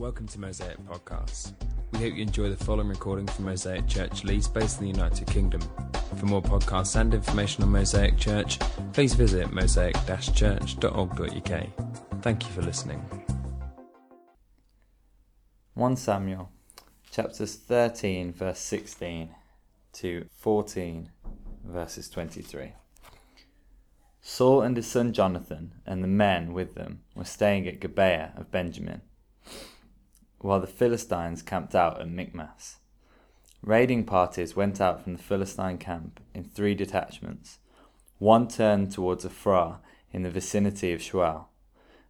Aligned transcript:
Welcome 0.00 0.26
to 0.28 0.40
Mosaic 0.40 0.78
Podcasts. 0.86 1.52
We 1.92 1.98
hope 1.98 2.16
you 2.16 2.22
enjoy 2.22 2.48
the 2.48 2.56
following 2.56 2.88
recording 2.88 3.26
from 3.26 3.44
Mosaic 3.44 3.86
Church 3.86 4.24
Leeds, 4.24 4.48
based 4.48 4.80
in 4.80 4.86
the 4.86 4.92
United 4.92 5.26
Kingdom. 5.26 5.60
For 6.16 6.24
more 6.24 6.40
podcasts 6.40 6.98
and 6.98 7.12
information 7.12 7.64
on 7.64 7.70
Mosaic 7.70 8.16
Church, 8.16 8.58
please 8.94 9.12
visit 9.12 9.48
mosaic-church.org.uk. 9.48 12.22
Thank 12.22 12.46
you 12.46 12.52
for 12.52 12.62
listening. 12.62 13.04
1 15.74 15.96
Samuel 15.96 16.50
chapters 17.10 17.56
13 17.56 18.32
verse 18.32 18.58
16 18.58 19.34
to 19.92 20.24
14 20.38 21.10
verses 21.62 22.08
23. 22.08 22.72
Saul 24.22 24.62
and 24.62 24.78
his 24.78 24.86
son 24.86 25.12
Jonathan 25.12 25.74
and 25.84 26.02
the 26.02 26.08
men 26.08 26.54
with 26.54 26.74
them 26.74 27.02
were 27.14 27.24
staying 27.24 27.68
at 27.68 27.80
Gibeah 27.80 28.32
of 28.38 28.50
Benjamin, 28.50 29.02
while 30.40 30.60
the 30.60 30.66
Philistines 30.66 31.42
camped 31.42 31.74
out 31.74 32.00
at 32.00 32.08
Michmash. 32.08 32.76
Raiding 33.62 34.04
parties 34.04 34.56
went 34.56 34.80
out 34.80 35.02
from 35.02 35.12
the 35.12 35.22
Philistine 35.22 35.78
camp 35.78 36.20
in 36.34 36.44
three 36.44 36.74
detachments. 36.74 37.58
One 38.18 38.48
turned 38.48 38.92
towards 38.92 39.24
Ophrah 39.24 39.78
in 40.12 40.22
the 40.22 40.30
vicinity 40.30 40.92
of 40.92 41.00
Shual, 41.00 41.46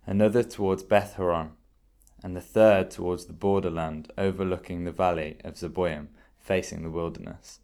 another 0.06 0.42
towards 0.42 0.82
Beth 0.82 1.14
Horon, 1.14 1.52
and 2.22 2.36
the 2.36 2.40
third 2.40 2.90
towards 2.90 3.26
the 3.26 3.32
borderland 3.32 4.12
overlooking 4.16 4.84
the 4.84 4.92
valley 4.92 5.38
of 5.42 5.54
Zeboim, 5.54 6.08
facing 6.38 6.82
the 6.82 6.90
wilderness. 6.90 7.60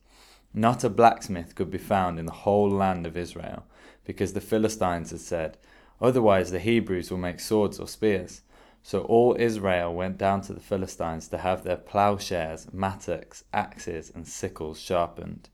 Not 0.53 0.85
a 0.85 0.89
blacksmith 0.89 1.55
could 1.55 1.71
be 1.71 1.79
found 1.79 2.19
in 2.19 2.27
the 2.27 2.33
whole 2.33 2.71
land 2.71 3.07
of 3.07 3.17
Israel, 3.17 3.67
because 4.05 4.33
the 4.33 4.41
Philistines 4.41 5.11
had 5.11 5.21
said, 5.21 5.59
Otherwise 6.01 6.51
the 6.51 6.59
Hebrews 6.59 7.11
will 7.11 7.19
make 7.19 7.41
swords 7.41 7.79
or 7.79 7.87
spears. 7.87 8.43
So 8.87 9.01
all 9.01 9.35
Israel 9.37 9.93
went 9.93 10.17
down 10.17 10.43
to 10.43 10.53
the 10.53 10.61
Philistines 10.61 11.27
to 11.29 11.39
have 11.39 11.65
their 11.65 11.77
plowshares, 11.77 12.73
mattocks, 12.73 13.43
axes, 13.53 14.13
and 14.15 14.29
sickles 14.29 14.79
sharpened. 14.79 15.49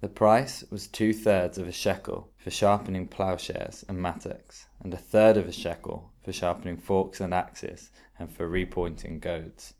The 0.00 0.08
price 0.08 0.62
was 0.70 0.86
two 0.86 1.12
thirds 1.12 1.58
of 1.58 1.66
a 1.66 1.72
shekel 1.72 2.30
for 2.38 2.52
sharpening 2.52 3.08
plowshares 3.08 3.84
and 3.88 4.00
mattocks, 4.00 4.68
and 4.80 4.94
a 4.94 4.96
third 4.96 5.36
of 5.36 5.48
a 5.48 5.52
shekel 5.52 6.12
for 6.24 6.32
sharpening 6.32 6.76
forks 6.76 7.20
and 7.20 7.34
axes, 7.34 7.90
and 8.16 8.32
for 8.32 8.48
repointing 8.48 9.18
goads. 9.18 9.74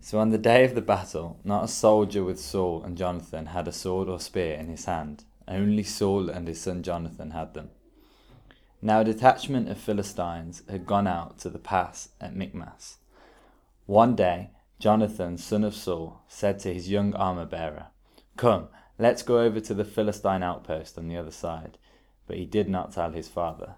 So 0.00 0.18
on 0.18 0.30
the 0.30 0.38
day 0.38 0.64
of 0.64 0.74
the 0.74 0.80
battle, 0.80 1.38
not 1.44 1.64
a 1.64 1.68
soldier 1.68 2.24
with 2.24 2.40
Saul 2.40 2.84
and 2.84 2.96
Jonathan 2.96 3.44
had 3.44 3.68
a 3.68 3.72
sword 3.72 4.08
or 4.08 4.18
spear 4.18 4.54
in 4.54 4.68
his 4.68 4.86
hand, 4.86 5.24
only 5.46 5.82
Saul 5.82 6.30
and 6.30 6.48
his 6.48 6.62
son 6.62 6.82
Jonathan 6.82 7.32
had 7.32 7.52
them. 7.52 7.68
Now 8.86 9.00
a 9.00 9.04
detachment 9.04 9.70
of 9.70 9.78
Philistines 9.78 10.62
had 10.68 10.84
gone 10.84 11.06
out 11.06 11.38
to 11.38 11.48
the 11.48 11.58
pass 11.58 12.10
at 12.20 12.36
Michmash. 12.36 12.96
One 13.86 14.14
day, 14.14 14.50
Jonathan, 14.78 15.38
son 15.38 15.64
of 15.64 15.74
Saul, 15.74 16.20
said 16.28 16.58
to 16.58 16.74
his 16.74 16.90
young 16.90 17.14
armor 17.14 17.46
bearer, 17.46 17.86
Come, 18.36 18.68
let's 18.98 19.22
go 19.22 19.40
over 19.40 19.58
to 19.58 19.72
the 19.72 19.86
Philistine 19.86 20.42
outpost 20.42 20.98
on 20.98 21.08
the 21.08 21.16
other 21.16 21.30
side. 21.30 21.78
But 22.26 22.36
he 22.36 22.44
did 22.44 22.68
not 22.68 22.92
tell 22.92 23.12
his 23.12 23.26
father. 23.26 23.76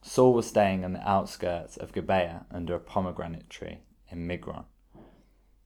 Saul 0.00 0.32
was 0.32 0.46
staying 0.46 0.82
on 0.82 0.94
the 0.94 1.06
outskirts 1.06 1.76
of 1.76 1.92
Gibeah 1.92 2.46
under 2.50 2.74
a 2.74 2.80
pomegranate 2.80 3.50
tree 3.50 3.80
in 4.10 4.26
Migron. 4.26 4.64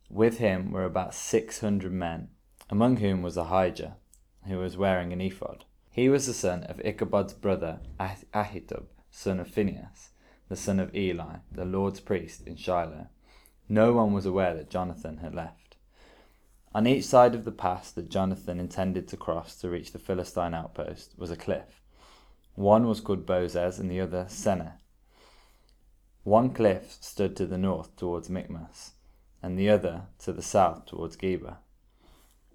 With 0.08 0.38
him 0.38 0.72
were 0.72 0.84
about 0.84 1.14
six 1.14 1.60
hundred 1.60 1.92
men, 1.92 2.30
among 2.68 2.96
whom 2.96 3.22
was 3.22 3.36
Ahijah, 3.36 3.98
who 4.48 4.58
was 4.58 4.76
wearing 4.76 5.12
an 5.12 5.20
ephod. 5.20 5.66
He 5.92 6.08
was 6.08 6.26
the 6.26 6.34
son 6.34 6.62
of 6.64 6.80
Ichabod's 6.84 7.34
brother 7.34 7.80
Ahitub, 7.98 8.84
son 9.10 9.40
of 9.40 9.48
Phinehas, 9.48 10.10
the 10.48 10.56
son 10.56 10.78
of 10.78 10.94
Eli, 10.94 11.38
the 11.50 11.64
Lord's 11.64 11.98
priest 11.98 12.46
in 12.46 12.54
Shiloh. 12.54 13.08
No 13.68 13.92
one 13.92 14.12
was 14.12 14.24
aware 14.24 14.54
that 14.54 14.70
Jonathan 14.70 15.18
had 15.18 15.34
left. 15.34 15.76
On 16.72 16.86
each 16.86 17.04
side 17.04 17.34
of 17.34 17.44
the 17.44 17.50
pass 17.50 17.90
that 17.90 18.08
Jonathan 18.08 18.60
intended 18.60 19.08
to 19.08 19.16
cross 19.16 19.56
to 19.56 19.68
reach 19.68 19.90
the 19.90 19.98
Philistine 19.98 20.54
outpost 20.54 21.18
was 21.18 21.32
a 21.32 21.36
cliff. 21.36 21.82
One 22.54 22.86
was 22.86 23.00
called 23.00 23.26
Bozez 23.26 23.80
and 23.80 23.90
the 23.90 24.00
other 24.00 24.26
Seneh. 24.28 24.74
One 26.22 26.50
cliff 26.50 26.98
stood 27.00 27.34
to 27.36 27.46
the 27.46 27.58
north 27.58 27.96
towards 27.96 28.30
Michmash, 28.30 28.90
and 29.42 29.58
the 29.58 29.68
other 29.68 30.02
to 30.20 30.32
the 30.32 30.42
south 30.42 30.86
towards 30.86 31.16
Geba. 31.16 31.56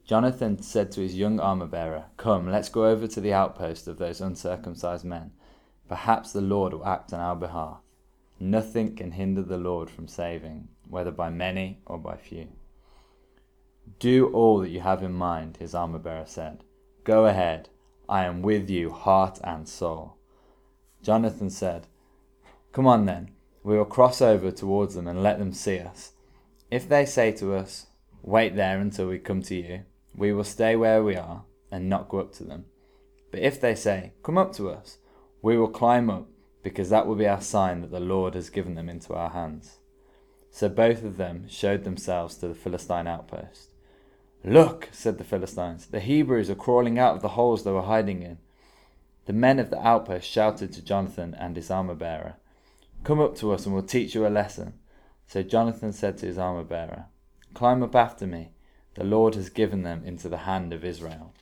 Jonathan 0.05 0.61
said 0.61 0.91
to 0.91 1.01
his 1.01 1.15
young 1.15 1.39
armor 1.39 1.65
bearer, 1.65 2.05
Come, 2.15 2.51
let's 2.51 2.69
go 2.69 2.85
over 2.85 3.07
to 3.07 3.19
the 3.19 3.33
outpost 3.33 3.87
of 3.87 3.97
those 3.97 4.21
uncircumcised 4.21 5.03
men. 5.03 5.31
Perhaps 5.89 6.31
the 6.31 6.41
Lord 6.41 6.73
will 6.73 6.85
act 6.85 7.11
on 7.11 7.19
our 7.19 7.35
behalf. 7.35 7.79
Nothing 8.39 8.95
can 8.95 9.11
hinder 9.11 9.41
the 9.41 9.57
Lord 9.57 9.89
from 9.89 10.07
saving, 10.07 10.67
whether 10.87 11.09
by 11.09 11.31
many 11.31 11.79
or 11.87 11.97
by 11.97 12.17
few. 12.17 12.49
Do 13.97 14.27
all 14.27 14.59
that 14.59 14.69
you 14.69 14.81
have 14.81 15.01
in 15.01 15.13
mind, 15.13 15.57
his 15.57 15.73
armor 15.73 15.99
bearer 15.99 16.25
said. 16.27 16.63
Go 17.03 17.25
ahead. 17.25 17.69
I 18.07 18.25
am 18.25 18.43
with 18.43 18.69
you, 18.69 18.91
heart 18.91 19.39
and 19.43 19.67
soul. 19.67 20.17
Jonathan 21.01 21.49
said, 21.49 21.87
Come 22.73 22.85
on 22.85 23.05
then. 23.05 23.31
We 23.63 23.75
will 23.75 23.85
cross 23.85 24.21
over 24.21 24.51
towards 24.51 24.93
them 24.93 25.07
and 25.07 25.23
let 25.23 25.39
them 25.39 25.53
see 25.53 25.79
us. 25.79 26.11
If 26.69 26.87
they 26.87 27.05
say 27.05 27.31
to 27.33 27.55
us, 27.55 27.87
Wait 28.21 28.55
there 28.55 28.79
until 28.79 29.07
we 29.07 29.17
come 29.17 29.41
to 29.43 29.55
you, 29.55 29.81
we 30.17 30.31
will 30.31 30.43
stay 30.43 30.75
where 30.75 31.03
we 31.03 31.15
are 31.15 31.43
and 31.71 31.89
not 31.89 32.09
go 32.09 32.19
up 32.19 32.33
to 32.33 32.43
them. 32.43 32.65
But 33.31 33.41
if 33.41 33.59
they 33.59 33.75
say, 33.75 34.13
Come 34.23 34.37
up 34.37 34.53
to 34.53 34.69
us, 34.69 34.97
we 35.41 35.57
will 35.57 35.67
climb 35.67 36.09
up, 36.09 36.27
because 36.63 36.89
that 36.89 37.05
will 37.05 37.15
be 37.15 37.27
our 37.27 37.41
sign 37.41 37.81
that 37.81 37.91
the 37.91 37.99
Lord 37.99 38.33
has 38.33 38.49
given 38.49 38.75
them 38.75 38.89
into 38.89 39.13
our 39.13 39.29
hands. 39.29 39.79
So 40.49 40.69
both 40.69 41.03
of 41.03 41.17
them 41.17 41.47
showed 41.49 41.83
themselves 41.83 42.35
to 42.37 42.47
the 42.47 42.55
Philistine 42.55 43.07
outpost. 43.07 43.71
Look, 44.43 44.89
said 44.91 45.17
the 45.17 45.23
Philistines, 45.23 45.87
the 45.87 45.99
Hebrews 45.99 46.49
are 46.49 46.55
crawling 46.55 46.97
out 46.97 47.15
of 47.15 47.21
the 47.21 47.29
holes 47.29 47.63
they 47.63 47.71
were 47.71 47.81
hiding 47.81 48.23
in. 48.23 48.37
The 49.25 49.33
men 49.33 49.59
of 49.59 49.69
the 49.69 49.85
outpost 49.85 50.29
shouted 50.29 50.71
to 50.73 50.83
Jonathan 50.83 51.35
and 51.37 51.55
his 51.55 51.69
armor 51.69 51.95
bearer, 51.95 52.35
Come 53.03 53.19
up 53.19 53.35
to 53.37 53.51
us 53.51 53.65
and 53.65 53.73
we'll 53.73 53.83
teach 53.83 54.15
you 54.15 54.25
a 54.25 54.29
lesson. 54.29 54.75
So 55.27 55.43
Jonathan 55.43 55.91
said 55.91 56.17
to 56.19 56.25
his 56.25 56.37
armor 56.37 56.63
bearer, 56.63 57.05
Climb 57.53 57.83
up 57.83 57.95
after 57.95 58.25
me 58.25 58.51
the 58.95 59.03
Lord 59.03 59.35
has 59.35 59.49
given 59.49 59.83
them 59.83 60.03
into 60.05 60.29
the 60.29 60.37
hand 60.39 60.73
of 60.73 60.85
Israel. 60.85 61.33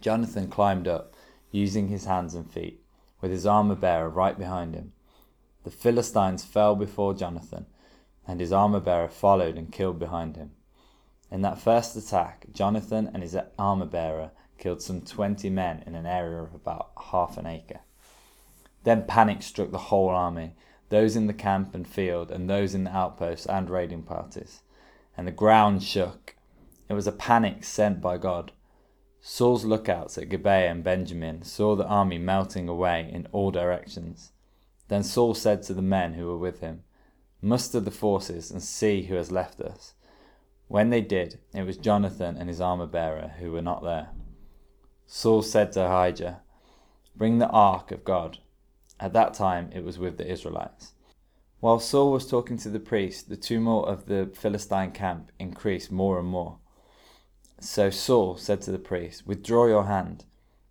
Jonathan 0.00 0.48
climbed 0.48 0.88
up, 0.88 1.14
using 1.52 1.88
his 1.88 2.06
hands 2.06 2.34
and 2.34 2.50
feet, 2.50 2.82
with 3.20 3.30
his 3.30 3.44
armor 3.44 3.74
bearer 3.74 4.08
right 4.08 4.38
behind 4.38 4.74
him. 4.74 4.92
The 5.64 5.70
Philistines 5.70 6.44
fell 6.44 6.74
before 6.74 7.12
Jonathan, 7.12 7.66
and 8.26 8.40
his 8.40 8.52
armor 8.52 8.80
bearer 8.80 9.08
followed 9.08 9.58
and 9.58 9.70
killed 9.70 9.98
behind 9.98 10.36
him. 10.36 10.52
In 11.30 11.42
that 11.42 11.60
first 11.60 11.94
attack, 11.94 12.46
Jonathan 12.52 13.10
and 13.12 13.22
his 13.22 13.36
armor 13.58 13.86
bearer 13.86 14.30
killed 14.58 14.80
some 14.80 15.02
twenty 15.02 15.50
men 15.50 15.82
in 15.86 15.94
an 15.94 16.06
area 16.06 16.42
of 16.42 16.54
about 16.54 16.92
half 17.10 17.36
an 17.36 17.46
acre. 17.46 17.80
Then 18.84 19.04
panic 19.06 19.42
struck 19.42 19.70
the 19.70 19.78
whole 19.78 20.08
army, 20.08 20.54
those 20.88 21.16
in 21.16 21.26
the 21.26 21.34
camp 21.34 21.74
and 21.74 21.86
field, 21.86 22.30
and 22.30 22.48
those 22.48 22.74
in 22.74 22.84
the 22.84 22.96
outposts 22.96 23.44
and 23.44 23.68
raiding 23.68 24.04
parties 24.04 24.62
and 25.16 25.26
the 25.26 25.32
ground 25.32 25.82
shook. 25.82 26.36
It 26.88 26.94
was 26.94 27.06
a 27.06 27.12
panic 27.12 27.64
sent 27.64 28.00
by 28.00 28.18
God. 28.18 28.52
Saul's 29.20 29.64
lookouts 29.64 30.16
at 30.16 30.28
Gibeah 30.28 30.70
and 30.70 30.82
Benjamin 30.82 31.42
saw 31.42 31.76
the 31.76 31.86
army 31.86 32.18
melting 32.18 32.68
away 32.68 33.08
in 33.12 33.28
all 33.32 33.50
directions. 33.50 34.32
Then 34.88 35.02
Saul 35.02 35.34
said 35.34 35.62
to 35.64 35.74
the 35.74 35.82
men 35.82 36.14
who 36.14 36.26
were 36.26 36.38
with 36.38 36.60
him, 36.60 36.82
Muster 37.42 37.80
the 37.80 37.90
forces 37.90 38.50
and 38.50 38.62
see 38.62 39.02
who 39.02 39.14
has 39.14 39.30
left 39.30 39.60
us. 39.60 39.94
When 40.68 40.90
they 40.90 41.00
did, 41.00 41.38
it 41.54 41.64
was 41.64 41.76
Jonathan 41.76 42.36
and 42.36 42.48
his 42.48 42.60
armor 42.60 42.86
bearer 42.86 43.32
who 43.38 43.52
were 43.52 43.62
not 43.62 43.82
there. 43.82 44.10
Saul 45.06 45.42
said 45.42 45.72
to 45.72 45.84
Ahijah, 45.84 46.40
Bring 47.16 47.38
the 47.38 47.48
ark 47.48 47.90
of 47.90 48.04
God. 48.04 48.38
At 48.98 49.12
that 49.12 49.34
time 49.34 49.70
it 49.74 49.84
was 49.84 49.98
with 49.98 50.16
the 50.16 50.30
Israelites. 50.30 50.92
While 51.60 51.78
Saul 51.78 52.10
was 52.10 52.26
talking 52.26 52.56
to 52.58 52.70
the 52.70 52.80
priest, 52.80 53.28
the 53.28 53.36
tumult 53.36 53.86
of 53.86 54.06
the 54.06 54.30
Philistine 54.34 54.92
camp 54.92 55.30
increased 55.38 55.92
more 55.92 56.18
and 56.18 56.26
more. 56.26 56.58
So 57.60 57.90
Saul 57.90 58.38
said 58.38 58.62
to 58.62 58.72
the 58.72 58.78
priest, 58.78 59.26
Withdraw 59.26 59.66
your 59.66 59.84
hand. 59.84 60.24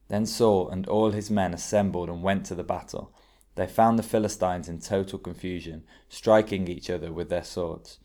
Then 0.08 0.26
Saul 0.26 0.68
and 0.70 0.88
all 0.88 1.12
his 1.12 1.30
men 1.30 1.54
assembled 1.54 2.10
and 2.10 2.24
went 2.24 2.48
to 2.48 2.56
the 2.56 2.64
battle. 2.64 3.14
They 3.54 3.68
found 3.68 4.00
the 4.00 4.04
Philistines 4.04 4.68
in 4.68 4.80
total 4.80 5.20
confusion, 5.20 5.84
striking 6.08 6.68
each 6.68 6.90
other 6.90 7.12
with 7.12 7.30
their 7.30 7.44
swords. 7.44 8.00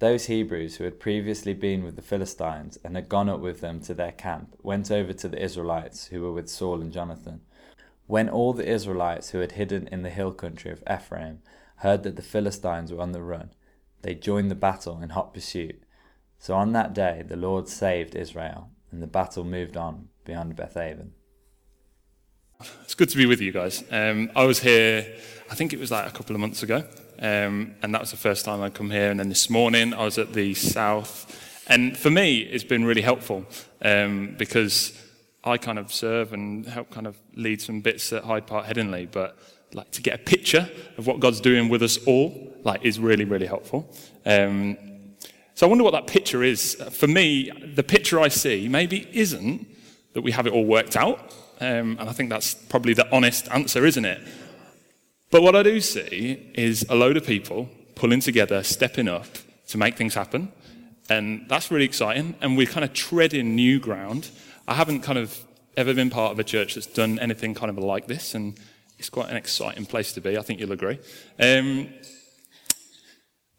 Those 0.00 0.26
Hebrews 0.26 0.76
who 0.76 0.84
had 0.84 0.98
previously 0.98 1.54
been 1.54 1.84
with 1.84 1.94
the 1.94 2.02
Philistines 2.02 2.78
and 2.82 2.96
had 2.96 3.08
gone 3.08 3.28
up 3.28 3.38
with 3.38 3.60
them 3.60 3.80
to 3.82 3.94
their 3.94 4.12
camp 4.12 4.56
went 4.60 4.90
over 4.90 5.12
to 5.12 5.28
the 5.28 5.40
Israelites 5.40 6.06
who 6.06 6.22
were 6.22 6.32
with 6.32 6.48
Saul 6.48 6.80
and 6.80 6.92
Jonathan. 6.92 7.42
When 8.08 8.28
all 8.28 8.52
the 8.52 8.68
Israelites 8.68 9.30
who 9.30 9.38
had 9.38 9.52
hidden 9.52 9.86
in 9.88 10.02
the 10.02 10.10
hill 10.10 10.32
country 10.32 10.72
of 10.72 10.82
Ephraim 10.90 11.42
heard 11.78 12.02
that 12.02 12.16
the 12.16 12.22
Philistines 12.22 12.92
were 12.92 13.00
on 13.00 13.12
the 13.12 13.22
run, 13.22 13.50
they 14.02 14.14
joined 14.14 14.50
the 14.50 14.54
battle 14.54 15.00
in 15.02 15.10
hot 15.10 15.34
pursuit. 15.34 15.82
So 16.38 16.54
on 16.54 16.72
that 16.72 16.94
day 16.94 17.24
the 17.26 17.36
Lord 17.36 17.68
saved 17.68 18.14
Israel, 18.14 18.70
and 18.90 19.02
the 19.02 19.06
battle 19.06 19.44
moved 19.44 19.76
on 19.76 20.08
beyond 20.24 20.56
Bethaven. 20.56 21.10
It's 22.82 22.94
good 22.94 23.08
to 23.10 23.16
be 23.16 23.26
with 23.26 23.40
you 23.40 23.52
guys. 23.52 23.84
Um, 23.90 24.30
I 24.34 24.44
was 24.44 24.60
here, 24.60 25.06
I 25.50 25.54
think 25.54 25.72
it 25.72 25.78
was 25.78 25.90
like 25.90 26.06
a 26.08 26.10
couple 26.10 26.34
of 26.34 26.40
months 26.40 26.62
ago, 26.62 26.84
um, 27.20 27.74
and 27.82 27.94
that 27.94 28.00
was 28.00 28.10
the 28.10 28.16
first 28.16 28.44
time 28.44 28.60
I'd 28.62 28.74
come 28.74 28.90
here. 28.90 29.10
And 29.10 29.20
then 29.20 29.28
this 29.28 29.48
morning 29.48 29.94
I 29.94 30.04
was 30.04 30.18
at 30.18 30.32
the 30.32 30.54
South, 30.54 31.64
and 31.68 31.96
for 31.96 32.10
me 32.10 32.38
it's 32.40 32.64
been 32.64 32.84
really 32.84 33.02
helpful 33.02 33.46
um, 33.82 34.34
because 34.36 34.92
I 35.44 35.56
kind 35.56 35.78
of 35.78 35.92
serve 35.92 36.32
and 36.32 36.66
help 36.66 36.90
kind 36.90 37.06
of 37.06 37.16
lead 37.34 37.60
some 37.60 37.80
bits 37.80 38.12
at 38.12 38.24
Hyde 38.24 38.46
Park 38.46 38.66
Headingley, 38.66 39.08
but 39.10 39.38
like 39.74 39.90
to 39.92 40.02
get 40.02 40.14
a 40.14 40.22
picture 40.22 40.70
of 40.96 41.06
what 41.06 41.20
God's 41.20 41.40
doing 41.40 41.68
with 41.68 41.82
us 41.82 41.98
all, 42.06 42.54
like 42.64 42.84
is 42.84 42.98
really 42.98 43.24
really 43.24 43.46
helpful. 43.46 43.88
Um, 44.24 44.76
so 45.54 45.66
I 45.66 45.68
wonder 45.68 45.82
what 45.82 45.92
that 45.92 46.06
picture 46.06 46.44
is. 46.44 46.74
For 46.92 47.08
me, 47.08 47.50
the 47.74 47.82
picture 47.82 48.20
I 48.20 48.28
see 48.28 48.68
maybe 48.68 49.08
isn't 49.12 49.66
that 50.12 50.22
we 50.22 50.30
have 50.32 50.46
it 50.46 50.52
all 50.52 50.64
worked 50.64 50.96
out. 50.96 51.34
Um, 51.60 51.96
and 51.98 52.08
I 52.08 52.12
think 52.12 52.30
that's 52.30 52.54
probably 52.54 52.94
the 52.94 53.12
honest 53.12 53.48
answer, 53.50 53.84
isn't 53.84 54.04
it? 54.04 54.20
But 55.30 55.42
what 55.42 55.56
I 55.56 55.62
do 55.62 55.80
see 55.80 56.50
is 56.54 56.86
a 56.88 56.94
load 56.94 57.16
of 57.16 57.26
people 57.26 57.68
pulling 57.96 58.20
together, 58.20 58.62
stepping 58.62 59.08
up 59.08 59.26
to 59.68 59.78
make 59.78 59.96
things 59.96 60.14
happen. 60.14 60.52
And 61.10 61.46
that's 61.48 61.70
really 61.70 61.84
exciting. 61.84 62.36
And 62.40 62.56
we're 62.56 62.66
kind 62.66 62.84
of 62.84 62.92
treading 62.92 63.54
new 63.54 63.80
ground. 63.80 64.30
I 64.66 64.74
haven't 64.74 65.00
kind 65.00 65.18
of 65.18 65.44
ever 65.76 65.92
been 65.92 66.10
part 66.10 66.32
of 66.32 66.38
a 66.38 66.44
church 66.44 66.74
that's 66.74 66.86
done 66.86 67.18
anything 67.18 67.54
kind 67.54 67.70
of 67.70 67.78
like 67.78 68.06
this. 68.06 68.34
And 68.34 68.58
it's 68.98 69.10
quite 69.10 69.30
an 69.30 69.36
exciting 69.36 69.86
place 69.86 70.12
to 70.12 70.20
be. 70.20 70.36
I 70.36 70.42
think 70.42 70.60
you'll 70.60 70.72
agree. 70.72 70.98
Um, 71.38 71.88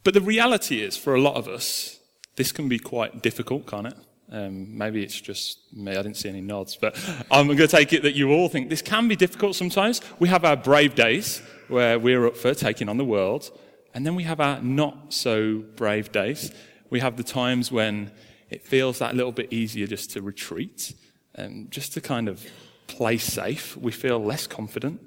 but 0.04 0.14
the 0.14 0.22
reality 0.22 0.82
is, 0.82 0.98
for 0.98 1.16
a 1.16 1.22
lot 1.22 1.36
of 1.36 1.48
us, 1.48 2.00
this 2.36 2.52
can 2.52 2.70
be 2.70 2.80
quite 2.80 3.22
difficult, 3.22 3.68
can't 3.68 3.88
it? 3.88 3.96
Um, 4.32 4.78
maybe 4.78 5.04
it's 5.04 5.20
just 5.20 5.74
me, 5.74 5.92
I 5.92 6.02
didn't 6.04 6.18
see 6.18 6.30
any 6.30 6.42
nods, 6.42 6.76
but 6.76 6.98
I'm 7.32 7.48
going 7.48 7.58
to 7.58 7.68
take 7.68 7.94
it 7.94 8.04
that 8.04 8.16
you 8.16 8.32
all 8.32 8.48
think 8.48 8.70
this 8.70 8.82
can 8.82 9.08
be 9.08 9.16
difficult 9.16 9.56
sometimes. 9.56 10.02
We 10.20 10.30
have 10.30 10.46
our 10.46 10.56
brave 10.56 10.96
days 10.96 11.42
where 11.68 11.98
we're 11.98 12.28
up 12.28 12.38
for 12.38 12.54
taking 12.54 12.90
on 12.90 12.98
the 12.98 13.06
world, 13.06 13.52
and 13.94 14.06
then 14.06 14.16
we 14.16 14.24
have 14.24 14.40
our 14.40 14.62
not 14.62 15.14
so 15.14 15.64
brave 15.76 16.12
days. 16.12 16.52
We 16.90 17.00
have 17.00 17.18
the 17.18 17.24
times 17.24 17.72
when 17.72 18.12
it 18.50 18.66
feels 18.66 19.00
that 19.00 19.16
little 19.16 19.32
bit 19.32 19.52
easier 19.52 19.88
just 19.88 20.12
to 20.12 20.22
retreat 20.22 20.94
and 21.36 21.72
just 21.72 21.94
to 21.94 22.02
kind 22.02 22.28
of 22.28 22.46
play 22.88 23.18
safe. 23.18 23.78
We 23.78 23.92
feel 23.92 24.20
less 24.20 24.48
confident. 24.48 25.02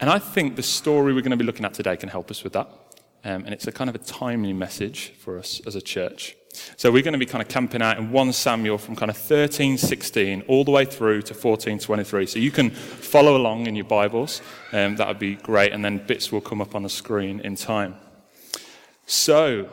And 0.00 0.08
I 0.08 0.18
think 0.18 0.56
the 0.56 0.62
story 0.62 1.12
we're 1.12 1.22
going 1.22 1.32
to 1.32 1.36
be 1.36 1.44
looking 1.44 1.64
at 1.64 1.74
today 1.74 1.96
can 1.96 2.08
help 2.08 2.30
us 2.30 2.44
with 2.44 2.52
that. 2.52 2.68
Um, 3.24 3.44
and 3.44 3.48
it's 3.48 3.66
a 3.66 3.72
kind 3.72 3.90
of 3.90 3.96
a 3.96 3.98
timely 3.98 4.52
message 4.52 5.12
for 5.18 5.38
us 5.38 5.60
as 5.66 5.74
a 5.74 5.80
church. 5.80 6.36
So 6.76 6.90
we're 6.90 7.02
going 7.02 7.12
to 7.12 7.18
be 7.18 7.26
kind 7.26 7.42
of 7.42 7.48
camping 7.48 7.82
out 7.82 7.98
in 7.98 8.10
1 8.10 8.32
Samuel 8.32 8.78
from 8.78 8.94
kind 8.94 9.10
of 9.10 9.16
13, 9.16 9.76
16 9.76 10.42
all 10.42 10.64
the 10.64 10.70
way 10.70 10.84
through 10.84 11.22
to 11.22 11.34
14, 11.34 11.80
23. 11.80 12.26
So 12.26 12.38
you 12.38 12.50
can 12.52 12.70
follow 12.70 13.36
along 13.36 13.66
in 13.66 13.74
your 13.74 13.84
Bibles. 13.84 14.40
Um, 14.72 14.96
that 14.96 15.08
would 15.08 15.18
be 15.18 15.34
great. 15.34 15.72
And 15.72 15.84
then 15.84 15.98
bits 16.06 16.30
will 16.30 16.40
come 16.40 16.60
up 16.60 16.74
on 16.74 16.84
the 16.84 16.88
screen 16.88 17.40
in 17.40 17.56
time. 17.56 17.96
So, 19.06 19.64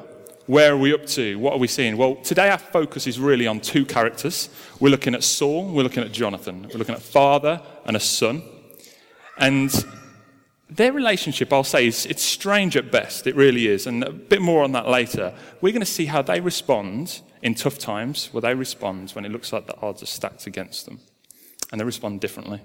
where 0.48 0.74
are 0.74 0.78
we 0.78 0.94
up 0.94 1.06
to? 1.08 1.38
What 1.38 1.54
are 1.54 1.60
we 1.60 1.68
seeing? 1.68 1.98
Well, 1.98 2.16
today 2.16 2.50
our 2.50 2.58
focus 2.58 3.08
is 3.08 3.20
really 3.20 3.48
on 3.48 3.60
two 3.60 3.86
characters. 3.86 4.50
We're 4.80 4.90
looking 4.90 5.16
at 5.16 5.24
Saul, 5.24 5.72
we're 5.72 5.84
looking 5.84 6.04
at 6.04 6.12
Jonathan. 6.12 6.64
We're 6.72 6.78
looking 6.78 6.96
at 6.96 7.02
father 7.02 7.62
and 7.86 7.96
a 7.96 8.00
son. 8.00 8.44
And 9.38 9.72
their 10.76 10.94
relationship, 10.94 11.54
I'll 11.54 11.64
say, 11.64 11.88
is 11.88 12.06
it's 12.06 12.24
strange 12.24 12.76
at 12.76 12.92
best. 12.92 13.28
It 13.28 13.36
really 13.36 13.68
is. 13.68 13.88
And 13.88 14.04
a 14.04 14.12
bit 14.12 14.42
more 14.42 14.64
on 14.64 14.72
that 14.74 14.88
later. 14.88 15.34
We're 15.62 15.72
going 15.72 15.82
to 15.82 15.86
see 15.86 16.06
how 16.06 16.22
they 16.22 16.40
respond 16.40 17.22
in 17.42 17.56
tough 17.56 17.78
times, 17.78 18.30
where 18.32 18.42
they 18.42 18.56
respond 18.56 19.12
when 19.12 19.26
it 19.26 19.32
looks 19.32 19.54
like 19.54 19.68
the 19.68 19.80
odds 19.82 20.04
are 20.04 20.08
stacked 20.08 20.48
against 20.48 20.86
them. 20.86 21.00
And 21.72 21.80
they 21.80 21.86
respond 21.86 22.22
differently. 22.22 22.62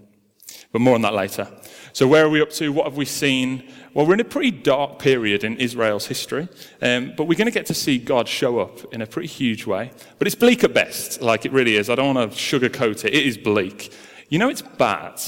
But 0.73 0.81
more 0.81 0.95
on 0.95 1.03
that 1.03 1.15
later. 1.15 1.49
So, 1.93 2.07
where 2.07 2.25
are 2.25 2.29
we 2.29 2.41
up 2.41 2.51
to? 2.51 2.73
What 2.73 2.85
have 2.85 2.97
we 2.97 3.05
seen? 3.05 3.69
Well, 3.93 4.07
we're 4.07 4.15
in 4.15 4.21
a 4.21 4.25
pretty 4.25 4.53
dark 4.53 4.99
period 5.01 5.43
in 5.43 5.57
Israel's 5.57 6.07
history, 6.07 6.49
um, 6.81 7.13
but 7.17 7.25
we're 7.25 7.39
going 7.39 7.47
to 7.47 7.53
get 7.53 7.67
to 7.67 7.75
see 7.75 7.99
God 7.99 8.29
show 8.29 8.61
up 8.61 8.93
in 8.93 9.03
a 9.03 9.07
pretty 9.07 9.27
huge 9.27 9.67
way. 9.67 9.91
But 10.19 10.29
it's 10.29 10.37
bleak 10.37 10.63
at 10.63 10.73
best, 10.73 11.23
like 11.23 11.45
it 11.45 11.53
really 11.53 11.77
is. 11.77 11.91
I 11.91 11.97
don't 11.97 12.15
want 12.15 12.33
to 12.33 12.39
sugarcoat 12.39 13.05
it. 13.05 13.15
It 13.15 13.27
is 13.27 13.37
bleak. 13.37 13.93
You 14.29 14.39
know, 14.39 14.49
it's 14.49 14.63
bad 14.63 15.21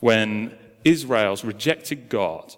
when 0.00 0.56
Israel's 0.84 1.44
rejected 1.44 2.08
God 2.08 2.54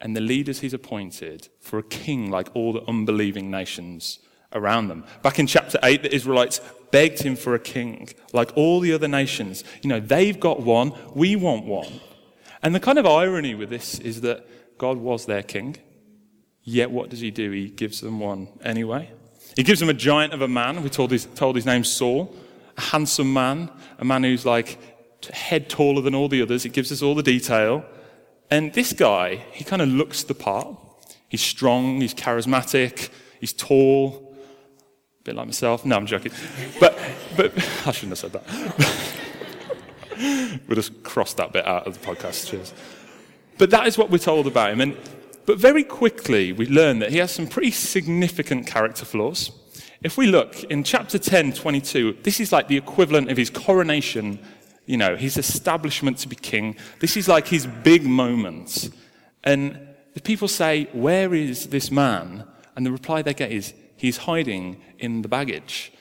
and 0.00 0.16
the 0.16 0.20
leaders 0.20 0.60
he's 0.60 0.74
appointed 0.74 1.48
for 1.60 1.78
a 1.78 1.82
king 1.82 2.30
like 2.30 2.48
all 2.54 2.72
the 2.72 2.84
unbelieving 2.86 3.50
nations 3.50 4.18
around 4.52 4.88
them. 4.88 5.04
Back 5.22 5.38
in 5.38 5.46
chapter 5.46 5.78
8, 5.82 6.02
the 6.02 6.14
Israelites 6.14 6.60
begged 6.90 7.22
him 7.22 7.36
for 7.36 7.54
a 7.54 7.58
king 7.58 8.08
like 8.32 8.56
all 8.56 8.80
the 8.80 8.92
other 8.92 9.08
nations. 9.08 9.64
You 9.82 9.88
know, 9.88 10.00
they've 10.00 10.38
got 10.38 10.60
one, 10.60 10.92
we 11.14 11.36
want 11.36 11.64
one. 11.64 12.00
And 12.62 12.74
the 12.74 12.80
kind 12.80 12.98
of 12.98 13.06
irony 13.06 13.54
with 13.54 13.70
this 13.70 13.98
is 13.98 14.20
that 14.20 14.46
God 14.78 14.98
was 14.98 15.26
their 15.26 15.42
king, 15.42 15.76
yet 16.62 16.90
what 16.90 17.10
does 17.10 17.20
he 17.20 17.30
do? 17.30 17.50
He 17.50 17.68
gives 17.68 18.00
them 18.00 18.20
one 18.20 18.48
anyway. 18.62 19.10
He 19.56 19.62
gives 19.62 19.80
them 19.80 19.88
a 19.88 19.94
giant 19.94 20.32
of 20.32 20.40
a 20.40 20.48
man. 20.48 20.82
We 20.82 20.90
told 20.90 21.10
his, 21.10 21.26
told 21.26 21.56
his 21.56 21.66
name 21.66 21.84
Saul, 21.84 22.34
a 22.76 22.80
handsome 22.80 23.32
man, 23.32 23.70
a 23.98 24.04
man 24.04 24.24
who's 24.24 24.44
like 24.44 24.78
head 25.28 25.68
taller 25.68 26.00
than 26.00 26.14
all 26.14 26.28
the 26.28 26.42
others. 26.42 26.64
It 26.64 26.72
gives 26.72 26.90
us 26.92 27.02
all 27.02 27.14
the 27.14 27.22
detail. 27.22 27.84
And 28.50 28.72
this 28.72 28.92
guy, 28.92 29.36
he 29.52 29.64
kind 29.64 29.82
of 29.82 29.88
looks 29.88 30.22
the 30.24 30.34
part. 30.34 30.76
He's 31.28 31.42
strong, 31.42 32.00
he's 32.00 32.14
charismatic, 32.14 33.08
he's 33.40 33.52
tall, 33.52 34.36
a 35.20 35.24
bit 35.24 35.34
like 35.34 35.46
myself. 35.46 35.84
No, 35.84 35.96
I'm 35.96 36.06
joking. 36.06 36.32
But, 36.78 36.98
but 37.36 37.52
I 37.86 37.92
shouldn't 37.92 38.18
have 38.18 38.18
said 38.18 38.32
that. 38.32 38.44
we'll 40.68 40.76
just 40.76 41.02
cross 41.02 41.34
that 41.34 41.52
bit 41.52 41.66
out 41.66 41.86
of 41.86 42.00
the 42.00 42.06
podcast. 42.06 42.48
Cheers. 42.50 42.72
But 43.58 43.70
that 43.70 43.86
is 43.86 43.98
what 43.98 44.10
we're 44.10 44.18
told 44.18 44.46
about 44.46 44.72
him. 44.72 44.80
And, 44.80 44.96
but 45.46 45.58
very 45.58 45.84
quickly, 45.84 46.52
we 46.52 46.66
learn 46.66 46.98
that 47.00 47.10
he 47.10 47.18
has 47.18 47.30
some 47.32 47.46
pretty 47.46 47.70
significant 47.70 48.66
character 48.66 49.04
flaws. 49.04 49.50
If 50.02 50.18
we 50.18 50.26
look 50.26 50.62
in 50.64 50.84
chapter 50.84 51.18
10, 51.18 51.54
22, 51.54 52.18
this 52.22 52.38
is 52.38 52.52
like 52.52 52.68
the 52.68 52.76
equivalent 52.76 53.30
of 53.30 53.38
his 53.38 53.48
coronation 53.48 54.38
you 54.86 54.96
know, 54.96 55.16
his 55.16 55.36
establishment 55.36 56.18
to 56.18 56.28
be 56.28 56.36
king. 56.36 56.76
This 57.00 57.16
is 57.16 57.28
like 57.28 57.48
his 57.48 57.66
big 57.66 58.04
moment. 58.04 58.90
And 59.42 59.78
the 60.14 60.20
people 60.20 60.48
say, 60.48 60.88
Where 60.92 61.34
is 61.34 61.68
this 61.68 61.90
man? 61.90 62.44
And 62.76 62.84
the 62.84 62.92
reply 62.92 63.22
they 63.22 63.34
get 63.34 63.52
is, 63.52 63.74
He's 63.96 64.18
hiding 64.18 64.82
in 64.98 65.22
the 65.22 65.28
baggage. 65.28 65.92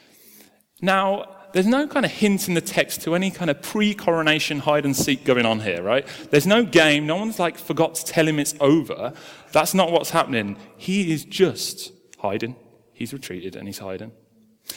Now, 0.81 1.37
there's 1.53 1.67
no 1.67 1.87
kind 1.87 2.05
of 2.05 2.11
hint 2.11 2.47
in 2.47 2.55
the 2.55 2.61
text 2.61 3.03
to 3.03 3.15
any 3.15 3.29
kind 3.29 3.49
of 3.49 3.61
pre 3.61 3.93
coronation 3.93 4.59
hide 4.59 4.85
and 4.85 4.95
seek 4.95 5.23
going 5.23 5.45
on 5.45 5.59
here, 5.59 5.81
right? 5.83 6.05
There's 6.31 6.47
no 6.47 6.65
game. 6.65 7.05
No 7.05 7.15
one's 7.15 7.39
like 7.39 7.57
forgot 7.57 7.95
to 7.95 8.05
tell 8.05 8.27
him 8.27 8.39
it's 8.39 8.55
over. 8.59 9.13
That's 9.51 9.73
not 9.73 9.91
what's 9.91 10.09
happening. 10.09 10.57
He 10.75 11.13
is 11.13 11.23
just 11.23 11.93
hiding. 12.17 12.55
He's 12.91 13.13
retreated 13.13 13.55
and 13.55 13.67
he's 13.67 13.77
hiding. 13.77 14.11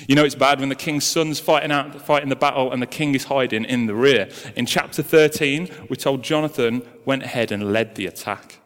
You 0.06 0.14
know, 0.14 0.24
it's 0.24 0.34
bad 0.34 0.60
when 0.60 0.68
the 0.68 0.74
king's 0.74 1.04
son's 1.04 1.40
fighting 1.40 1.72
out, 1.72 2.00
fighting 2.02 2.28
the 2.28 2.36
battle, 2.36 2.72
and 2.72 2.82
the 2.82 2.86
king 2.86 3.14
is 3.14 3.24
hiding 3.24 3.64
in 3.64 3.86
the 3.86 3.94
rear. 3.94 4.28
In 4.54 4.66
chapter 4.66 5.02
13, 5.02 5.68
we're 5.88 5.96
told 5.96 6.22
Jonathan 6.22 6.82
went 7.04 7.22
ahead 7.22 7.52
and 7.52 7.72
led 7.72 7.94
the 7.94 8.06
attack. 8.06 8.60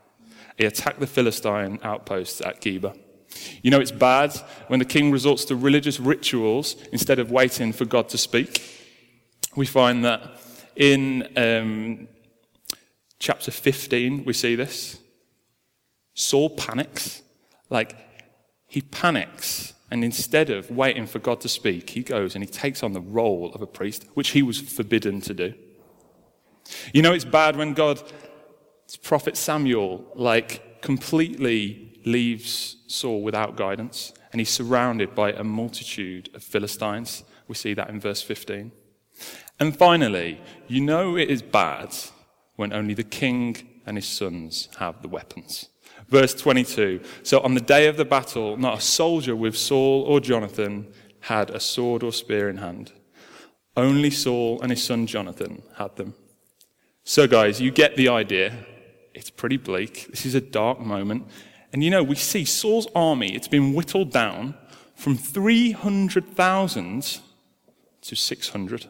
He 0.56 0.64
attacked 0.64 1.00
the 1.00 1.06
Philistine 1.06 1.78
outposts 1.82 2.40
at 2.40 2.60
Geba. 2.60 2.98
You 3.62 3.70
know, 3.70 3.80
it's 3.80 3.92
bad 3.92 4.34
when 4.66 4.78
the 4.78 4.84
king 4.84 5.10
resorts 5.10 5.44
to 5.46 5.56
religious 5.56 6.00
rituals 6.00 6.76
instead 6.92 7.18
of 7.18 7.30
waiting 7.30 7.72
for 7.72 7.84
God 7.84 8.08
to 8.10 8.18
speak. 8.18 8.62
We 9.56 9.66
find 9.66 10.04
that 10.04 10.38
in 10.76 11.28
um, 11.36 12.08
chapter 13.18 13.50
15, 13.50 14.24
we 14.24 14.32
see 14.32 14.54
this. 14.56 14.98
Saul 16.14 16.50
panics. 16.50 17.22
Like, 17.68 17.96
he 18.66 18.80
panics 18.80 19.74
and 19.90 20.04
instead 20.04 20.50
of 20.50 20.70
waiting 20.70 21.06
for 21.06 21.18
God 21.18 21.40
to 21.40 21.48
speak, 21.48 21.90
he 21.90 22.02
goes 22.02 22.34
and 22.34 22.44
he 22.44 22.50
takes 22.50 22.82
on 22.82 22.92
the 22.92 23.00
role 23.00 23.52
of 23.54 23.60
a 23.60 23.66
priest, 23.66 24.06
which 24.14 24.30
he 24.30 24.42
was 24.42 24.60
forbidden 24.60 25.20
to 25.22 25.34
do. 25.34 25.54
You 26.94 27.02
know, 27.02 27.12
it's 27.12 27.24
bad 27.24 27.56
when 27.56 27.74
God, 27.74 28.00
prophet 29.02 29.36
Samuel, 29.36 30.04
like 30.14 30.80
completely 30.80 32.00
leaves 32.04 32.76
Saul 32.86 33.22
without 33.22 33.56
guidance 33.56 34.12
and 34.32 34.40
he's 34.40 34.50
surrounded 34.50 35.14
by 35.14 35.32
a 35.32 35.44
multitude 35.44 36.30
of 36.34 36.42
Philistines. 36.42 37.24
We 37.48 37.54
see 37.54 37.74
that 37.74 37.90
in 37.90 38.00
verse 38.00 38.22
15. 38.22 38.70
And 39.58 39.76
finally, 39.76 40.40
you 40.68 40.80
know 40.80 41.16
it 41.16 41.30
is 41.30 41.42
bad 41.42 41.94
when 42.56 42.72
only 42.72 42.94
the 42.94 43.02
king 43.02 43.68
and 43.86 43.96
his 43.96 44.06
sons 44.06 44.68
have 44.78 45.02
the 45.02 45.08
weapons. 45.08 45.68
Verse 46.08 46.34
22 46.34 47.00
So 47.22 47.40
on 47.40 47.54
the 47.54 47.60
day 47.60 47.86
of 47.86 47.96
the 47.96 48.04
battle, 48.04 48.56
not 48.56 48.78
a 48.78 48.80
soldier 48.80 49.36
with 49.36 49.56
Saul 49.56 50.02
or 50.02 50.20
Jonathan 50.20 50.88
had 51.20 51.50
a 51.50 51.60
sword 51.60 52.02
or 52.02 52.12
spear 52.12 52.48
in 52.48 52.58
hand. 52.58 52.92
Only 53.76 54.10
Saul 54.10 54.60
and 54.62 54.70
his 54.70 54.82
son 54.82 55.06
Jonathan 55.06 55.62
had 55.76 55.96
them. 55.96 56.14
So, 57.04 57.26
guys, 57.26 57.60
you 57.60 57.70
get 57.70 57.96
the 57.96 58.08
idea. 58.08 58.66
It's 59.14 59.30
pretty 59.30 59.56
bleak. 59.56 60.08
This 60.10 60.26
is 60.26 60.34
a 60.34 60.40
dark 60.40 60.80
moment. 60.80 61.26
And 61.72 61.84
you 61.84 61.90
know, 61.90 62.02
we 62.02 62.16
see 62.16 62.44
Saul's 62.44 62.88
army, 62.94 63.34
it's 63.34 63.48
been 63.48 63.74
whittled 63.74 64.12
down 64.12 64.54
from 64.94 65.16
300,000 65.16 67.20
to 68.02 68.16
600. 68.16 68.86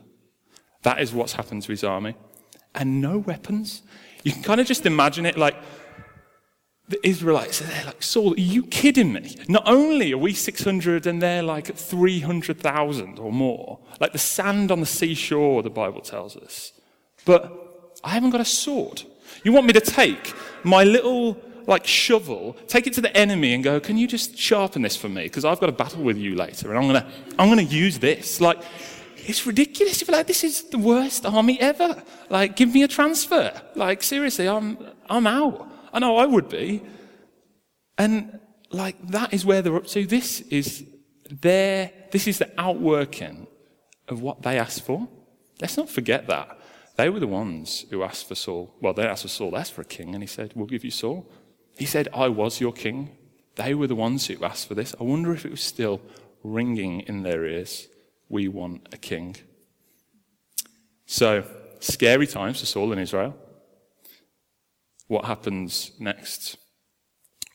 That 0.83 1.01
is 1.01 1.13
what's 1.13 1.35
happened 1.35 1.63
to 1.63 1.73
his 1.73 1.85
army. 1.85 2.17
and 2.75 3.01
no 3.01 3.19
weapons. 3.19 3.83
You 4.23 4.33
can 4.33 4.43
kind 4.43 4.61
of 4.61 4.67
just 4.67 4.87
imagine 4.87 5.27
it 5.27 5.37
like 5.37 5.57
the 6.89 7.07
Israelites 7.07 7.61
they're 7.61 7.85
like, 7.87 8.03
Saul, 8.03 8.35
are 8.35 8.41
you 8.41 8.65
kidding 8.65 9.13
me? 9.13 9.37
Not 9.49 9.63
only 9.67 10.13
are 10.13 10.19
we 10.19 10.35
600 10.35 11.07
and 11.07 11.23
they're 11.23 11.43
like 11.43 11.75
300,000 11.75 13.19
or 13.19 13.33
more, 13.33 13.79
like 14.01 14.13
the 14.13 14.19
sand 14.19 14.73
on 14.73 14.81
the 14.81 14.87
seashore, 14.87 15.63
the 15.63 15.71
Bible 15.71 16.01
tells 16.01 16.37
us, 16.37 16.73
but 17.25 17.97
I 18.03 18.11
haven't 18.11 18.31
got 18.31 18.41
a 18.41 18.45
sword. 18.45 19.05
You 19.45 19.53
want 19.53 19.67
me 19.67 19.73
to 19.75 19.81
take 19.81 20.35
my 20.65 20.83
little 20.83 21.39
like 21.67 21.87
shovel, 21.87 22.57
take 22.67 22.89
it 22.89 22.93
to 22.95 23.01
the 23.01 23.17
enemy 23.17 23.55
and 23.55 23.63
go, 23.63 23.79
can 23.79 23.97
you 23.97 24.09
just 24.09 24.37
sharpen 24.37 24.83
this 24.83 24.97
for 24.97 25.09
me? 25.09 25.23
Because 25.25 25.45
I've 25.45 25.61
got 25.61 25.69
a 25.69 25.73
battle 25.73 26.03
with 26.03 26.17
you 26.17 26.35
later 26.35 26.71
and 26.71 26.79
I'm 26.79 26.89
going 26.89 27.01
to 27.01 27.07
I'm 27.39 27.49
gonna 27.49 27.63
use 27.63 28.01
this. 28.01 28.41
Like, 28.41 28.61
it's 29.27 29.47
ridiculous. 29.47 30.01
You're 30.01 30.17
like, 30.17 30.27
this 30.27 30.45
is 30.45 30.65
the 30.65 30.79
worst 30.79 31.27
army 31.27 31.61
ever. 31.61 32.03
Like, 32.29 32.57
give 32.57 32.73
me 32.73 32.83
a 32.83 32.89
transfer. 32.89 33.53
Like, 33.75 34.03
seriously, 34.03 34.49
I'm, 34.49 34.79
I'm 35.09 35.27
out. 35.27 35.69
I 35.93 35.99
know 35.99 36.17
I 36.17 36.27
would 36.27 36.49
be. 36.49 36.83
And 37.99 38.41
like, 38.71 38.97
that 39.09 39.35
is 39.35 39.45
where 39.45 39.63
they're 39.63 39.77
up 39.77 39.87
to. 39.89 40.07
This 40.07 40.41
is 40.43 40.85
their, 41.31 41.93
this 42.11 42.27
is 42.27 42.39
the 42.39 42.51
outworking 42.59 43.47
of 44.09 44.21
what 44.23 44.43
they 44.43 44.59
asked 44.59 44.83
for. 44.83 45.09
Let's 45.61 45.77
not 45.77 45.89
forget 45.89 46.27
that. 46.29 46.59
They 46.97 47.09
were 47.09 47.21
the 47.21 47.27
ones 47.27 47.87
who 47.91 48.03
asked 48.03 48.29
for 48.29 48.35
Saul. 48.35 48.75
Well, 48.81 48.93
they 48.93 49.07
asked 49.07 49.23
for 49.23 49.29
Saul, 49.29 49.57
asked 49.57 49.73
for 49.73 49.83
a 49.83 49.87
king, 49.87 50.15
and 50.15 50.23
he 50.23 50.27
said, 50.27 50.53
We'll 50.55 50.67
give 50.67 50.85
you 50.85 50.91
Saul. 50.91 51.31
He 51.79 51.87
said, 51.87 52.09
I 52.13 52.29
was 52.29 52.61
your 52.61 52.73
king. 52.73 53.17
They 53.57 53.75
were 53.75 53.87
the 53.87 53.95
ones 53.95 54.27
who 54.27 54.45
asked 54.45 54.69
for 54.69 54.75
this. 54.75 54.95
I 55.01 55.05
wonder 55.05 55.33
if 55.33 55.45
it 55.45 55.51
was 55.51 55.63
still 55.63 56.01
ringing 56.43 57.01
in 57.01 57.23
their 57.23 57.45
ears. 57.45 57.89
We 58.31 58.49
want 58.49 58.89
a 58.93 58.97
king. 58.97 59.37
So, 61.05 61.45
scary 61.81 62.27
times 62.27 62.61
for 62.61 62.67
Saul 62.67 62.93
in 62.93 62.99
Israel. 62.99 63.37
What 65.09 65.25
happens 65.25 65.91
next? 65.99 66.57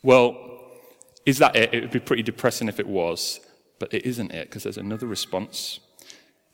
Well, 0.03 0.37
is 1.25 1.39
that 1.39 1.55
it? 1.55 1.73
It 1.73 1.81
would 1.81 1.91
be 1.91 1.99
pretty 1.99 2.21
depressing 2.21 2.67
if 2.67 2.79
it 2.79 2.87
was, 2.87 3.39
but 3.79 3.93
it 3.93 4.05
isn't 4.05 4.31
it, 4.31 4.49
because 4.49 4.63
there's 4.63 4.77
another 4.77 5.07
response. 5.07 5.79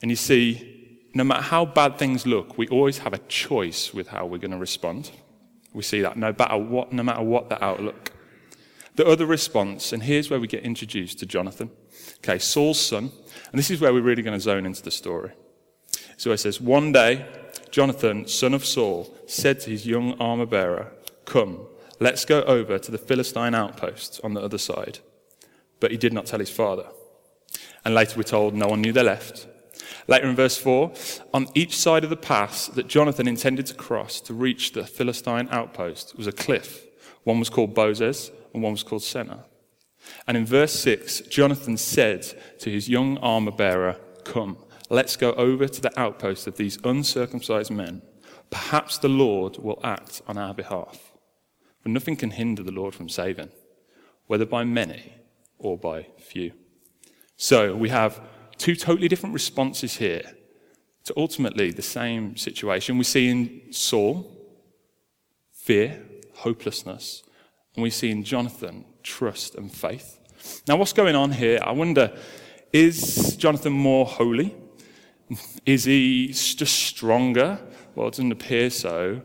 And 0.01 0.11
you 0.11 0.15
see, 0.15 1.09
no 1.13 1.23
matter 1.23 1.41
how 1.41 1.65
bad 1.65 1.97
things 1.97 2.25
look, 2.25 2.57
we 2.57 2.67
always 2.67 2.99
have 2.99 3.13
a 3.13 3.17
choice 3.27 3.93
with 3.93 4.07
how 4.07 4.25
we're 4.25 4.37
going 4.37 4.51
to 4.51 4.57
respond. 4.57 5.11
We 5.73 5.83
see 5.83 6.01
that 6.01 6.17
no 6.17 6.33
matter 6.37 6.57
what, 6.57 6.93
no 6.93 7.03
matter 7.03 7.23
what 7.23 7.49
the 7.49 7.63
outlook. 7.63 8.11
The 8.95 9.07
other 9.07 9.25
response, 9.25 9.93
and 9.93 10.03
here's 10.03 10.29
where 10.29 10.39
we 10.39 10.47
get 10.47 10.63
introduced 10.63 11.19
to 11.19 11.25
Jonathan. 11.25 11.71
Okay, 12.17 12.39
Saul's 12.39 12.79
son, 12.79 13.11
and 13.51 13.59
this 13.59 13.71
is 13.71 13.79
where 13.79 13.93
we're 13.93 14.01
really 14.01 14.21
going 14.21 14.37
to 14.37 14.43
zone 14.43 14.65
into 14.65 14.81
the 14.81 14.91
story. 14.91 15.31
So 16.17 16.31
it 16.31 16.37
says, 16.37 16.59
One 16.59 16.91
day, 16.91 17.25
Jonathan, 17.71 18.27
son 18.27 18.53
of 18.53 18.65
Saul, 18.65 19.13
said 19.27 19.59
to 19.61 19.69
his 19.69 19.87
young 19.87 20.19
armor 20.19 20.45
bearer, 20.45 20.91
Come, 21.25 21.61
let's 21.99 22.25
go 22.25 22.41
over 22.43 22.77
to 22.77 22.91
the 22.91 22.97
Philistine 22.97 23.55
outpost 23.55 24.19
on 24.23 24.33
the 24.33 24.41
other 24.41 24.57
side. 24.57 24.99
But 25.79 25.91
he 25.91 25.97
did 25.97 26.13
not 26.13 26.25
tell 26.25 26.39
his 26.39 26.51
father. 26.51 26.87
And 27.85 27.95
later 27.95 28.17
we're 28.17 28.23
told 28.23 28.53
no 28.53 28.67
one 28.67 28.81
knew 28.81 28.91
they 28.91 29.03
left. 29.03 29.47
Later 30.07 30.27
in 30.27 30.35
verse 30.35 30.57
4, 30.57 30.91
on 31.33 31.47
each 31.55 31.77
side 31.77 32.03
of 32.03 32.09
the 32.09 32.17
pass 32.17 32.67
that 32.67 32.87
Jonathan 32.87 33.27
intended 33.27 33.65
to 33.67 33.73
cross 33.73 34.19
to 34.21 34.33
reach 34.33 34.73
the 34.73 34.85
Philistine 34.85 35.47
outpost 35.49 36.17
was 36.17 36.27
a 36.27 36.31
cliff. 36.31 36.85
One 37.23 37.39
was 37.39 37.49
called 37.49 37.73
Bozez 37.73 38.31
and 38.53 38.63
one 38.63 38.73
was 38.73 38.83
called 38.83 39.01
Seneh. 39.01 39.43
And 40.27 40.35
in 40.35 40.45
verse 40.45 40.73
6, 40.73 41.21
Jonathan 41.21 41.77
said 41.77 42.25
to 42.59 42.69
his 42.69 42.89
young 42.89 43.17
armor 43.19 43.51
bearer, 43.51 43.97
Come, 44.23 44.57
let's 44.89 45.15
go 45.15 45.33
over 45.33 45.67
to 45.67 45.81
the 45.81 45.99
outpost 45.99 46.47
of 46.47 46.57
these 46.57 46.79
uncircumcised 46.83 47.71
men. 47.71 48.01
Perhaps 48.49 48.97
the 48.97 49.09
Lord 49.09 49.57
will 49.57 49.79
act 49.83 50.21
on 50.27 50.37
our 50.37 50.53
behalf. 50.53 51.11
For 51.81 51.89
nothing 51.89 52.15
can 52.15 52.31
hinder 52.31 52.63
the 52.63 52.71
Lord 52.71 52.93
from 52.93 53.09
saving, 53.09 53.49
whether 54.27 54.45
by 54.45 54.63
many 54.63 55.13
or 55.57 55.77
by 55.77 56.07
few. 56.19 56.53
So 57.37 57.75
we 57.75 57.89
have 57.89 58.21
two 58.57 58.75
totally 58.75 59.07
different 59.07 59.33
responses 59.33 59.97
here 59.97 60.35
to 61.05 61.13
ultimately 61.17 61.71
the 61.71 61.81
same 61.81 62.37
situation. 62.37 62.97
We 62.97 63.03
see 63.03 63.29
in 63.29 63.73
Saul 63.73 64.37
fear, 65.51 66.03
hopelessness, 66.35 67.23
and 67.75 67.83
we 67.83 67.89
see 67.89 68.11
in 68.11 68.23
Jonathan 68.23 68.85
trust 69.03 69.55
and 69.55 69.71
faith. 69.71 70.19
Now, 70.67 70.77
what's 70.77 70.93
going 70.93 71.15
on 71.15 71.31
here? 71.31 71.59
I 71.63 71.71
wonder 71.71 72.15
is 72.73 73.35
Jonathan 73.35 73.73
more 73.73 74.05
holy? 74.05 74.55
Is 75.65 75.83
he 75.85 76.27
just 76.27 76.73
stronger? 76.73 77.59
Well, 77.95 78.07
it 78.07 78.11
doesn't 78.11 78.31
appear 78.31 78.69
so. 78.69 79.21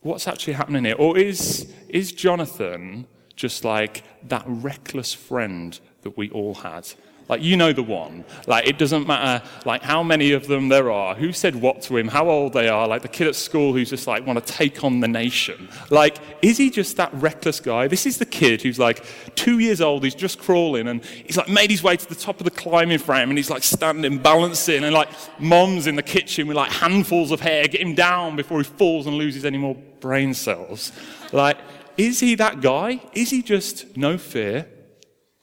What's 0.00 0.28
actually 0.28 0.54
happening 0.54 0.84
here? 0.84 0.96
Or 0.98 1.18
is, 1.18 1.72
is 1.88 2.12
Jonathan 2.12 3.06
just 3.36 3.64
like 3.64 4.02
that 4.28 4.44
reckless 4.46 5.12
friend 5.14 5.78
that 6.02 6.16
we 6.16 6.30
all 6.30 6.54
had? 6.54 6.88
Like, 7.30 7.42
you 7.42 7.56
know 7.56 7.72
the 7.72 7.84
one. 7.84 8.24
Like, 8.48 8.66
it 8.66 8.76
doesn't 8.76 9.06
matter, 9.06 9.46
like, 9.64 9.82
how 9.82 10.02
many 10.02 10.32
of 10.32 10.48
them 10.48 10.68
there 10.68 10.90
are, 10.90 11.14
who 11.14 11.32
said 11.32 11.54
what 11.54 11.80
to 11.82 11.96
him, 11.96 12.08
how 12.08 12.28
old 12.28 12.52
they 12.52 12.68
are, 12.68 12.88
like 12.88 13.02
the 13.02 13.08
kid 13.08 13.28
at 13.28 13.36
school 13.36 13.72
who's 13.72 13.88
just 13.88 14.08
like, 14.08 14.26
want 14.26 14.44
to 14.44 14.52
take 14.52 14.82
on 14.82 14.98
the 14.98 15.06
nation. 15.06 15.68
Like, 15.90 16.16
is 16.42 16.58
he 16.58 16.70
just 16.70 16.96
that 16.96 17.14
reckless 17.14 17.60
guy? 17.60 17.86
This 17.86 18.04
is 18.04 18.18
the 18.18 18.26
kid 18.26 18.62
who's 18.62 18.80
like 18.80 19.06
two 19.36 19.60
years 19.60 19.80
old, 19.80 20.02
he's 20.02 20.16
just 20.16 20.40
crawling, 20.40 20.88
and 20.88 21.04
he's 21.04 21.36
like 21.36 21.48
made 21.48 21.70
his 21.70 21.84
way 21.84 21.96
to 21.96 22.08
the 22.08 22.16
top 22.16 22.40
of 22.40 22.44
the 22.44 22.50
climbing 22.50 22.98
frame, 22.98 23.28
and 23.28 23.38
he's 23.38 23.48
like 23.48 23.62
standing, 23.62 24.18
balancing, 24.18 24.82
and 24.82 24.92
like 24.92 25.08
mom's 25.38 25.86
in 25.86 25.94
the 25.94 26.02
kitchen 26.02 26.48
with 26.48 26.56
like 26.56 26.72
handfuls 26.72 27.30
of 27.30 27.38
hair, 27.38 27.62
get 27.68 27.80
him 27.80 27.94
down 27.94 28.34
before 28.34 28.58
he 28.58 28.64
falls 28.64 29.06
and 29.06 29.14
loses 29.14 29.44
any 29.44 29.56
more 29.56 29.76
brain 30.00 30.34
cells. 30.34 30.90
Like, 31.30 31.58
is 31.96 32.18
he 32.18 32.34
that 32.34 32.60
guy? 32.60 33.00
Is 33.12 33.30
he 33.30 33.40
just 33.40 33.96
no 33.96 34.18
fear? 34.18 34.66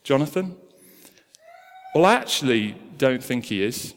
Jonathan? 0.04 0.54
Well, 1.94 2.04
I 2.04 2.14
actually 2.14 2.76
don't 2.96 3.22
think 3.22 3.46
he 3.46 3.62
is. 3.62 3.94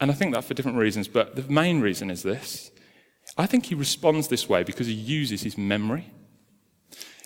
And 0.00 0.10
I 0.10 0.14
think 0.14 0.34
that 0.34 0.44
for 0.44 0.54
different 0.54 0.78
reasons, 0.78 1.08
but 1.08 1.36
the 1.36 1.42
main 1.52 1.80
reason 1.80 2.10
is 2.10 2.22
this. 2.22 2.70
I 3.36 3.46
think 3.46 3.66
he 3.66 3.74
responds 3.74 4.28
this 4.28 4.48
way 4.48 4.62
because 4.62 4.86
he 4.86 4.92
uses 4.92 5.42
his 5.42 5.56
memory. 5.56 6.10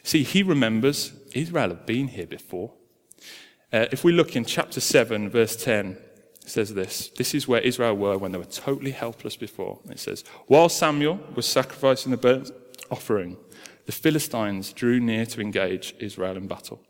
See, 0.03 0.23
he 0.23 0.43
remembers 0.43 1.13
Israel 1.35 1.71
had 1.71 1.87
been 1.87 2.09
here 2.09 2.27
before. 2.27 2.73
Uh, 3.73 3.87
if 3.91 4.05
we 4.05 4.13
look 4.13 4.37
in 4.37 4.45
chapter 4.45 4.81
7, 4.81 5.31
verse 5.31 5.57
10, 5.57 5.97
it 6.43 6.51
says 6.51 6.75
this 6.75 7.09
This 7.17 7.35
is 7.35 7.49
where 7.49 7.61
Israel 7.61 7.97
were 7.97 8.19
when 8.19 8.33
they 8.33 8.39
were 8.39 8.45
totally 8.45 8.91
helpless 8.91 9.37
before. 9.37 9.81
It 9.89 9.99
says, 9.99 10.25
While 10.47 10.69
Samuel 10.69 11.21
was 11.35 11.47
sacrificing 11.49 12.11
the 12.11 12.19
burnt 12.19 12.51
offering, 12.91 13.39
the 13.87 13.93
Philistines 13.93 14.73
drew 14.73 15.01
near 15.01 15.27
to 15.27 15.41
engage 15.41 15.95
Israel 15.99 16.37
in 16.37 16.47
battle. 16.47 16.81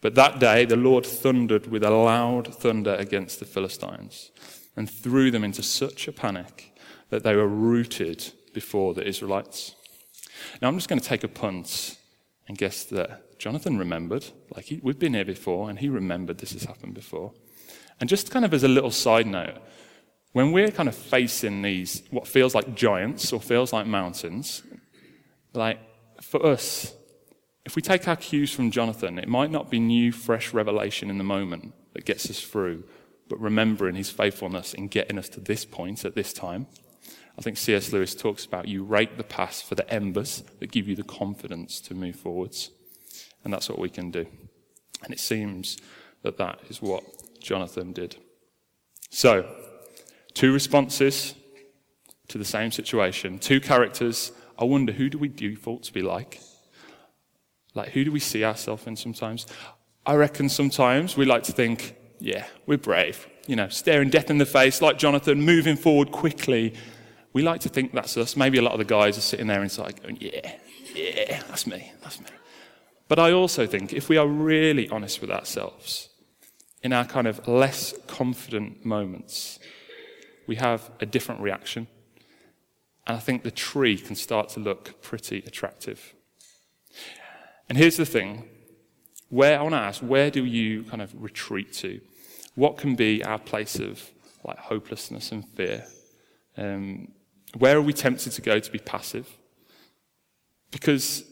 But 0.00 0.14
that 0.14 0.38
day 0.38 0.64
the 0.64 0.76
Lord 0.76 1.04
thundered 1.04 1.66
with 1.66 1.84
a 1.84 1.90
loud 1.90 2.54
thunder 2.54 2.94
against 2.94 3.38
the 3.38 3.44
Philistines 3.44 4.30
and 4.76 4.90
threw 4.90 5.30
them 5.30 5.44
into 5.44 5.62
such 5.62 6.08
a 6.08 6.12
panic 6.12 6.74
that 7.10 7.22
they 7.22 7.36
were 7.36 7.48
rooted 7.48 8.32
before 8.54 8.94
the 8.94 9.06
Israelites. 9.06 9.74
Now 10.62 10.68
I'm 10.68 10.76
just 10.76 10.88
going 10.88 11.00
to 11.00 11.06
take 11.06 11.24
a 11.24 11.28
punt 11.28 11.98
and 12.48 12.56
guess 12.56 12.84
that 12.84 13.38
Jonathan 13.38 13.78
remembered, 13.78 14.26
like 14.54 14.66
he, 14.66 14.80
we've 14.82 14.98
been 14.98 15.14
here 15.14 15.24
before, 15.24 15.70
and 15.70 15.78
he 15.78 15.88
remembered 15.88 16.38
this 16.38 16.52
has 16.52 16.64
happened 16.64 16.94
before. 16.94 17.32
And 18.00 18.08
just 18.08 18.30
kind 18.30 18.44
of 18.44 18.52
as 18.52 18.64
a 18.64 18.68
little 18.68 18.90
side 18.90 19.26
note, 19.26 19.54
when 20.32 20.52
we're 20.52 20.70
kind 20.70 20.88
of 20.88 20.94
facing 20.94 21.62
these, 21.62 22.02
what 22.10 22.26
feels 22.26 22.54
like 22.54 22.74
giants 22.74 23.32
or 23.32 23.40
feels 23.40 23.72
like 23.72 23.86
mountains, 23.86 24.62
like 25.54 25.78
for 26.20 26.44
us, 26.44 26.94
if 27.64 27.76
we 27.76 27.82
take 27.82 28.08
our 28.08 28.16
cues 28.16 28.52
from 28.52 28.70
Jonathan, 28.70 29.18
it 29.18 29.28
might 29.28 29.50
not 29.50 29.70
be 29.70 29.80
new, 29.80 30.12
fresh 30.12 30.52
revelation 30.52 31.10
in 31.10 31.18
the 31.18 31.24
moment 31.24 31.74
that 31.92 32.04
gets 32.04 32.28
us 32.30 32.40
through, 32.40 32.84
but 33.28 33.40
remembering 33.40 33.94
his 33.94 34.10
faithfulness 34.10 34.74
in 34.74 34.88
getting 34.88 35.18
us 35.18 35.28
to 35.30 35.40
this 35.40 35.64
point 35.64 36.04
at 36.04 36.14
this 36.14 36.32
time. 36.32 36.66
I 37.38 37.42
think 37.42 37.56
C.S. 37.56 37.92
Lewis 37.92 38.14
talks 38.14 38.44
about 38.44 38.68
you 38.68 38.82
rake 38.82 39.16
the 39.16 39.24
past 39.24 39.64
for 39.64 39.74
the 39.74 39.88
embers 39.92 40.42
that 40.58 40.72
give 40.72 40.88
you 40.88 40.96
the 40.96 41.02
confidence 41.02 41.80
to 41.82 41.94
move 41.94 42.16
forwards. 42.16 42.70
And 43.44 43.52
that's 43.52 43.68
what 43.68 43.78
we 43.78 43.88
can 43.88 44.10
do. 44.10 44.26
And 45.02 45.12
it 45.12 45.20
seems 45.20 45.78
that 46.22 46.36
that 46.38 46.60
is 46.68 46.82
what 46.82 47.04
Jonathan 47.40 47.92
did. 47.92 48.16
So, 49.10 49.50
two 50.34 50.52
responses 50.52 51.34
to 52.28 52.38
the 52.38 52.44
same 52.44 52.70
situation, 52.70 53.38
two 53.38 53.60
characters. 53.60 54.32
I 54.58 54.64
wonder 54.64 54.92
who 54.92 55.08
do 55.08 55.18
we 55.18 55.28
default 55.28 55.84
to 55.84 55.92
be 55.92 56.02
like? 56.02 56.40
Like, 57.74 57.90
who 57.90 58.04
do 58.04 58.12
we 58.12 58.20
see 58.20 58.44
ourselves 58.44 58.86
in 58.86 58.96
sometimes? 58.96 59.46
I 60.04 60.14
reckon 60.14 60.48
sometimes 60.48 61.16
we 61.16 61.24
like 61.24 61.44
to 61.44 61.52
think, 61.52 61.96
yeah, 62.18 62.46
we're 62.66 62.78
brave. 62.78 63.28
You 63.46 63.56
know, 63.56 63.68
staring 63.68 64.10
death 64.10 64.30
in 64.30 64.38
the 64.38 64.46
face, 64.46 64.82
like 64.82 64.98
Jonathan, 64.98 65.42
moving 65.42 65.76
forward 65.76 66.10
quickly. 66.10 66.74
We 67.32 67.42
like 67.42 67.60
to 67.62 67.68
think 67.68 67.92
that's 67.92 68.16
us. 68.16 68.36
Maybe 68.36 68.58
a 68.58 68.62
lot 68.62 68.72
of 68.72 68.78
the 68.78 68.84
guys 68.84 69.16
are 69.16 69.22
sitting 69.22 69.46
there 69.46 69.62
inside 69.62 70.02
going, 70.02 70.18
oh, 70.20 70.24
yeah, 70.24 70.52
yeah, 70.94 71.42
that's 71.48 71.66
me, 71.66 71.92
that's 72.02 72.20
me. 72.20 72.26
But 73.08 73.18
I 73.18 73.32
also 73.32 73.66
think 73.66 73.92
if 73.92 74.08
we 74.08 74.16
are 74.16 74.26
really 74.26 74.88
honest 74.88 75.20
with 75.20 75.30
ourselves, 75.30 76.08
in 76.82 76.92
our 76.92 77.04
kind 77.04 77.26
of 77.26 77.46
less 77.46 77.94
confident 78.06 78.84
moments, 78.84 79.58
we 80.46 80.56
have 80.56 80.90
a 81.00 81.06
different 81.06 81.40
reaction. 81.40 81.86
and 83.06 83.16
I 83.16 83.20
think 83.20 83.42
the 83.42 83.50
tree 83.50 83.96
can 83.96 84.16
start 84.16 84.48
to 84.50 84.60
look 84.60 85.02
pretty 85.02 85.38
attractive. 85.46 86.14
And 87.70 87.78
here's 87.78 87.96
the 87.96 88.04
thing 88.04 88.48
where 89.28 89.58
I 89.58 89.62
want 89.62 89.74
to 89.74 89.78
ask, 89.78 90.00
where 90.00 90.28
do 90.28 90.44
you 90.44 90.82
kind 90.82 91.00
of 91.00 91.14
retreat 91.22 91.72
to? 91.74 92.00
What 92.56 92.76
can 92.76 92.96
be 92.96 93.24
our 93.24 93.38
place 93.38 93.76
of 93.76 94.10
like 94.44 94.58
hopelessness 94.58 95.30
and 95.30 95.46
fear? 95.50 95.86
Um, 96.56 97.12
where 97.56 97.76
are 97.76 97.82
we 97.82 97.92
tempted 97.92 98.32
to 98.32 98.42
go 98.42 98.58
to 98.58 98.70
be 98.72 98.80
passive? 98.80 99.28
Because 100.72 101.24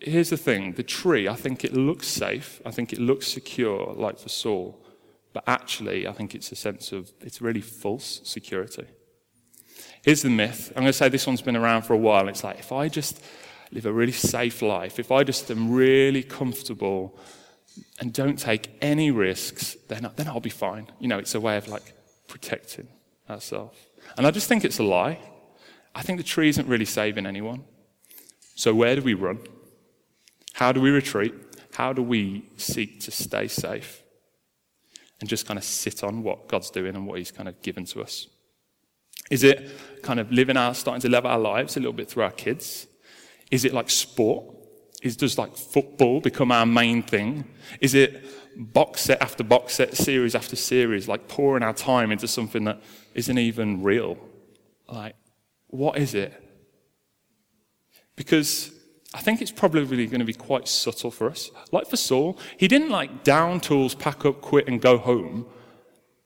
here's 0.00 0.30
the 0.30 0.38
thing 0.38 0.72
the 0.72 0.82
tree, 0.82 1.28
I 1.28 1.34
think 1.34 1.64
it 1.64 1.74
looks 1.74 2.08
safe, 2.08 2.62
I 2.64 2.70
think 2.70 2.94
it 2.94 2.98
looks 2.98 3.28
secure, 3.28 3.92
like 3.92 4.18
for 4.18 4.30
Saul, 4.30 4.82
but 5.34 5.44
actually, 5.46 6.08
I 6.08 6.12
think 6.12 6.34
it's 6.34 6.50
a 6.50 6.56
sense 6.56 6.92
of 6.92 7.12
it's 7.20 7.42
really 7.42 7.60
false 7.60 8.22
security. 8.24 8.86
Here's 10.02 10.22
the 10.22 10.30
myth. 10.30 10.72
I'm 10.74 10.82
going 10.82 10.86
to 10.86 10.92
say 10.94 11.10
this 11.10 11.26
one's 11.26 11.42
been 11.42 11.56
around 11.56 11.82
for 11.82 11.92
a 11.92 11.98
while. 11.98 12.28
It's 12.28 12.42
like 12.42 12.58
if 12.58 12.72
I 12.72 12.88
just 12.88 13.22
live 13.70 13.86
a 13.86 13.92
really 13.92 14.12
safe 14.12 14.62
life, 14.62 14.98
if 14.98 15.12
I 15.12 15.24
just 15.24 15.50
am 15.50 15.72
really 15.72 16.22
comfortable 16.22 17.18
and 18.00 18.12
don't 18.12 18.38
take 18.38 18.70
any 18.80 19.10
risks, 19.10 19.76
then, 19.88 20.10
then 20.16 20.26
I'll 20.26 20.40
be 20.40 20.50
fine. 20.50 20.88
You 20.98 21.08
know, 21.08 21.18
it's 21.18 21.34
a 21.34 21.40
way 21.40 21.56
of 21.56 21.68
like 21.68 21.92
protecting 22.26 22.88
ourselves. 23.28 23.78
And 24.16 24.26
I 24.26 24.30
just 24.30 24.48
think 24.48 24.64
it's 24.64 24.78
a 24.78 24.84
lie. 24.84 25.18
I 25.94 26.02
think 26.02 26.18
the 26.18 26.24
tree 26.24 26.48
isn't 26.48 26.66
really 26.68 26.84
saving 26.84 27.26
anyone. 27.26 27.64
So 28.54 28.74
where 28.74 28.96
do 28.96 29.02
we 29.02 29.14
run? 29.14 29.40
How 30.54 30.72
do 30.72 30.80
we 30.80 30.90
retreat? 30.90 31.34
How 31.74 31.92
do 31.92 32.02
we 32.02 32.50
seek 32.56 33.00
to 33.00 33.10
stay 33.10 33.48
safe? 33.48 34.02
And 35.20 35.28
just 35.28 35.46
kind 35.46 35.58
of 35.58 35.64
sit 35.64 36.02
on 36.02 36.22
what 36.22 36.48
God's 36.48 36.70
doing 36.70 36.94
and 36.94 37.06
what 37.06 37.18
He's 37.18 37.30
kind 37.30 37.48
of 37.48 37.60
given 37.62 37.84
to 37.86 38.02
us. 38.02 38.28
Is 39.30 39.44
it 39.44 39.70
kind 40.02 40.20
of 40.20 40.32
living 40.32 40.56
our, 40.56 40.74
starting 40.74 41.02
to 41.02 41.08
live 41.08 41.26
our 41.26 41.38
lives 41.38 41.76
a 41.76 41.80
little 41.80 41.92
bit 41.92 42.08
through 42.08 42.22
our 42.22 42.30
kids? 42.30 42.86
Is 43.50 43.64
it 43.64 43.72
like 43.72 43.90
sport? 43.90 44.44
Is 45.02 45.16
does 45.16 45.38
like 45.38 45.56
football 45.56 46.20
become 46.20 46.50
our 46.50 46.66
main 46.66 47.02
thing? 47.02 47.44
Is 47.80 47.94
it 47.94 48.24
box 48.56 49.02
set 49.02 49.22
after 49.22 49.44
box 49.44 49.74
set, 49.74 49.96
series 49.96 50.34
after 50.34 50.56
series, 50.56 51.06
like 51.06 51.28
pouring 51.28 51.62
our 51.62 51.72
time 51.72 52.10
into 52.10 52.26
something 52.26 52.64
that 52.64 52.80
isn't 53.14 53.38
even 53.38 53.82
real? 53.82 54.18
Like, 54.88 55.14
what 55.68 55.98
is 55.98 56.14
it? 56.14 56.32
Because 58.16 58.72
I 59.14 59.20
think 59.20 59.40
it's 59.40 59.52
probably 59.52 60.06
going 60.06 60.18
to 60.18 60.24
be 60.24 60.34
quite 60.34 60.66
subtle 60.66 61.10
for 61.10 61.30
us. 61.30 61.50
Like 61.70 61.86
for 61.86 61.96
Saul, 61.96 62.38
he 62.56 62.66
didn't 62.66 62.90
like 62.90 63.22
down 63.22 63.60
tools, 63.60 63.94
pack 63.94 64.24
up, 64.24 64.40
quit, 64.40 64.66
and 64.66 64.80
go 64.80 64.98
home. 64.98 65.46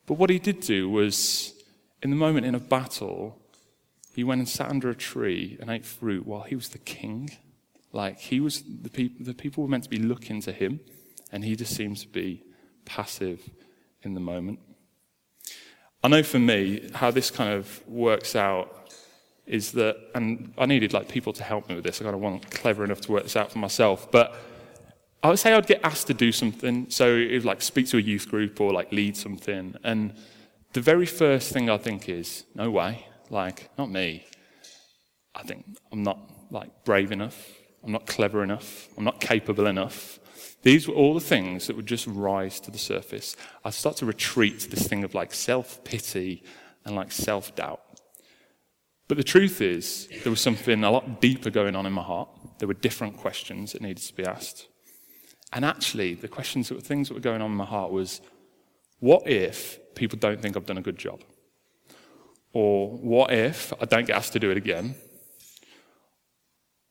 But 0.07 0.15
what 0.15 0.31
he 0.31 0.39
did 0.39 0.61
do 0.61 0.89
was, 0.89 1.53
in 2.03 2.11
the 2.11 2.17
moment 2.17 2.47
in 2.47 2.55
a 2.55 2.61
battle, 2.61 3.42
he 4.15 4.25
went 4.25 4.41
and 4.41 4.49
sat 4.49 4.69
under 4.69 4.91
a 4.91 4.95
tree 4.95 5.57
and 5.61 5.71
ate 5.71 5.85
fruit 5.85 6.27
while 6.27 6.43
he 6.43 6.55
was 6.55 6.69
the 6.69 6.79
king. 6.79 7.31
Like 7.93 8.19
he 8.19 8.41
was 8.41 8.63
the 8.63 8.91
people, 8.91 9.25
the 9.25 9.35
people 9.35 9.63
were 9.63 9.69
meant 9.69 9.85
to 9.85 9.91
be 9.91 9.99
looking 9.99 10.41
to 10.43 10.53
him, 10.53 10.81
and 11.31 11.45
he 11.45 11.57
just 11.57 11.75
seems 11.75 12.03
to 12.03 12.09
be 12.09 12.43
passive 12.85 13.51
in 14.03 14.15
the 14.15 14.21
moment. 14.21 14.59
I 16.05 16.09
know 16.09 16.23
for 16.23 16.39
me 16.39 16.91
how 16.95 17.11
this 17.11 17.31
kind 17.31 17.53
of 17.53 17.87
works 17.87 18.35
out 18.35 18.93
is 19.47 19.73
that, 19.73 19.97
and 20.15 20.53
I 20.59 20.67
needed 20.67 20.93
like 20.93 21.09
people 21.09 21.33
to 21.35 21.45
help 21.45 21.69
me 21.69 21.75
with 21.75 21.85
this. 21.85 22.01
I 22.01 22.05
kind 22.05 22.15
of 22.15 22.21
wasn't 22.21 22.51
clever 22.51 22.85
enough 22.85 23.01
to 23.03 23.13
work 23.13 23.25
this 23.25 23.37
out 23.37 23.53
for 23.53 23.59
myself, 23.59 24.11
but 24.11 24.37
I 25.23 25.29
would 25.29 25.39
say 25.39 25.53
I'd 25.53 25.67
get 25.67 25.81
asked 25.85 26.09
to 26.09 26.15
do 26.15 26.33
something. 26.33 26.91
So 26.91 27.17
it'd 27.17 27.45
like 27.45 27.63
speak 27.63 27.87
to 27.89 27.99
a 27.99 28.01
youth 28.01 28.29
group 28.29 28.61
or 28.61 28.73
like 28.73 28.91
lead 28.93 29.17
something, 29.17 29.77
and 29.85 30.15
the 30.73 30.81
very 30.81 31.07
first 31.07 31.53
thing 31.53 31.69
I 31.69 31.77
think 31.77 32.09
is, 32.09 32.45
no 32.55 32.71
way, 32.71 33.07
like 33.33 33.71
not 33.79 33.91
me. 33.91 34.25
I 35.35 35.43
think 35.43 35.65
I'm 35.91 36.03
not 36.03 36.19
like 36.51 36.85
brave 36.85 37.11
enough. 37.11 37.53
I'm 37.83 37.93
not 37.93 38.07
clever 38.07 38.45
enough. 38.45 38.89
I'm 38.97 39.05
not 39.05 39.21
capable 39.21 39.67
enough. 39.67 40.21
These 40.63 40.87
were 40.87 40.95
all 40.95 41.15
the 41.15 41.21
things 41.21 41.67
that 41.67 41.75
would 41.75 41.87
just 41.87 42.07
rise 42.07 42.61
to 42.61 42.71
the 42.71 42.79
surface. 42.79 43.37
I'd 43.65 43.75
start 43.75 43.97
to 43.97 44.07
retreat 44.07 44.61
to 44.61 44.71
this 44.71 44.87
thing 44.87 45.03
of 45.03 45.15
like 45.15 45.35
self 45.35 45.83
pity 45.83 46.45
and 46.85 46.95
like 46.95 47.11
self 47.11 47.55
doubt. 47.57 47.81
But 49.09 49.17
the 49.17 49.25
truth 49.25 49.61
is, 49.61 50.09
there 50.23 50.31
was 50.31 50.41
something 50.41 50.85
a 50.85 50.91
lot 50.91 51.21
deeper 51.21 51.51
going 51.51 51.75
on 51.75 51.87
in 51.87 51.93
my 51.93 52.03
heart. 52.03 52.29
There 52.59 52.69
were 52.69 52.75
different 52.75 53.17
questions 53.17 53.73
that 53.73 53.83
needed 53.83 54.05
to 54.05 54.15
be 54.15 54.25
asked. 54.25 54.69
And 55.53 55.65
actually, 55.65 56.15
the 56.15 56.29
questions 56.29 56.69
that 56.69 56.77
were 56.77 56.81
things 56.81 57.09
that 57.09 57.15
were 57.15 57.21
going 57.21 57.43
on 57.43 57.51
in 57.51 57.57
my 57.57 57.65
heart 57.65 57.91
was 57.91 58.21
what 59.01 59.27
if 59.27 59.79
people 59.95 60.19
don't 60.19 60.41
think 60.41 60.57
I've 60.57 60.65
done 60.65 60.79
a 60.79 60.83
good 60.83 60.97
job? 60.97 61.21
Or 62.53 62.91
what 62.91 63.33
if 63.33 63.73
I 63.81 63.87
don't 63.87 64.07
get 64.07 64.17
asked 64.17 64.33
to 64.35 64.39
do 64.39 64.51
it 64.51 64.57
again? 64.57 64.95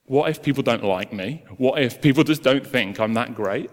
What 0.05 0.29
if 0.29 0.41
people 0.41 0.63
don't 0.63 0.83
like 0.83 1.13
me? 1.13 1.43
What 1.57 1.81
if 1.81 2.01
people 2.01 2.23
just 2.23 2.43
don't 2.43 2.65
think 2.65 2.99
I'm 2.99 3.13
that 3.13 3.35
great? 3.35 3.69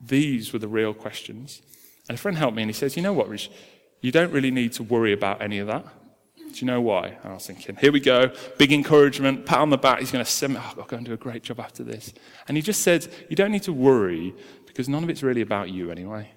These 0.00 0.52
were 0.52 0.58
the 0.58 0.68
real 0.68 0.92
questions. 0.92 1.62
And 2.08 2.18
a 2.18 2.20
friend 2.20 2.36
helped 2.36 2.56
me 2.56 2.62
and 2.62 2.68
he 2.68 2.74
says, 2.74 2.96
You 2.96 3.02
know 3.02 3.12
what, 3.12 3.28
Rich? 3.28 3.50
You 4.00 4.12
don't 4.12 4.32
really 4.32 4.50
need 4.50 4.72
to 4.74 4.82
worry 4.82 5.12
about 5.12 5.40
any 5.40 5.58
of 5.58 5.66
that. 5.68 5.86
Do 6.36 6.60
you 6.60 6.66
know 6.66 6.80
why? 6.80 7.08
And 7.08 7.32
I 7.32 7.34
was 7.34 7.46
thinking, 7.46 7.74
here 7.76 7.90
we 7.90 7.98
go, 7.98 8.30
big 8.58 8.72
encouragement, 8.72 9.44
pat 9.44 9.58
on 9.58 9.70
the 9.70 9.78
back. 9.78 9.98
He's 9.98 10.12
going 10.12 10.24
to 10.24 10.30
send 10.30 10.54
me, 10.54 10.60
oh, 10.62 10.74
I'll 10.78 10.84
go 10.84 10.96
and 10.96 11.04
do 11.04 11.12
a 11.12 11.16
great 11.16 11.42
job 11.42 11.58
after 11.58 11.82
this. 11.82 12.14
And 12.46 12.56
he 12.56 12.62
just 12.62 12.82
said, 12.82 13.08
you 13.28 13.34
don't 13.34 13.50
need 13.50 13.64
to 13.64 13.72
worry 13.72 14.32
because 14.66 14.88
none 14.88 15.02
of 15.02 15.10
it's 15.10 15.24
really 15.24 15.40
about 15.40 15.70
you 15.70 15.90
anyway. 15.90 16.30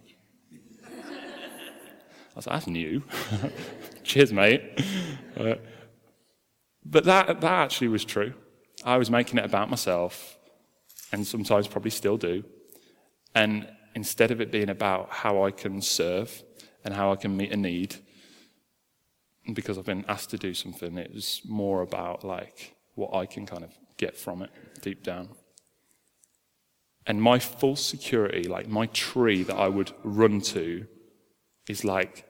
Was 2.38 2.48
like, 2.48 2.56
that's 2.56 2.68
new. 2.68 3.04
Cheers, 4.04 4.32
mate. 4.32 4.62
Uh, 5.36 5.56
but 6.86 7.04
that, 7.04 7.42
that 7.42 7.52
actually 7.52 7.90
was 7.90 8.06
true. 8.06 8.34
I 8.86 8.98
was 8.98 9.10
making 9.10 9.40
it 9.40 9.46
about 9.46 9.70
myself, 9.70 10.38
and 11.12 11.26
sometimes 11.26 11.68
probably 11.68 11.92
still 11.92 12.18
do. 12.18 12.44
And 13.34 13.68
instead 13.96 14.30
of 14.32 14.40
it 14.40 14.52
being 14.52 14.70
about 14.70 15.10
how 15.10 15.44
I 15.44 15.52
can 15.52 15.82
serve 15.82 16.44
and 16.86 16.94
how 16.94 17.12
I 17.12 17.16
can 17.16 17.36
meet 17.36 17.52
a 17.52 17.58
need, 17.58 17.96
because 19.54 19.78
I've 19.78 19.86
been 19.86 20.06
asked 20.08 20.30
to 20.30 20.38
do 20.38 20.54
something, 20.54 20.98
it 20.98 21.12
was 21.14 21.42
more 21.44 21.82
about 21.82 22.24
like 22.24 22.76
what 22.94 23.16
I 23.16 23.26
can 23.26 23.48
kind 23.48 23.64
of 23.64 23.72
get 23.98 24.16
from 24.16 24.44
it 24.44 24.52
deep 24.82 25.04
down. 25.04 25.30
And 27.08 27.20
my 27.22 27.40
false 27.40 27.84
security, 27.84 28.44
like 28.44 28.68
my 28.68 28.86
tree 28.88 29.42
that 29.44 29.56
I 29.56 29.70
would 29.70 29.92
run 30.04 30.42
to, 30.42 30.86
is 31.68 31.84
like 31.84 32.27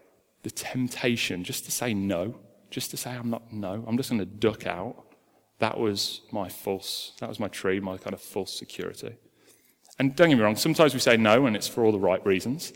the 0.47 0.51
temptation 0.51 1.43
just 1.43 1.65
to 1.65 1.71
say 1.71 1.93
no, 1.93 2.33
just 2.69 2.89
to 2.91 2.95
say 2.95 3.11
I'm 3.11 3.29
not 3.29 3.51
no, 3.51 3.83
I'm 3.85 3.97
just 3.97 4.09
going 4.09 4.19
to 4.19 4.25
duck 4.25 4.65
out. 4.65 5.03
That 5.59 5.77
was 5.77 6.21
my 6.31 6.47
false, 6.47 7.11
that 7.19 7.27
was 7.27 7.37
my 7.37 7.49
tree, 7.49 7.81
my 7.81 7.97
kind 7.97 8.13
of 8.13 8.21
false 8.21 8.57
security. 8.57 9.17
And 9.99 10.15
don't 10.15 10.29
get 10.29 10.37
me 10.37 10.43
wrong, 10.43 10.55
sometimes 10.55 10.93
we 10.93 11.01
say 11.01 11.17
no 11.17 11.47
and 11.47 11.53
it's 11.57 11.67
for 11.67 11.83
all 11.83 11.91
the 11.91 11.99
right 11.99 12.25
reasons. 12.25 12.71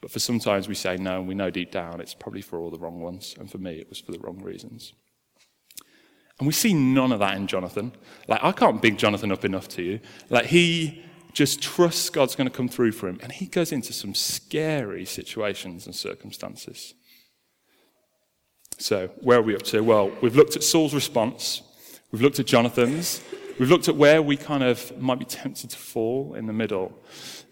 But 0.00 0.10
for 0.10 0.20
sometimes 0.20 0.68
we 0.68 0.74
say 0.74 0.96
no, 0.96 1.18
and 1.18 1.28
we 1.28 1.34
know 1.34 1.50
deep 1.50 1.70
down 1.70 2.00
it's 2.00 2.14
probably 2.14 2.40
for 2.40 2.58
all 2.58 2.70
the 2.70 2.78
wrong 2.78 3.00
ones. 3.00 3.36
And 3.38 3.50
for 3.50 3.58
me, 3.58 3.74
it 3.74 3.90
was 3.90 4.00
for 4.00 4.12
the 4.12 4.18
wrong 4.18 4.40
reasons. 4.42 4.94
And 6.38 6.46
we 6.46 6.54
see 6.54 6.72
none 6.72 7.12
of 7.12 7.18
that 7.18 7.36
in 7.36 7.46
Jonathan. 7.46 7.92
Like, 8.26 8.42
I 8.42 8.52
can't 8.52 8.80
big 8.80 8.96
Jonathan 8.96 9.30
up 9.30 9.44
enough 9.44 9.68
to 9.68 9.82
you. 9.82 10.00
Like, 10.30 10.46
he 10.46 11.04
just 11.32 11.62
trusts 11.62 12.10
God's 12.10 12.34
going 12.34 12.48
to 12.48 12.54
come 12.54 12.68
through 12.68 12.92
for 12.92 13.08
him. 13.08 13.18
And 13.22 13.32
he 13.32 13.46
goes 13.46 13.72
into 13.72 13.92
some 13.92 14.14
scary 14.14 15.04
situations 15.04 15.86
and 15.86 15.94
circumstances. 15.94 16.94
So, 18.78 19.08
where 19.20 19.38
are 19.38 19.42
we 19.42 19.54
up 19.54 19.62
to? 19.62 19.82
Well, 19.82 20.10
we've 20.20 20.36
looked 20.36 20.56
at 20.56 20.62
Saul's 20.62 20.94
response, 20.94 21.62
we've 22.10 22.22
looked 22.22 22.40
at 22.40 22.46
Jonathan's, 22.46 23.22
we've 23.58 23.70
looked 23.70 23.88
at 23.88 23.96
where 23.96 24.20
we 24.22 24.36
kind 24.36 24.62
of 24.62 24.98
might 25.00 25.18
be 25.18 25.24
tempted 25.24 25.70
to 25.70 25.76
fall 25.76 26.34
in 26.34 26.46
the 26.46 26.52
middle. 26.52 26.92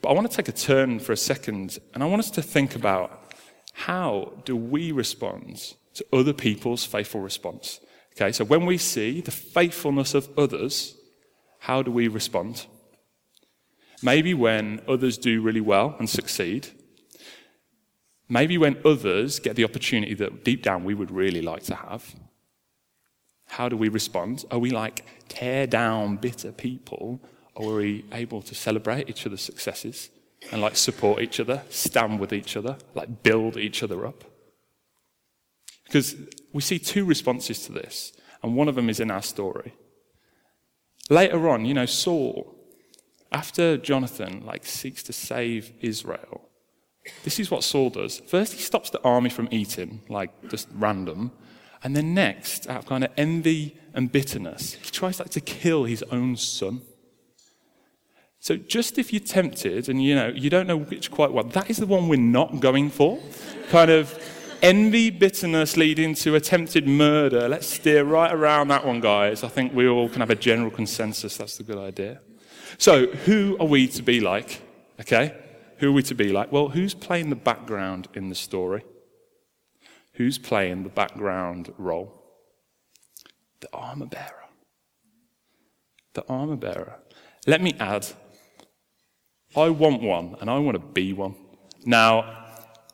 But 0.03 0.11
I 0.11 0.13
want 0.13 0.31
to 0.31 0.37
take 0.37 0.49
a 0.49 0.53
turn 0.53 0.99
for 0.99 1.13
a 1.13 1.17
second, 1.17 1.79
and 1.95 2.03
I 2.03 2.07
want 2.07 2.21
us 2.21 2.31
to 2.33 2.43
think 2.43 2.75
about 2.75 3.35
how 3.73 4.33
do 4.45 4.57
we 4.57 4.93
respond 4.93 5.75
to 5.95 6.07
other 6.13 6.33
people's 6.33 6.85
faithful 6.85 7.21
response? 7.21 7.81
Okay, 8.17 8.33
so 8.33 8.45
when 8.45 8.67
we 8.67 8.77
see 8.77 9.21
the 9.21 9.31
faithfulness 9.31 10.15
of 10.15 10.29
others, 10.39 10.97
how 11.61 11.83
do 11.83 11.91
we 11.91 12.09
respond? 12.09 12.67
Maybe 14.03 14.35
when 14.35 14.81
others 14.89 15.19
do 15.19 15.43
really 15.43 15.61
well 15.61 15.97
and 15.99 16.09
succeed. 16.09 16.69
Maybe 18.29 18.57
when 18.57 18.79
others 18.85 19.41
get 19.41 19.57
the 19.57 19.65
opportunity 19.65 20.15
that 20.15 20.45
deep 20.45 20.63
down 20.63 20.85
we 20.85 20.95
would 20.95 21.11
really 21.11 21.43
like 21.43 21.65
to 21.65 21.75
have. 21.75 22.15
How 23.47 23.69
do 23.69 23.77
we 23.77 23.89
respond? 23.89 24.45
Are 24.51 24.59
we 24.59 24.71
like 24.71 25.05
tear 25.29 25.67
down 25.67 26.17
bitter 26.17 26.53
people 26.53 27.21
or 27.55 27.75
are 27.75 27.77
we 27.79 28.05
able 28.13 28.43
to 28.43 28.55
celebrate 28.55 29.11
each 29.11 29.27
other's 29.27 29.43
successes 29.43 30.11
and 30.53 30.63
like 30.63 30.77
support 30.77 31.21
each 31.21 31.41
other, 31.41 31.63
stand 31.69 32.21
with 32.21 32.33
each 32.33 32.57
other, 32.57 32.79
like 32.95 33.23
build 33.23 33.57
each 33.57 33.83
other 33.83 34.07
up? 34.07 34.25
Because 35.85 36.15
we 36.53 36.63
see 36.63 36.79
two 36.79 37.05
responses 37.05 37.67
to 37.67 37.73
this, 37.73 38.13
and 38.45 38.55
one 38.55 38.69
of 38.69 38.77
them 38.77 38.89
is 38.89 39.01
in 39.01 39.11
our 39.11 39.23
story. 39.23 39.75
Later 41.09 41.49
on, 41.49 41.65
you 41.65 41.75
know, 41.75 41.87
Saul, 41.87 42.60
after 43.33 43.77
Jonathan 43.77 44.45
like 44.45 44.67
seeks 44.67 45.03
to 45.05 45.13
save 45.13 45.73
Israel, 45.81 46.49
this 47.25 47.41
is 47.41 47.51
what 47.51 47.65
Saul 47.65 47.91
does. 47.91 48.21
First, 48.27 48.55
he 48.55 48.61
stops 48.61 48.91
the 48.91 49.01
army 49.03 49.31
from 49.31 49.49
eating, 49.51 50.03
like 50.09 50.31
just 50.51 50.69
random, 50.73 51.33
And 51.83 51.97
then 51.97 52.13
next, 52.15 52.69
out 52.69 52.81
of 52.81 52.87
kind 52.87 53.05
of 53.05 53.11
envy 53.17 53.77
and 53.95 54.13
bitterness, 54.13 54.75
he 54.75 54.91
tries 54.91 55.19
like 55.19 55.31
to 55.31 55.41
kill 55.41 55.85
his 55.85 56.03
own 56.11 56.37
son. 56.37 56.83
So 58.39 58.57
just 58.57 58.99
if 58.99 59.13
you're 59.13 59.21
tempted 59.21 59.89
and 59.89 60.03
you 60.03 60.15
know 60.15 60.29
you 60.29 60.49
don't 60.51 60.67
know 60.67 60.79
which 60.79 61.11
quite 61.11 61.33
one, 61.33 61.49
that 61.51 61.71
is 61.71 61.79
the 61.79 61.87
one 61.87 62.09
we're 62.09 62.19
not 62.19 62.61
going 62.61 62.91
for. 62.91 63.19
kind 63.71 63.91
of 63.91 64.19
envy, 64.63 65.11
bitterness 65.11 65.77
leading 65.77 66.15
to 66.15 66.35
attempted 66.35 66.87
murder. 66.87 67.49
Let's 67.49 67.67
steer 67.67 68.05
right 68.05 68.33
around 68.33 68.69
that 68.69 68.85
one, 68.85 69.01
guys. 69.01 69.43
I 69.43 69.49
think 69.49 69.73
we 69.75 69.89
all 69.89 70.09
can 70.09 70.21
have 70.21 70.31
a 70.31 70.35
general 70.35 70.71
consensus 70.71 71.37
that's 71.37 71.57
the 71.57 71.65
good 71.65 71.79
idea. 71.79 72.21
So, 72.79 73.07
who 73.07 73.57
are 73.61 73.67
we 73.67 73.89
to 73.89 74.03
be 74.03 74.21
like? 74.21 74.63
Okay? 75.01 75.35
Who 75.79 75.91
are 75.91 75.93
we 75.93 76.03
to 76.05 76.15
be 76.15 76.31
like? 76.31 76.53
Well, 76.53 76.69
who's 76.69 76.95
playing 76.95 77.31
the 77.31 77.37
background 77.37 78.09
in 78.15 78.29
the 78.29 78.35
story? 78.35 78.85
Who's 80.15 80.39
playing 80.39 80.83
the 80.83 80.91
background 80.91 81.73
role? 81.79 82.23
The 83.61 83.69
armor 83.73 84.07
bearer. 84.07 84.45
The 86.15 86.27
armor 86.29 86.57
bearer. 86.57 86.97
Let 87.47 87.63
me 87.63 87.75
add, 87.79 88.07
I 89.57 89.71
want 89.71 90.03
one 90.03 90.37
and 90.41 90.51
I 90.51 90.59
want 90.59 90.75
to 90.75 90.87
be 90.87 91.13
one. 91.13 91.35
Now, 91.85 92.41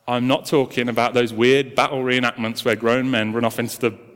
I'm 0.07 0.27
not 0.27 0.45
talking 0.45 0.87
about 0.87 1.13
those 1.13 1.33
weird 1.33 1.75
battle 1.75 2.01
reenactments 2.01 2.63
where 2.63 2.77
grown 2.77 3.11
men 3.11 3.33
run 3.33 3.43
off 3.43 3.59
into 3.59 3.79
the 3.79 4.06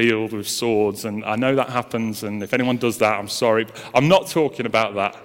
field 0.00 0.32
with 0.32 0.48
swords, 0.48 1.04
and 1.04 1.24
I 1.24 1.36
know 1.36 1.54
that 1.54 1.70
happens, 1.70 2.22
and 2.22 2.42
if 2.42 2.54
anyone 2.54 2.78
does 2.78 2.98
that, 2.98 3.18
I'm 3.18 3.28
sorry. 3.28 3.66
I'm 3.94 4.08
not 4.08 4.28
talking 4.28 4.64
about 4.64 4.94
that. 4.94 5.16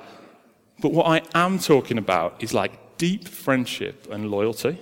But 0.82 0.92
what 0.92 1.08
I 1.08 1.22
am 1.34 1.60
talking 1.60 1.98
about 1.98 2.44
is 2.44 2.54
like 2.54 2.98
deep 2.98 3.28
friendship 3.28 4.08
and 4.12 4.30
loyalty. 4.30 4.78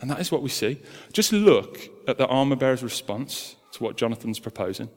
And 0.00 0.10
that 0.10 0.20
is 0.20 0.30
what 0.30 0.42
we 0.42 0.50
see. 0.50 0.80
Just 1.12 1.32
look 1.32 1.78
at 2.06 2.18
the 2.18 2.26
armor 2.26 2.56
bearer's 2.56 2.82
response 2.82 3.56
to 3.72 3.82
what 3.82 3.96
Jonathan's 3.96 4.38
proposing. 4.38 4.90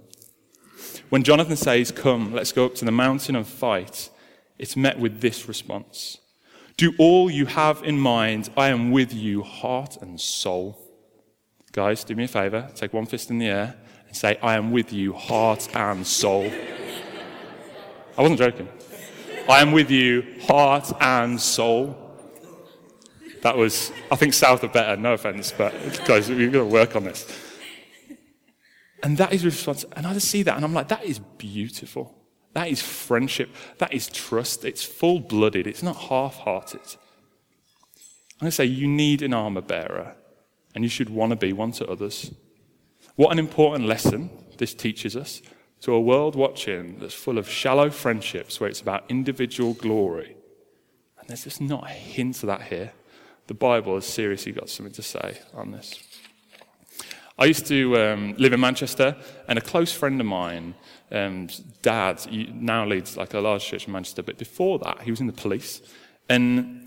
When 1.09 1.23
Jonathan 1.23 1.55
says, 1.55 1.91
Come, 1.91 2.33
let's 2.33 2.51
go 2.51 2.65
up 2.65 2.75
to 2.75 2.85
the 2.85 2.91
mountain 2.91 3.35
and 3.35 3.47
fight, 3.47 4.09
it's 4.57 4.75
met 4.75 4.99
with 4.99 5.21
this 5.21 5.47
response 5.47 6.19
do 6.77 6.93
all 6.97 7.31
you 7.31 7.45
have 7.45 7.83
in 7.83 7.97
mind. 7.97 8.49
I 8.57 8.67
am 8.67 8.91
with 8.91 9.13
you, 9.13 9.43
heart 9.43 9.95
and 10.01 10.19
soul. 10.19 10.77
Guys, 11.71 12.03
do 12.03 12.15
me 12.17 12.25
a 12.25 12.27
favor. 12.27 12.69
Take 12.75 12.91
one 12.91 13.05
fist 13.05 13.29
in 13.29 13.37
the 13.37 13.47
air 13.47 13.75
say, 14.15 14.37
I 14.41 14.55
am 14.55 14.71
with 14.71 14.91
you, 14.93 15.13
heart 15.13 15.67
and 15.75 16.05
soul. 16.05 16.51
I 18.17 18.21
wasn't 18.21 18.39
joking. 18.39 18.69
I 19.49 19.61
am 19.61 19.71
with 19.71 19.91
you, 19.91 20.25
heart 20.43 20.91
and 21.01 21.39
soul. 21.39 21.95
That 23.41 23.57
was, 23.57 23.91
I 24.11 24.15
think, 24.15 24.33
south 24.33 24.63
of 24.63 24.73
better, 24.73 24.99
no 24.99 25.13
offense, 25.13 25.51
but 25.51 25.73
guys, 26.05 26.29
we've 26.29 26.51
got 26.51 26.59
to 26.59 26.65
work 26.65 26.95
on 26.95 27.03
this. 27.03 27.27
And 29.03 29.17
that 29.17 29.33
is 29.33 29.45
response. 29.45 29.85
And 29.91 30.07
I 30.07 30.13
just 30.13 30.29
see 30.29 30.41
that 30.43 30.55
and 30.55 30.65
I'm 30.65 30.73
like, 30.73 30.87
that 30.87 31.03
is 31.03 31.19
beautiful. 31.19 32.15
That 32.53 32.69
is 32.69 32.81
friendship. 32.81 33.49
That 33.77 33.93
is 33.93 34.07
trust. 34.07 34.65
It's 34.65 34.83
full 34.83 35.19
blooded. 35.19 35.67
It's 35.67 35.83
not 35.83 35.95
half 35.95 36.37
hearted. 36.37 36.79
I'm 38.35 38.45
going 38.45 38.47
to 38.47 38.51
say 38.51 38.65
you 38.65 38.87
need 38.87 39.21
an 39.21 39.33
armor 39.33 39.61
bearer, 39.61 40.15
and 40.73 40.83
you 40.83 40.89
should 40.89 41.09
want 41.09 41.31
to 41.31 41.35
be 41.35 41.53
one 41.53 41.71
to 41.73 41.87
others. 41.87 42.33
What 43.15 43.31
an 43.31 43.39
important 43.39 43.87
lesson 43.87 44.29
this 44.57 44.73
teaches 44.73 45.15
us 45.15 45.41
to 45.81 45.93
a 45.93 46.01
world 46.01 46.35
watching 46.35 46.99
that's 46.99 47.13
full 47.13 47.37
of 47.37 47.49
shallow 47.49 47.89
friendships 47.89 48.59
where 48.59 48.69
it's 48.69 48.81
about 48.81 49.05
individual 49.07 49.73
glory. 49.73 50.35
And 51.19 51.29
there's 51.29 51.45
just 51.45 51.61
not 51.61 51.85
a 51.85 51.93
hint 51.93 52.43
of 52.43 52.47
that 52.47 52.63
here. 52.63 52.91
The 53.47 53.53
Bible 53.53 53.95
has 53.95 54.05
seriously 54.05 54.51
got 54.51 54.69
something 54.69 54.93
to 54.93 55.01
say 55.01 55.39
on 55.53 55.71
this. 55.71 55.97
I 57.39 57.45
used 57.45 57.67
to 57.67 57.97
um, 57.97 58.35
live 58.37 58.51
in 58.51 58.59
Manchester, 58.59 59.15
and 59.47 59.57
a 59.57 59.61
close 59.61 59.93
friend 59.93 60.19
of 60.19 60.27
mine 60.27 60.75
um, 61.11 61.47
dad 61.81 62.25
now 62.53 62.85
leads 62.85 63.15
like 63.15 63.33
a 63.33 63.39
large 63.39 63.65
church 63.65 63.87
in 63.87 63.93
Manchester, 63.93 64.23
but 64.23 64.37
before 64.37 64.79
that, 64.79 65.01
he 65.01 65.11
was 65.11 65.21
in 65.21 65.27
the 65.27 65.33
police. 65.33 65.81
And 66.27 66.84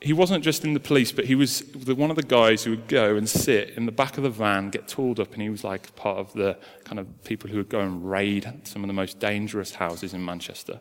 he 0.00 0.12
wasn't 0.12 0.44
just 0.44 0.64
in 0.64 0.74
the 0.74 0.80
police, 0.80 1.10
but 1.10 1.24
he 1.24 1.34
was 1.34 1.62
one 1.74 2.10
of 2.10 2.16
the 2.16 2.22
guys 2.22 2.64
who 2.64 2.70
would 2.70 2.88
go 2.88 3.16
and 3.16 3.28
sit 3.28 3.70
in 3.70 3.86
the 3.86 3.92
back 3.92 4.16
of 4.18 4.22
the 4.22 4.30
van, 4.30 4.70
get 4.70 4.88
tooled 4.88 5.18
up, 5.18 5.32
and 5.32 5.42
he 5.42 5.48
was 5.48 5.64
like 5.64 5.94
part 5.96 6.18
of 6.18 6.32
the 6.34 6.58
kind 6.84 6.98
of 6.98 7.24
people 7.24 7.48
who 7.48 7.56
would 7.56 7.68
go 7.68 7.80
and 7.80 8.08
raid 8.08 8.52
some 8.64 8.82
of 8.82 8.88
the 8.88 8.94
most 8.94 9.18
dangerous 9.18 9.74
houses 9.74 10.12
in 10.12 10.24
Manchester. 10.24 10.80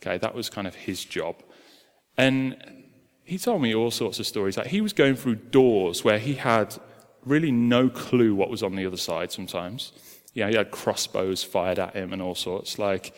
Okay, 0.00 0.18
that 0.18 0.34
was 0.34 0.48
kind 0.48 0.66
of 0.66 0.74
his 0.74 1.04
job. 1.04 1.42
And 2.16 2.56
he 3.24 3.38
told 3.38 3.62
me 3.62 3.74
all 3.74 3.90
sorts 3.90 4.18
of 4.18 4.26
stories. 4.26 4.56
Like 4.56 4.68
he 4.68 4.80
was 4.80 4.92
going 4.92 5.16
through 5.16 5.36
doors 5.36 6.04
where 6.04 6.18
he 6.18 6.34
had 6.34 6.76
really 7.24 7.52
no 7.52 7.88
clue 7.88 8.34
what 8.34 8.50
was 8.50 8.62
on 8.62 8.76
the 8.76 8.86
other 8.86 8.98
side 8.98 9.32
sometimes 9.32 9.92
know, 10.42 10.48
he 10.48 10.56
had 10.56 10.70
crossbows 10.70 11.42
fired 11.44 11.78
at 11.78 11.94
him 11.94 12.12
and 12.12 12.20
all 12.20 12.34
sorts. 12.34 12.78
Like, 12.78 13.14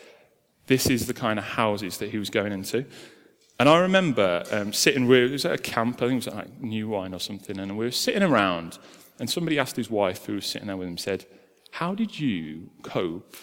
this 0.66 0.86
is 0.86 1.06
the 1.06 1.14
kind 1.14 1.38
of 1.38 1.44
houses 1.44 1.98
that 1.98 2.10
he 2.10 2.18
was 2.18 2.30
going 2.30 2.52
into. 2.52 2.84
And 3.58 3.68
I 3.68 3.78
remember 3.78 4.44
um, 4.52 4.72
sitting, 4.72 5.10
it 5.10 5.30
was 5.30 5.46
at 5.46 5.52
a 5.52 5.58
camp, 5.58 5.96
I 5.96 6.08
think 6.08 6.12
it 6.12 6.26
was 6.26 6.34
like 6.34 6.60
New 6.60 6.88
Wine 6.88 7.14
or 7.14 7.20
something, 7.20 7.58
and 7.58 7.76
we 7.78 7.86
were 7.86 7.90
sitting 7.90 8.22
around, 8.22 8.78
and 9.18 9.30
somebody 9.30 9.58
asked 9.58 9.76
his 9.76 9.90
wife, 9.90 10.26
who 10.26 10.34
was 10.34 10.46
sitting 10.46 10.66
there 10.66 10.76
with 10.76 10.88
him, 10.88 10.98
said, 10.98 11.24
How 11.72 11.94
did 11.94 12.20
you 12.20 12.70
cope 12.82 13.34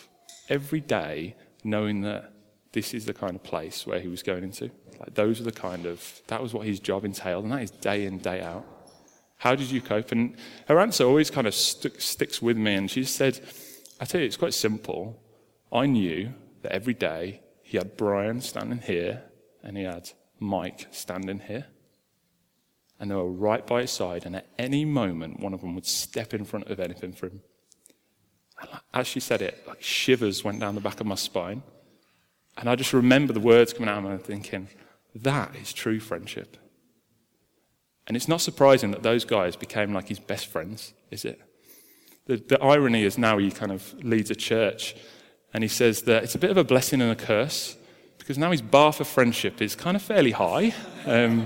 every 0.49 0.81
day 0.81 1.35
knowing 1.63 2.01
that 2.01 2.31
this 2.73 2.93
is 2.93 3.05
the 3.05 3.13
kind 3.13 3.35
of 3.35 3.43
place 3.43 3.87
where 3.87 3.99
he 3.99 4.07
was 4.07 4.21
going 4.21 4.43
into? 4.43 4.69
Like, 4.99 5.15
those 5.15 5.41
are 5.41 5.45
the 5.45 5.51
kind 5.51 5.87
of, 5.87 6.21
that 6.27 6.43
was 6.43 6.53
what 6.53 6.67
his 6.67 6.79
job 6.79 7.05
entailed, 7.05 7.45
and 7.45 7.53
that 7.53 7.63
is 7.63 7.71
day 7.71 8.05
in, 8.05 8.19
day 8.19 8.41
out. 8.41 8.65
How 9.37 9.55
did 9.55 9.71
you 9.71 9.81
cope? 9.81 10.11
And 10.11 10.35
her 10.67 10.79
answer 10.79 11.05
always 11.05 11.31
kind 11.31 11.47
of 11.47 11.55
st- 11.55 11.99
sticks 11.99 12.39
with 12.39 12.55
me, 12.55 12.75
and 12.75 12.89
she 12.89 13.03
said, 13.03 13.39
I 13.99 14.05
tell 14.05 14.21
you, 14.21 14.27
it's 14.27 14.37
quite 14.37 14.53
simple. 14.53 15.19
I 15.71 15.87
knew 15.87 16.33
that 16.61 16.71
every 16.71 16.93
day 16.93 17.41
he 17.63 17.77
had 17.77 17.97
Brian 17.97 18.41
standing 18.41 18.77
here 18.77 19.23
and 19.63 19.77
he 19.77 19.83
had 19.83 20.11
Mike 20.39 20.87
standing 20.91 21.39
here. 21.39 21.65
And 22.99 23.09
they 23.09 23.15
were 23.15 23.31
right 23.31 23.65
by 23.65 23.81
his 23.81 23.91
side, 23.91 24.25
and 24.25 24.35
at 24.35 24.47
any 24.59 24.85
moment, 24.85 25.39
one 25.39 25.53
of 25.53 25.61
them 25.61 25.75
would 25.75 25.85
step 25.85 26.33
in 26.33 26.45
front 26.45 26.67
of 26.69 26.79
anything 26.79 27.13
for 27.13 27.27
him. 27.27 27.41
And 28.61 28.69
as 28.93 29.07
she 29.07 29.19
said 29.19 29.41
it, 29.41 29.63
like 29.67 29.81
shivers 29.81 30.43
went 30.43 30.59
down 30.59 30.75
the 30.75 30.81
back 30.81 30.99
of 30.99 31.07
my 31.07 31.15
spine. 31.15 31.63
And 32.55 32.69
I 32.69 32.75
just 32.75 32.93
remember 32.93 33.33
the 33.33 33.39
words 33.39 33.73
coming 33.73 33.89
out 33.89 34.05
of 34.05 34.11
me 34.11 34.17
thinking, 34.17 34.69
that 35.15 35.55
is 35.55 35.73
true 35.73 35.99
friendship. 35.99 36.57
And 38.07 38.15
it's 38.15 38.27
not 38.27 38.41
surprising 38.41 38.91
that 38.91 39.03
those 39.03 39.25
guys 39.25 39.55
became 39.55 39.93
like 39.93 40.07
his 40.07 40.19
best 40.19 40.47
friends, 40.47 40.93
is 41.09 41.25
it? 41.25 41.41
The, 42.25 42.37
the 42.37 42.61
irony 42.61 43.03
is 43.03 43.17
now 43.17 43.37
he 43.37 43.51
kind 43.51 43.71
of 43.71 43.93
leads 44.03 44.29
a 44.29 44.35
church 44.35 44.95
and 45.53 45.63
he 45.63 45.67
says 45.67 46.03
that 46.03 46.23
it's 46.23 46.35
a 46.35 46.39
bit 46.39 46.51
of 46.51 46.57
a 46.57 46.63
blessing 46.63 47.01
and 47.01 47.11
a 47.11 47.15
curse 47.15 47.75
because 48.23 48.37
now 48.37 48.51
his 48.51 48.61
bar 48.61 48.93
for 48.93 49.03
friendship 49.03 49.61
is 49.61 49.75
kind 49.75 49.97
of 49.97 50.01
fairly 50.01 50.31
high. 50.31 50.73
Um, 51.05 51.45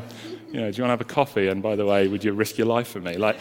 you 0.51 0.59
know, 0.59 0.71
do 0.71 0.77
you 0.77 0.83
want 0.83 0.89
to 0.89 0.89
have 0.89 1.01
a 1.01 1.05
coffee? 1.05 1.47
And 1.47 1.63
by 1.63 1.75
the 1.75 1.87
way, 1.87 2.07
would 2.07 2.23
you 2.23 2.33
risk 2.33 2.59
your 2.59 2.67
life 2.67 2.89
for 2.89 2.99
me? 2.99 3.17
Like, 3.17 3.39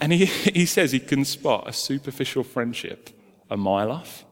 and 0.00 0.10
he, 0.10 0.24
he 0.24 0.64
says 0.64 0.90
he 0.90 1.00
can 1.00 1.26
spot 1.26 1.68
a 1.68 1.72
superficial 1.74 2.42
friendship 2.42 3.10
a 3.50 3.58
mile 3.58 3.92
off. 3.92 4.24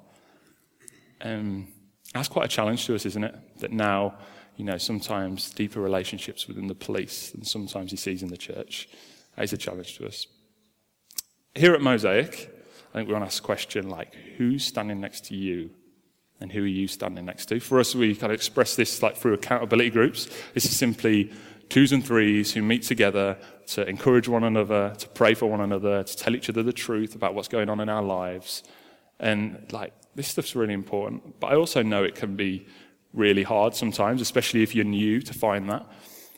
Um, 1.21 1.69
that's 2.15 2.29
quite 2.29 2.47
a 2.47 2.49
challenge 2.49 2.87
to 2.87 2.95
us, 2.95 3.05
isn't 3.05 3.25
it? 3.25 3.35
That 3.59 3.73
now, 3.73 4.15
you 4.57 4.65
know, 4.65 4.79
sometimes 4.79 5.51
deeper 5.51 5.83
relationships 5.83 6.49
within 6.49 6.69
the 6.69 6.75
police 6.75 7.33
than 7.33 7.45
sometimes 7.45 7.91
he 7.91 7.99
sees 7.99 8.23
in 8.23 8.31
the 8.31 8.39
church. 8.39 8.89
That 9.37 9.43
is 9.43 9.53
a 9.53 9.59
challenge 9.59 9.99
to 9.99 10.07
us. 10.07 10.27
Here 11.55 11.75
at 11.75 11.83
Mosaic, 11.83 12.51
I 12.95 12.95
think 12.95 13.09
we 13.09 13.13
want 13.13 13.25
to 13.25 13.27
ask 13.27 13.43
a 13.43 13.47
question 13.47 13.91
like, 13.91 14.15
who's 14.39 14.65
standing 14.65 14.99
next 14.99 15.27
to 15.27 15.37
you? 15.37 15.73
And 16.43 16.53
who 16.53 16.65
are 16.65 16.67
you 16.67 16.89
standing 16.89 17.25
next 17.25 17.47
to? 17.47 17.61
For 17.61 17.81
us, 17.81 17.95
we 17.95 18.15
kind 18.15 18.33
of 18.33 18.35
express 18.35 18.77
this 18.77 19.03
like 19.03 19.17
through 19.17 19.35
accountability 19.35 19.91
groups. 19.91 20.29
This 20.55 20.65
is 20.65 20.77
simply 20.77 21.33
twos 21.69 21.93
and 21.93 22.05
threes 22.05 22.53
who 22.53 22.61
meet 22.61 22.83
together 22.83 23.39
to 23.69 23.89
encourage 23.89 24.29
one 24.29 24.45
another, 24.45 24.95
to 24.99 25.09
pray 25.09 25.35
for 25.35 25.47
one 25.47 25.61
another, 25.61 26.03
to 26.03 26.17
tell 26.17 26.35
each 26.35 26.51
other 26.51 26.63
the 26.63 26.73
truth 26.73 27.15
about 27.15 27.35
what's 27.35 27.49
going 27.49 27.71
on 27.71 27.81
in 27.81 27.89
our 27.89 28.03
lives. 28.03 28.63
And 29.19 29.73
like, 29.73 29.95
this 30.15 30.29
stuff's 30.29 30.55
really 30.55 30.75
important. 30.75 31.41
But 31.41 31.53
I 31.53 31.57
also 31.57 31.83
know 31.83 32.05
it 32.05 32.17
can 32.17 32.37
be 32.37 32.67
really 33.15 33.45
hard 33.45 33.75
sometimes, 33.75 34.21
especially 34.21 34.63
if 34.63 34.75
you're 34.75 34.85
new 34.85 35.23
to 35.23 35.33
find 35.33 35.71
that. 35.71 35.87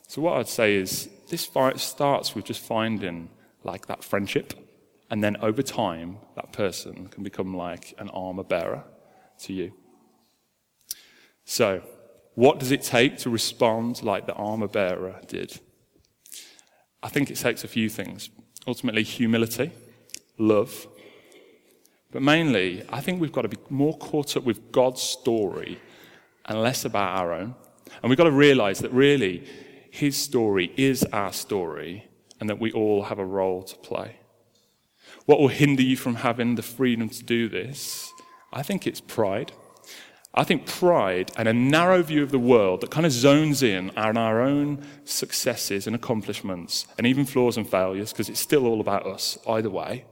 So 0.06 0.22
what 0.22 0.38
I'd 0.38 0.48
say 0.48 0.76
is 0.76 1.08
this 1.30 1.48
starts 1.76 2.34
with 2.34 2.44
just 2.44 2.60
finding 2.60 3.30
like 3.64 3.86
that 3.86 4.04
friendship 4.04 4.52
and 5.10 5.22
then 5.22 5.36
over 5.38 5.62
time, 5.62 6.18
that 6.34 6.52
person 6.52 7.08
can 7.08 7.22
become 7.22 7.56
like 7.56 7.94
an 7.98 8.08
armor 8.10 8.42
bearer 8.42 8.84
to 9.40 9.52
you. 9.52 9.72
So, 11.44 11.82
what 12.34 12.58
does 12.58 12.72
it 12.72 12.82
take 12.82 13.18
to 13.18 13.30
respond 13.30 14.02
like 14.02 14.26
the 14.26 14.34
armor 14.34 14.68
bearer 14.68 15.20
did? 15.26 15.60
I 17.02 17.08
think 17.08 17.30
it 17.30 17.36
takes 17.36 17.64
a 17.64 17.68
few 17.68 17.88
things. 17.88 18.30
Ultimately, 18.66 19.02
humility, 19.02 19.70
love. 20.38 20.86
But 22.10 22.22
mainly, 22.22 22.84
I 22.88 23.00
think 23.00 23.20
we've 23.20 23.32
got 23.32 23.42
to 23.42 23.48
be 23.48 23.58
more 23.68 23.96
caught 23.98 24.36
up 24.36 24.44
with 24.44 24.72
God's 24.72 25.02
story 25.02 25.80
and 26.46 26.62
less 26.62 26.84
about 26.84 27.18
our 27.18 27.32
own. 27.32 27.54
And 28.02 28.10
we've 28.10 28.18
got 28.18 28.24
to 28.24 28.30
realize 28.30 28.78
that 28.80 28.92
really, 28.92 29.44
His 29.90 30.16
story 30.16 30.72
is 30.76 31.04
our 31.12 31.32
story 31.32 32.08
and 32.40 32.48
that 32.48 32.58
we 32.58 32.72
all 32.72 33.04
have 33.04 33.18
a 33.18 33.24
role 33.24 33.62
to 33.62 33.76
play. 33.76 34.16
What 35.26 35.40
will 35.40 35.48
hinder 35.48 35.82
you 35.82 35.96
from 35.96 36.16
having 36.16 36.54
the 36.54 36.62
freedom 36.62 37.08
to 37.08 37.22
do 37.22 37.48
this? 37.48 38.10
I 38.52 38.62
think 38.62 38.86
it's 38.86 39.00
pride. 39.00 39.52
I 40.36 40.42
think 40.42 40.66
pride 40.66 41.30
and 41.36 41.46
a 41.46 41.52
narrow 41.52 42.02
view 42.02 42.22
of 42.22 42.32
the 42.32 42.40
world 42.40 42.80
that 42.80 42.90
kind 42.90 43.06
of 43.06 43.12
zones 43.12 43.62
in 43.62 43.90
on 43.96 44.16
our 44.16 44.40
own 44.40 44.84
successes 45.04 45.86
and 45.86 45.94
accomplishments 45.94 46.88
and 46.98 47.06
even 47.06 47.24
flaws 47.24 47.56
and 47.56 47.68
failures, 47.68 48.12
because 48.12 48.28
it's 48.28 48.40
still 48.40 48.66
all 48.66 48.80
about 48.80 49.06
us 49.06 49.38
either 49.48 49.70
way, 49.70 50.04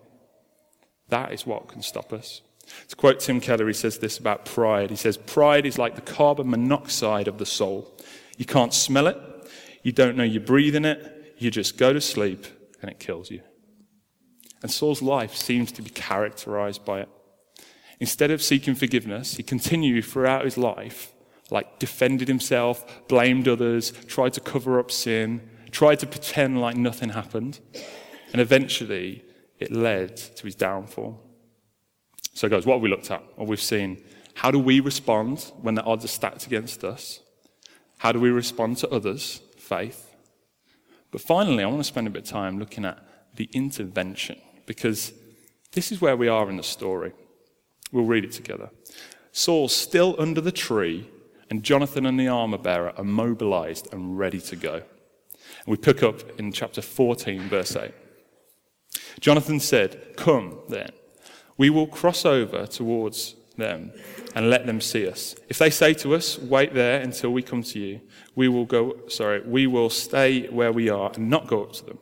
that 1.08 1.32
is 1.32 1.44
what 1.44 1.68
can 1.68 1.82
stop 1.82 2.12
us. 2.12 2.40
To 2.88 2.96
quote 2.96 3.18
Tim 3.18 3.40
Keller, 3.40 3.66
he 3.66 3.72
says 3.72 3.98
this 3.98 4.18
about 4.18 4.44
pride. 4.44 4.90
He 4.90 4.96
says, 4.96 5.16
Pride 5.16 5.66
is 5.66 5.76
like 5.76 5.96
the 5.96 6.00
carbon 6.00 6.48
monoxide 6.50 7.26
of 7.26 7.38
the 7.38 7.46
soul. 7.46 7.92
You 8.38 8.44
can't 8.44 8.72
smell 8.72 9.08
it, 9.08 9.18
you 9.82 9.90
don't 9.90 10.16
know 10.16 10.24
you're 10.24 10.40
breathing 10.40 10.84
it, 10.84 11.34
you 11.38 11.50
just 11.50 11.76
go 11.76 11.92
to 11.92 12.00
sleep 12.00 12.46
and 12.80 12.90
it 12.90 13.00
kills 13.00 13.30
you. 13.30 13.42
And 14.62 14.70
Saul's 14.70 15.02
life 15.02 15.34
seems 15.34 15.72
to 15.72 15.82
be 15.82 15.90
characterized 15.90 16.84
by 16.84 17.00
it. 17.00 17.08
Instead 18.02 18.32
of 18.32 18.42
seeking 18.42 18.74
forgiveness, 18.74 19.36
he 19.36 19.44
continued 19.44 20.04
throughout 20.04 20.44
his 20.44 20.58
life, 20.58 21.12
like 21.52 21.78
defended 21.78 22.26
himself, 22.26 23.06
blamed 23.06 23.46
others, 23.46 23.92
tried 24.08 24.32
to 24.32 24.40
cover 24.40 24.80
up 24.80 24.90
sin, 24.90 25.40
tried 25.70 26.00
to 26.00 26.06
pretend 26.08 26.60
like 26.60 26.76
nothing 26.76 27.10
happened. 27.10 27.60
And 28.32 28.40
eventually, 28.40 29.24
it 29.60 29.70
led 29.70 30.16
to 30.16 30.42
his 30.42 30.56
downfall. 30.56 31.22
So, 32.34 32.48
guys, 32.48 32.66
what 32.66 32.74
have 32.74 32.82
we 32.82 32.88
looked 32.88 33.12
at? 33.12 33.22
What 33.36 33.46
we've 33.46 33.60
seen 33.60 34.02
how 34.34 34.50
do 34.50 34.58
we 34.58 34.80
respond 34.80 35.52
when 35.60 35.76
the 35.76 35.84
odds 35.84 36.04
are 36.04 36.08
stacked 36.08 36.44
against 36.44 36.82
us? 36.82 37.20
How 37.98 38.10
do 38.10 38.18
we 38.18 38.30
respond 38.30 38.78
to 38.78 38.88
others? 38.88 39.42
Faith. 39.58 40.12
But 41.12 41.20
finally, 41.20 41.62
I 41.62 41.68
want 41.68 41.78
to 41.78 41.84
spend 41.84 42.08
a 42.08 42.10
bit 42.10 42.24
of 42.24 42.28
time 42.28 42.58
looking 42.58 42.84
at 42.84 42.98
the 43.36 43.48
intervention 43.52 44.40
because 44.66 45.12
this 45.70 45.92
is 45.92 46.00
where 46.00 46.16
we 46.16 46.26
are 46.26 46.50
in 46.50 46.56
the 46.56 46.64
story. 46.64 47.12
We'll 47.92 48.06
read 48.06 48.24
it 48.24 48.32
together. 48.32 48.70
Saul's 49.30 49.74
still 49.74 50.16
under 50.18 50.40
the 50.40 50.52
tree, 50.52 51.08
and 51.50 51.62
Jonathan 51.62 52.06
and 52.06 52.18
the 52.18 52.28
armor 52.28 52.58
bearer 52.58 52.92
are 52.96 53.04
mobilized 53.04 53.92
and 53.92 54.18
ready 54.18 54.40
to 54.40 54.56
go. 54.56 54.74
And 54.74 55.66
we 55.66 55.76
pick 55.76 56.02
up 56.02 56.38
in 56.40 56.52
chapter 56.52 56.82
14, 56.82 57.42
verse 57.42 57.76
8. 57.76 57.92
Jonathan 59.20 59.60
said, 59.60 60.16
Come 60.16 60.58
then, 60.68 60.90
we 61.56 61.70
will 61.70 61.86
cross 61.86 62.24
over 62.24 62.66
towards 62.66 63.34
them 63.56 63.92
and 64.34 64.48
let 64.48 64.66
them 64.66 64.80
see 64.80 65.06
us. 65.06 65.34
If 65.48 65.58
they 65.58 65.70
say 65.70 65.94
to 65.94 66.14
us, 66.14 66.38
Wait 66.38 66.74
there 66.74 67.00
until 67.00 67.30
we 67.30 67.42
come 67.42 67.62
to 67.64 67.78
you, 67.78 68.00
we 68.34 68.48
will 68.48 68.64
go, 68.64 68.96
sorry, 69.08 69.42
we 69.42 69.66
will 69.66 69.90
stay 69.90 70.48
where 70.48 70.72
we 70.72 70.88
are 70.88 71.12
and 71.14 71.28
not 71.28 71.46
go 71.46 71.64
up 71.64 71.72
to 71.74 71.84
them. 71.84 71.98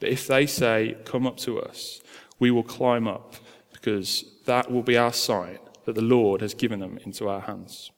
But 0.00 0.10
if 0.10 0.26
they 0.26 0.46
say, 0.46 0.96
Come 1.04 1.26
up 1.26 1.36
to 1.38 1.60
us, 1.60 2.00
we 2.38 2.50
will 2.50 2.62
climb 2.62 3.08
up 3.08 3.34
because 3.72 4.24
that 4.48 4.70
will 4.70 4.82
be 4.82 4.96
our 4.96 5.12
sign 5.12 5.58
that 5.84 5.94
the 5.94 6.02
Lord 6.02 6.40
has 6.40 6.54
given 6.54 6.80
them 6.80 6.98
into 7.04 7.28
our 7.28 7.40
hands. 7.40 7.90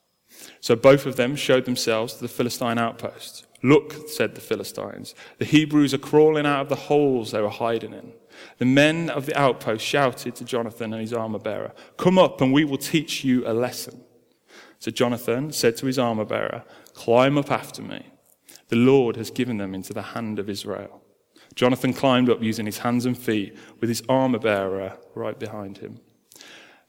So 0.60 0.76
both 0.76 1.06
of 1.06 1.16
them 1.16 1.34
showed 1.36 1.64
themselves 1.64 2.14
to 2.14 2.22
the 2.22 2.28
Philistine 2.28 2.78
outpost. 2.78 3.46
Look, 3.62 4.08
said 4.08 4.34
the 4.34 4.40
Philistines, 4.40 5.14
the 5.38 5.44
Hebrews 5.44 5.92
are 5.94 5.98
crawling 5.98 6.46
out 6.46 6.62
of 6.62 6.68
the 6.68 6.76
holes 6.76 7.30
they 7.30 7.40
were 7.40 7.50
hiding 7.50 7.92
in. 7.92 8.12
The 8.58 8.64
men 8.64 9.10
of 9.10 9.26
the 9.26 9.38
outpost 9.38 9.84
shouted 9.84 10.34
to 10.36 10.44
Jonathan 10.44 10.92
and 10.92 11.00
his 11.00 11.12
armor 11.12 11.38
bearer, 11.38 11.72
Come 11.96 12.18
up 12.18 12.40
and 12.40 12.52
we 12.52 12.64
will 12.64 12.78
teach 12.78 13.22
you 13.24 13.46
a 13.46 13.52
lesson. 13.52 14.02
So 14.78 14.90
Jonathan 14.90 15.52
said 15.52 15.76
to 15.78 15.86
his 15.86 15.98
armor 15.98 16.24
bearer, 16.24 16.64
Climb 16.94 17.36
up 17.38 17.50
after 17.50 17.82
me. 17.82 18.06
The 18.68 18.76
Lord 18.76 19.16
has 19.16 19.30
given 19.30 19.58
them 19.58 19.74
into 19.74 19.92
the 19.92 20.02
hand 20.02 20.38
of 20.38 20.48
Israel. 20.48 21.02
Jonathan 21.54 21.92
climbed 21.92 22.30
up 22.30 22.42
using 22.42 22.66
his 22.66 22.78
hands 22.78 23.04
and 23.04 23.18
feet 23.18 23.56
with 23.80 23.88
his 23.88 24.02
armor 24.08 24.38
bearer 24.38 24.96
right 25.14 25.38
behind 25.38 25.78
him. 25.78 26.00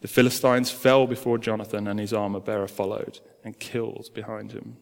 The 0.02 0.08
Philistines 0.08 0.72
fell 0.72 1.06
before 1.06 1.38
Jonathan, 1.38 1.88
and 1.88 2.00
his 2.00 2.12
armor 2.12 2.40
bearer 2.40 2.68
followed 2.68 3.20
and 3.44 3.58
killed 3.60 4.10
behind 4.14 4.52
him. 4.52 4.78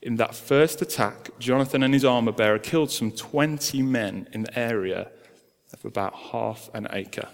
In 0.00 0.16
that 0.16 0.34
first 0.34 0.80
attack, 0.80 1.30
Jonathan 1.38 1.82
and 1.82 1.92
his 1.92 2.04
armor 2.04 2.32
bearer 2.32 2.58
killed 2.58 2.90
some 2.90 3.10
20 3.10 3.82
men 3.82 4.28
in 4.32 4.42
the 4.44 4.58
area 4.58 5.10
of 5.72 5.84
about 5.84 6.14
half 6.14 6.70
an 6.72 6.86
acre. 6.90 7.28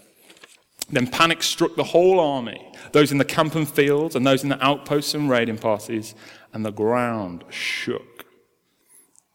Then 0.91 1.07
panic 1.07 1.43
struck 1.43 1.77
the 1.77 1.85
whole 1.85 2.19
army, 2.19 2.73
those 2.93 3.13
in 3.13 3.19
the 3.19 3.25
camp 3.25 3.55
and 3.55 3.69
fields, 3.69 4.17
and 4.17 4.27
those 4.27 4.43
in 4.43 4.49
the 4.49 4.63
outposts 4.65 5.15
and 5.15 5.31
raiding 5.31 5.59
parties, 5.59 6.15
and 6.53 6.65
the 6.65 6.73
ground 6.73 7.45
shook. 7.49 8.27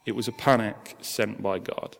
It 0.05 0.15
was 0.15 0.27
a 0.27 0.33
panic 0.33 0.97
sent 1.01 1.41
by 1.41 1.59
God. 1.59 1.97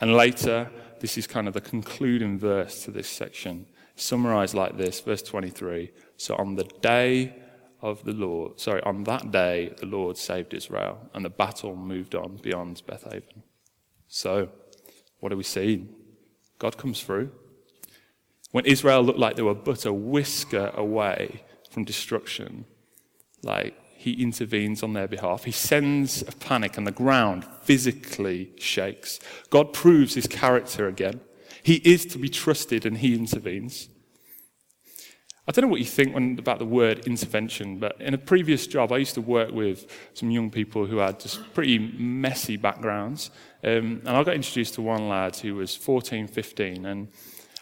And 0.00 0.14
later, 0.14 0.70
this 1.00 1.16
is 1.16 1.26
kind 1.26 1.46
of 1.46 1.54
the 1.54 1.60
concluding 1.60 2.38
verse 2.38 2.84
to 2.84 2.90
this 2.90 3.08
section 3.08 3.66
summarized 4.00 4.54
like 4.54 4.76
this, 4.76 5.00
verse 5.00 5.22
23. 5.22 5.90
So 6.16 6.34
on 6.36 6.56
the 6.56 6.64
day 6.64 7.34
of 7.82 8.04
the 8.04 8.12
Lord, 8.12 8.60
sorry, 8.60 8.82
on 8.82 9.04
that 9.04 9.30
day, 9.30 9.72
the 9.78 9.86
Lord 9.86 10.16
saved 10.16 10.54
Israel, 10.54 10.98
and 11.14 11.24
the 11.24 11.30
battle 11.30 11.74
moved 11.76 12.14
on 12.14 12.36
beyond 12.42 12.82
Bethaven. 12.86 13.42
So, 14.08 14.48
what 15.20 15.30
do 15.30 15.36
we 15.36 15.44
see? 15.44 15.88
God 16.58 16.76
comes 16.76 17.02
through. 17.02 17.30
When 18.50 18.66
Israel 18.66 19.02
looked 19.02 19.18
like 19.18 19.36
they 19.36 19.42
were 19.42 19.54
but 19.54 19.86
a 19.86 19.92
whisker 19.92 20.72
away 20.74 21.42
from 21.70 21.84
destruction, 21.84 22.64
like 23.42 23.74
he 24.00 24.22
intervenes 24.22 24.82
on 24.82 24.94
their 24.94 25.06
behalf. 25.06 25.44
He 25.44 25.52
sends 25.52 26.22
a 26.22 26.32
panic, 26.32 26.78
and 26.78 26.86
the 26.86 26.90
ground 26.90 27.44
physically 27.60 28.50
shakes. 28.56 29.20
God 29.50 29.74
proves 29.74 30.14
his 30.14 30.26
character 30.26 30.88
again. 30.88 31.20
He 31.62 31.76
is 31.84 32.06
to 32.06 32.18
be 32.18 32.30
trusted 32.30 32.86
and 32.86 32.96
he 32.96 33.14
intervenes. 33.14 33.89
I 35.50 35.52
don't 35.52 35.62
know 35.62 35.70
what 35.72 35.80
you 35.80 35.86
think 35.86 36.14
when, 36.14 36.38
about 36.38 36.60
the 36.60 36.64
word 36.64 37.08
intervention, 37.08 37.80
but 37.80 38.00
in 38.00 38.14
a 38.14 38.18
previous 38.18 38.68
job, 38.68 38.92
I 38.92 38.98
used 38.98 39.14
to 39.14 39.20
work 39.20 39.50
with 39.50 39.90
some 40.14 40.30
young 40.30 40.48
people 40.48 40.86
who 40.86 40.98
had 40.98 41.18
just 41.18 41.40
pretty 41.54 41.76
messy 41.76 42.56
backgrounds. 42.56 43.32
Um, 43.64 44.00
and 44.06 44.10
I 44.10 44.22
got 44.22 44.36
introduced 44.36 44.74
to 44.74 44.82
one 44.82 45.08
lad 45.08 45.34
who 45.34 45.56
was 45.56 45.74
14, 45.74 46.28
15, 46.28 46.86
and 46.86 47.08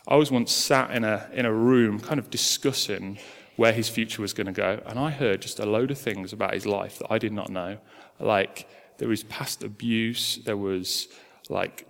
I 0.06 0.16
was 0.16 0.30
once 0.30 0.52
sat 0.52 0.90
in 0.90 1.02
a, 1.02 1.30
in 1.32 1.46
a 1.46 1.52
room 1.52 1.98
kind 1.98 2.18
of 2.18 2.28
discussing 2.28 3.20
where 3.56 3.72
his 3.72 3.88
future 3.88 4.20
was 4.20 4.34
going 4.34 4.48
to 4.48 4.52
go. 4.52 4.82
And 4.84 4.98
I 4.98 5.08
heard 5.10 5.40
just 5.40 5.58
a 5.58 5.64
load 5.64 5.90
of 5.90 5.96
things 5.96 6.34
about 6.34 6.52
his 6.52 6.66
life 6.66 6.98
that 6.98 7.10
I 7.10 7.16
did 7.16 7.32
not 7.32 7.48
know. 7.48 7.78
Like, 8.20 8.68
there 8.98 9.08
was 9.08 9.22
past 9.24 9.64
abuse, 9.64 10.40
there 10.44 10.58
was 10.58 11.08
like 11.48 11.86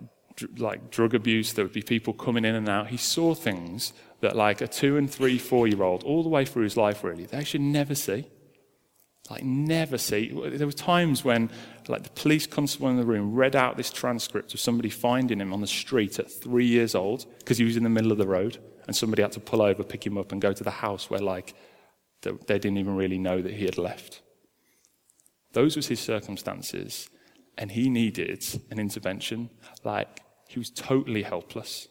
like 0.57 0.89
drug 0.89 1.13
abuse. 1.13 1.51
There 1.51 1.65
would 1.65 1.73
be 1.73 1.81
people 1.81 2.13
coming 2.13 2.45
in 2.45 2.55
and 2.55 2.69
out. 2.69 2.87
He 2.87 2.95
saw 2.95 3.33
things 3.33 3.91
that, 4.21 4.35
like 4.35 4.61
a 4.61 4.67
two 4.67 4.97
and 4.97 5.09
three, 5.09 5.37
four 5.37 5.67
year 5.67 5.83
old, 5.83 6.03
all 6.03 6.23
the 6.23 6.29
way 6.29 6.45
through 6.45 6.63
his 6.63 6.77
life, 6.77 7.03
really, 7.03 7.25
they 7.25 7.43
should 7.43 7.61
never 7.61 7.95
see. 7.95 8.27
Like, 9.29 9.43
never 9.43 9.97
see. 9.99 10.29
There 10.29 10.65
were 10.65 10.73
times 10.73 11.23
when, 11.23 11.51
like, 11.87 12.03
the 12.03 12.09
police 12.09 12.47
constable 12.47 12.89
in 12.89 12.97
the 12.97 13.05
room 13.05 13.35
read 13.35 13.55
out 13.55 13.77
this 13.77 13.91
transcript 13.91 14.53
of 14.55 14.59
somebody 14.59 14.89
finding 14.89 15.39
him 15.39 15.53
on 15.53 15.61
the 15.61 15.67
street 15.67 16.17
at 16.17 16.31
three 16.31 16.65
years 16.65 16.95
old 16.95 17.25
because 17.37 17.59
he 17.59 17.63
was 17.63 17.77
in 17.77 17.83
the 17.83 17.89
middle 17.89 18.11
of 18.11 18.17
the 18.17 18.27
road 18.27 18.57
and 18.87 18.95
somebody 18.95 19.21
had 19.21 19.31
to 19.33 19.39
pull 19.39 19.61
over, 19.61 19.83
pick 19.83 20.03
him 20.03 20.17
up, 20.17 20.31
and 20.31 20.41
go 20.41 20.51
to 20.51 20.63
the 20.63 20.71
house 20.71 21.11
where, 21.11 21.19
like, 21.19 21.53
they 22.21 22.57
didn't 22.57 22.77
even 22.77 22.95
really 22.95 23.19
know 23.19 23.39
that 23.39 23.53
he 23.53 23.65
had 23.65 23.77
left. 23.77 24.21
Those 25.53 25.75
was 25.75 25.87
his 25.87 25.99
circumstances, 25.99 27.07
and 27.55 27.71
he 27.71 27.87
needed 27.87 28.43
an 28.71 28.79
intervention. 28.79 29.51
Like, 29.83 30.21
he 30.47 30.57
was 30.57 30.71
totally 30.71 31.21
helpless. 31.21 31.87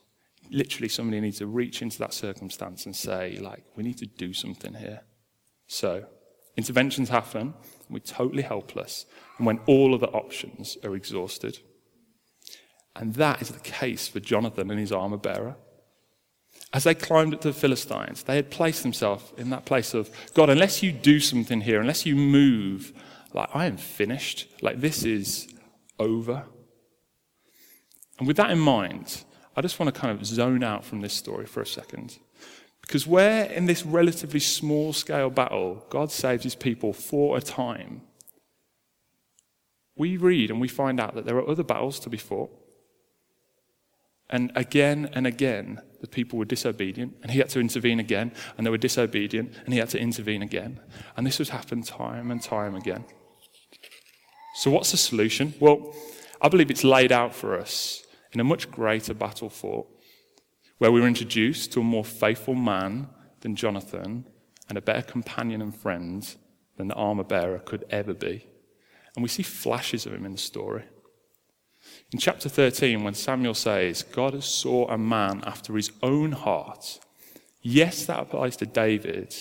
Literally, 0.51 0.89
somebody 0.89 1.21
needs 1.21 1.39
to 1.39 1.47
reach 1.47 1.83
into 1.83 1.99
that 1.99 2.15
circumstance 2.15 2.87
and 2.87 2.95
say, 2.95 3.39
like, 3.39 3.65
we 3.77 3.83
need 3.83 3.99
to 3.99 4.07
do 4.07 4.33
something 4.33 4.75
here. 4.75 5.03
So, 5.67 6.07
interventions 6.57 7.09
happen, 7.09 7.55
we're 7.91 7.99
totally 8.01 8.43
helpless, 8.43 9.07
and 9.37 9.47
when 9.47 9.61
all 9.67 9.95
other 9.95 10.07
options 10.09 10.77
are 10.85 10.97
exhausted. 10.97 11.59
And 12.97 13.15
that 13.15 13.41
is 13.43 13.51
the 13.51 13.61
case 13.61 14.09
for 14.09 14.21
Jonathan 14.21 14.71
and 14.71 14.81
his 14.81 14.93
armor 14.93 15.19
bearer. 15.19 15.57
As 16.73 16.85
they 16.85 16.95
climbed 16.95 17.33
up 17.33 17.41
to 17.43 17.49
the 17.49 17.55
Philistines, 17.55 18.25
they 18.25 18.37
had 18.37 18.51
placed 18.51 18.83
themselves 18.83 19.33
in 19.37 19.51
that 19.51 19.65
place 19.65 19.95
of 19.95 20.11
God, 20.35 20.51
unless 20.51 20.83
you 20.83 20.93
do 20.93 21.21
something 21.21 21.61
here, 21.61 21.81
unless 21.81 22.05
you 22.05 22.17
move, 22.17 22.93
like, 23.33 23.49
I 23.55 23.67
am 23.67 23.77
finished. 23.77 24.49
Like, 24.61 24.81
this 24.81 25.05
is 25.05 25.49
over. 25.99 26.47
And 28.19 28.27
with 28.27 28.37
that 28.39 28.51
in 28.51 28.59
mind, 28.59 29.25
I 29.59 29.61
just 29.61 29.81
want 29.81 29.93
to 29.93 30.01
kind 30.01 30.17
of 30.17 30.25
zone 30.25 30.63
out 30.63 30.85
from 30.85 31.01
this 31.01 31.13
story 31.13 31.45
for 31.45 31.61
a 31.61 31.67
second. 31.67 32.19
Because 32.81 33.09
where 33.09 33.45
in 33.47 33.67
this 33.67 33.85
relatively 33.85 34.39
small 34.39 34.93
scale 34.93 35.31
battle 35.31 35.85
God 35.91 36.13
saves 36.13 36.45
his 36.45 36.55
people 36.55 36.93
for 36.93 37.37
a 37.37 37.41
time, 37.41 38.03
we 39.97 40.17
read 40.17 40.53
and 40.53 40.61
we 40.61 40.69
find 40.69 41.01
out 41.01 41.17
that 41.17 41.27
there 41.27 41.37
are 41.39 41.51
other 41.51 41.65
battles 41.65 41.99
to 42.01 42.09
be 42.09 42.17
fought. 42.17 42.51
And 44.31 44.53
again 44.55 45.11
and 45.13 45.27
again, 45.27 45.81
the 46.01 46.07
people 46.07 46.39
were 46.39 46.45
disobedient, 46.45 47.17
and 47.23 47.33
he 47.33 47.41
had 47.41 47.49
to 47.49 47.59
intervene 47.59 47.99
again, 47.99 48.31
and 48.57 48.65
they 48.65 48.71
were 48.71 48.79
disobedient, 48.79 49.53
and 49.65 49.75
he 49.75 49.81
had 49.81 49.89
to 49.89 49.99
intervene 49.99 50.43
again. 50.43 50.79
And 51.17 51.27
this 51.27 51.39
has 51.39 51.49
happened 51.49 51.85
time 51.85 52.31
and 52.31 52.41
time 52.41 52.77
again. 52.77 53.05
So, 54.55 54.71
what's 54.71 54.93
the 54.93 54.97
solution? 54.97 55.55
Well, 55.59 55.93
I 56.41 56.49
believe 56.49 56.71
it's 56.71 56.85
laid 56.85 57.11
out 57.11 57.35
for 57.35 57.59
us 57.59 58.05
in 58.33 58.41
a 58.41 58.45
much 58.45 58.71
greater 58.71 59.15
battle 59.15 59.51
fought. 59.51 59.89
where 60.79 60.93
we 60.93 61.01
were 61.01 61.09
introduced 61.09 61.73
to 61.73 61.81
a 61.81 61.83
more 61.83 62.05
faithful 62.05 62.55
man 62.55 63.09
than 63.41 63.57
Jonathan 63.57 64.25
and 64.69 64.79
a 64.79 64.81
better 64.83 65.03
companion 65.03 65.61
and 65.61 65.75
friend 65.75 66.37
than 66.77 66.87
the 66.87 66.95
armor 66.95 67.25
bearer 67.25 67.59
could 67.59 67.85
ever 67.91 68.15
be. 68.15 68.47
And 69.17 69.23
we 69.23 69.29
see 69.29 69.43
flashes 69.43 70.07
of 70.07 70.15
him 70.15 70.25
in 70.25 70.33
the 70.33 70.39
story. 70.39 70.85
In 72.13 72.19
chapter 72.19 72.49
13, 72.49 73.03
when 73.03 73.15
Samuel 73.15 73.55
says, 73.55 74.03
God 74.03 74.35
has 74.35 74.45
saw 74.45 74.89
a 74.89 74.99
man 74.99 75.43
after 75.45 75.75
his 75.75 75.91
own 76.03 76.33
heart, 76.33 77.01
yes, 77.63 78.07
that 78.07 78.21
applies 78.21 78.57
to 78.59 78.67
David, 78.67 79.35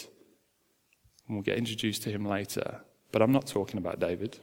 and 1.27 1.37
we'll 1.37 1.43
get 1.43 1.57
introduced 1.57 2.03
to 2.03 2.09
him 2.09 2.25
later, 2.25 2.81
but 3.11 3.21
I'm 3.21 3.31
not 3.31 3.47
talking 3.47 3.77
about 3.77 3.99
David. 3.99 4.39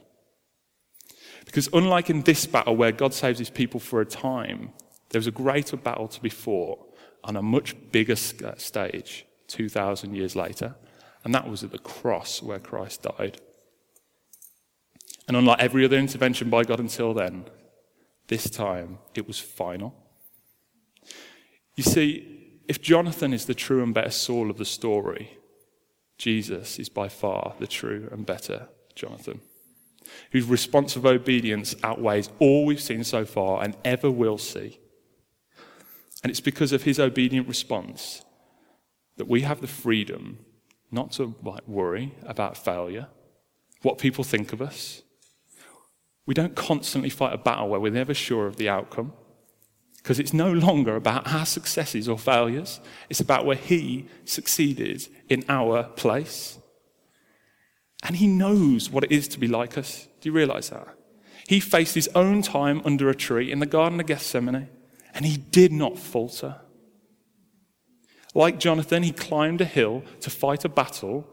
Because 1.45 1.69
unlike 1.73 2.09
in 2.09 2.21
this 2.23 2.45
battle 2.45 2.75
where 2.75 2.91
God 2.91 3.13
saves 3.13 3.39
his 3.39 3.49
people 3.49 3.79
for 3.79 4.01
a 4.01 4.05
time, 4.05 4.73
there 5.09 5.19
was 5.19 5.27
a 5.27 5.31
greater 5.31 5.77
battle 5.77 6.07
to 6.07 6.21
be 6.21 6.29
fought 6.29 6.79
on 7.23 7.35
a 7.35 7.41
much 7.41 7.75
bigger 7.91 8.15
uh, 8.43 8.55
stage 8.57 9.25
2,000 9.47 10.15
years 10.15 10.35
later, 10.35 10.75
and 11.23 11.33
that 11.33 11.49
was 11.49 11.63
at 11.63 11.71
the 11.71 11.79
cross 11.79 12.41
where 12.41 12.59
Christ 12.59 13.03
died. 13.03 13.39
And 15.27 15.35
unlike 15.35 15.59
every 15.59 15.85
other 15.85 15.97
intervention 15.97 16.49
by 16.49 16.63
God 16.63 16.79
until 16.79 17.13
then, 17.13 17.45
this 18.27 18.49
time 18.49 18.99
it 19.13 19.27
was 19.27 19.39
final. 19.39 19.95
You 21.75 21.83
see, 21.83 22.61
if 22.67 22.81
Jonathan 22.81 23.33
is 23.33 23.45
the 23.45 23.53
true 23.53 23.83
and 23.83 23.93
better 23.93 24.11
Saul 24.11 24.49
of 24.49 24.57
the 24.57 24.65
story, 24.65 25.37
Jesus 26.17 26.79
is 26.79 26.89
by 26.89 27.09
far 27.09 27.55
the 27.59 27.67
true 27.67 28.07
and 28.11 28.25
better 28.25 28.69
Jonathan, 28.95 29.41
whose 30.31 30.45
responsive 30.45 31.05
obedience 31.05 31.75
outweighs 31.83 32.29
all 32.39 32.65
we've 32.65 32.81
seen 32.81 33.03
so 33.03 33.25
far 33.25 33.63
and 33.63 33.75
ever 33.83 34.09
will 34.11 34.37
see. 34.37 34.79
And 36.23 36.31
it's 36.31 36.39
because 36.39 36.71
of 36.71 36.83
his 36.83 36.99
obedient 36.99 37.47
response 37.47 38.23
that 39.17 39.27
we 39.27 39.41
have 39.41 39.61
the 39.61 39.67
freedom 39.67 40.39
not 40.91 41.11
to 41.13 41.35
worry 41.67 42.13
about 42.23 42.57
failure, 42.57 43.07
what 43.81 43.97
people 43.97 44.23
think 44.23 44.53
of 44.53 44.61
us. 44.61 45.03
We 46.25 46.33
don't 46.33 46.55
constantly 46.55 47.09
fight 47.09 47.33
a 47.33 47.37
battle 47.37 47.69
where 47.69 47.79
we're 47.79 47.91
never 47.91 48.13
sure 48.13 48.47
of 48.47 48.55
the 48.55 48.69
outcome 48.69 49.13
because 49.97 50.19
it's 50.19 50.33
no 50.33 50.51
longer 50.51 50.95
about 50.95 51.31
our 51.31 51.47
successes 51.47 52.07
or 52.07 52.17
failures. 52.17 52.79
It's 53.09 53.19
about 53.19 53.45
where 53.45 53.55
He 53.55 54.07
succeeded 54.23 55.07
in 55.29 55.43
our 55.49 55.83
place. 55.83 56.59
And 58.03 58.15
He 58.15 58.27
knows 58.27 58.89
what 58.89 59.03
it 59.03 59.11
is 59.11 59.27
to 59.29 59.39
be 59.39 59.47
like 59.47 59.77
us. 59.77 60.07
Do 60.21 60.29
you 60.29 60.33
realize 60.33 60.69
that? 60.69 60.87
He 61.47 61.59
faced 61.59 61.95
His 61.95 62.09
own 62.15 62.41
time 62.41 62.81
under 62.85 63.09
a 63.09 63.15
tree 63.15 63.51
in 63.51 63.59
the 63.59 63.65
Garden 63.65 63.99
of 63.99 64.07
Gethsemane, 64.07 64.69
and 65.13 65.25
He 65.25 65.37
did 65.37 65.71
not 65.71 65.97
falter. 65.97 66.61
Like 68.35 68.59
Jonathan, 68.59 69.01
he 69.01 69.13
climbed 69.13 69.61
a 69.61 69.65
hill 69.65 70.03
to 70.19 70.29
fight 70.29 70.65
a 70.65 70.69
battle, 70.69 71.25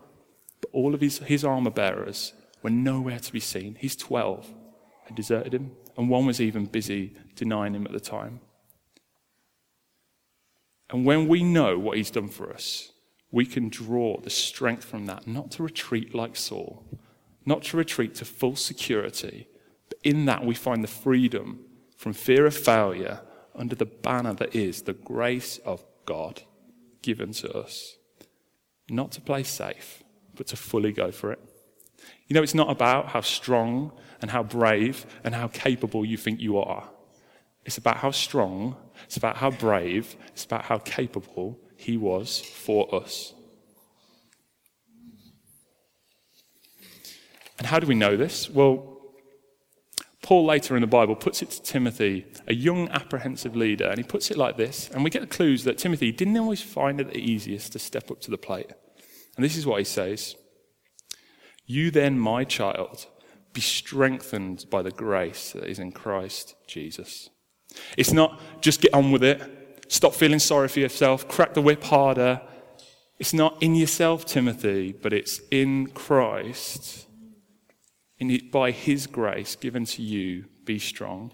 but 0.60 0.70
all 0.72 0.94
of 0.94 1.00
his, 1.00 1.18
his 1.18 1.44
armor 1.44 1.70
bearers 1.70 2.32
were 2.62 2.70
nowhere 2.70 3.18
to 3.18 3.32
be 3.32 3.40
seen. 3.40 3.76
He's 3.78 3.96
12 3.96 4.54
had 5.06 5.16
deserted 5.16 5.52
him, 5.52 5.72
and 5.98 6.08
one 6.08 6.26
was 6.26 6.40
even 6.40 6.66
busy 6.66 7.14
denying 7.34 7.74
him 7.74 7.86
at 7.86 7.92
the 7.92 7.98
time. 7.98 8.40
And 10.90 11.04
when 11.04 11.26
we 11.26 11.42
know 11.42 11.76
what 11.76 11.96
he's 11.96 12.10
done 12.10 12.28
for 12.28 12.52
us, 12.52 12.91
we 13.32 13.46
can 13.46 13.70
draw 13.70 14.20
the 14.20 14.30
strength 14.30 14.84
from 14.84 15.06
that, 15.06 15.26
not 15.26 15.50
to 15.52 15.62
retreat 15.62 16.14
like 16.14 16.36
Saul, 16.36 16.84
not 17.46 17.62
to 17.64 17.78
retreat 17.78 18.14
to 18.16 18.24
full 18.26 18.54
security, 18.54 19.48
but 19.88 19.98
in 20.04 20.26
that 20.26 20.44
we 20.44 20.54
find 20.54 20.84
the 20.84 20.88
freedom 20.88 21.64
from 21.96 22.12
fear 22.12 22.46
of 22.46 22.54
failure 22.54 23.22
under 23.54 23.74
the 23.74 23.86
banner 23.86 24.34
that 24.34 24.54
is 24.54 24.82
the 24.82 24.92
grace 24.92 25.58
of 25.64 25.82
God 26.04 26.42
given 27.00 27.32
to 27.32 27.52
us. 27.56 27.96
Not 28.90 29.12
to 29.12 29.20
play 29.20 29.42
safe, 29.42 30.02
but 30.34 30.46
to 30.48 30.56
fully 30.56 30.92
go 30.92 31.10
for 31.10 31.32
it. 31.32 31.40
You 32.28 32.34
know, 32.34 32.42
it's 32.42 32.54
not 32.54 32.70
about 32.70 33.08
how 33.08 33.22
strong 33.22 33.92
and 34.20 34.30
how 34.30 34.42
brave 34.42 35.06
and 35.24 35.34
how 35.34 35.48
capable 35.48 36.04
you 36.04 36.16
think 36.16 36.40
you 36.40 36.58
are. 36.58 36.88
It's 37.64 37.78
about 37.78 37.98
how 37.98 38.10
strong, 38.10 38.76
it's 39.04 39.16
about 39.16 39.36
how 39.36 39.50
brave, 39.50 40.16
it's 40.28 40.44
about 40.44 40.64
how 40.64 40.78
capable 40.78 41.58
he 41.82 41.96
was 41.96 42.38
for 42.38 42.94
us. 42.94 43.34
And 47.58 47.66
how 47.66 47.80
do 47.80 47.86
we 47.86 47.94
know 47.94 48.16
this? 48.16 48.48
Well, 48.48 48.92
Paul 50.22 50.44
later 50.46 50.76
in 50.76 50.80
the 50.80 50.86
Bible 50.86 51.16
puts 51.16 51.42
it 51.42 51.50
to 51.50 51.62
Timothy, 51.62 52.26
a 52.46 52.54
young 52.54 52.88
apprehensive 52.90 53.56
leader, 53.56 53.86
and 53.86 53.98
he 53.98 54.04
puts 54.04 54.30
it 54.30 54.36
like 54.36 54.56
this. 54.56 54.88
And 54.90 55.02
we 55.02 55.10
get 55.10 55.28
clues 55.30 55.64
that 55.64 55.78
Timothy 55.78 56.12
didn't 56.12 56.38
always 56.38 56.62
find 56.62 57.00
it 57.00 57.12
the 57.12 57.18
easiest 57.18 57.72
to 57.72 57.78
step 57.80 58.10
up 58.10 58.20
to 58.20 58.30
the 58.30 58.38
plate. 58.38 58.70
And 59.36 59.44
this 59.44 59.56
is 59.56 59.66
what 59.66 59.78
he 59.78 59.84
says 59.84 60.36
You 61.66 61.90
then, 61.90 62.18
my 62.18 62.44
child, 62.44 63.06
be 63.52 63.60
strengthened 63.60 64.66
by 64.70 64.82
the 64.82 64.92
grace 64.92 65.52
that 65.52 65.64
is 65.64 65.80
in 65.80 65.90
Christ 65.90 66.54
Jesus. 66.66 67.28
It's 67.96 68.12
not 68.12 68.40
just 68.60 68.80
get 68.80 68.94
on 68.94 69.10
with 69.10 69.24
it, 69.24 69.61
stop 69.88 70.14
feeling 70.14 70.38
sorry 70.38 70.68
for 70.68 70.80
yourself, 70.80 71.28
crack 71.28 71.54
the 71.54 71.62
whip 71.62 71.82
harder. 71.84 72.40
It's 73.18 73.34
not 73.34 73.62
in 73.62 73.74
yourself, 73.74 74.24
Timothy, 74.24 74.92
but 74.92 75.12
it's 75.12 75.40
in 75.50 75.88
Christ. 75.88 77.06
In 78.18 78.50
by 78.50 78.70
his 78.70 79.06
grace 79.06 79.56
given 79.56 79.84
to 79.86 80.02
you, 80.02 80.46
be 80.64 80.78
strong. 80.78 81.32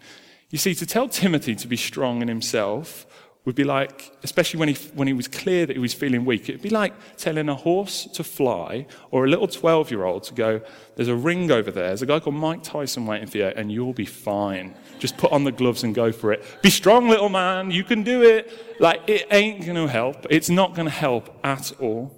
You 0.50 0.58
see, 0.58 0.74
to 0.74 0.87
tell 0.87 1.08
Timothy 1.08 1.54
to 1.56 1.68
be 1.68 1.76
strong 1.76 2.22
in 2.22 2.28
himself 2.28 3.06
would 3.48 3.54
be 3.54 3.64
like, 3.64 4.12
especially 4.22 4.61
when 4.61 4.68
he, 4.68 4.74
when 4.92 5.08
he 5.08 5.14
was 5.14 5.26
clear 5.26 5.64
that 5.64 5.74
he 5.74 5.80
was 5.80 5.94
feeling 5.94 6.26
weak, 6.26 6.50
it'd 6.50 6.61
be 6.61 6.68
like 6.68 6.92
telling 7.16 7.48
a 7.48 7.54
horse 7.54 8.04
to 8.12 8.22
fly 8.22 8.87
or 9.11 9.24
a 9.24 9.26
little 9.26 9.48
12 9.48 9.90
year 9.90 10.04
old 10.04 10.24
to 10.24 10.34
go, 10.34 10.61
There's 10.96 11.08
a 11.08 11.16
ring 11.16 11.50
over 11.50 11.70
there. 11.70 11.87
There's 11.87 12.02
a 12.02 12.06
guy 12.06 12.20
called 12.20 12.37
Mike 12.37 12.62
Tyson 12.62 13.06
waiting 13.06 13.26
for 13.26 13.38
you, 13.38 13.46
and 13.46 13.72
you'll 13.72 13.94
be 13.94 14.04
fine. 14.04 14.74
Just 14.98 15.16
put 15.16 15.32
on 15.32 15.44
the 15.44 15.50
gloves 15.50 15.82
and 15.82 15.94
go 15.94 16.12
for 16.12 16.30
it. 16.30 16.44
Be 16.61 16.68
strong, 16.68 17.08
little 17.08 17.30
man. 17.30 17.70
You 17.70 17.84
can 17.84 18.02
do 18.02 18.22
it. 18.22 18.52
Like, 18.80 19.08
it 19.08 19.26
ain't 19.30 19.64
going 19.64 19.76
to 19.76 19.88
help. 19.88 20.26
It's 20.28 20.50
not 20.50 20.74
going 20.74 20.84
to 20.84 20.92
help 20.92 21.34
at 21.42 21.72
all. 21.80 22.14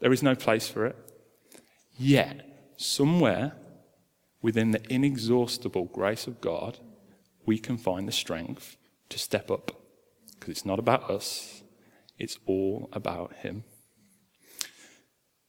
There 0.00 0.12
is 0.12 0.22
no 0.22 0.34
place 0.34 0.68
for 0.68 0.84
it. 0.84 0.96
Yet, 1.96 2.74
somewhere 2.76 3.54
within 4.42 4.72
the 4.72 4.82
inexhaustible 4.92 5.86
grace 5.86 6.26
of 6.26 6.42
God, 6.42 6.80
we 7.46 7.56
can 7.56 7.78
find 7.78 8.06
the 8.06 8.12
strength 8.12 8.76
to 9.08 9.18
step 9.18 9.50
up 9.50 9.85
because 10.46 10.58
it's 10.58 10.66
not 10.66 10.78
about 10.78 11.10
us, 11.10 11.64
it's 12.18 12.38
all 12.46 12.88
about 12.92 13.34
Him. 13.36 13.64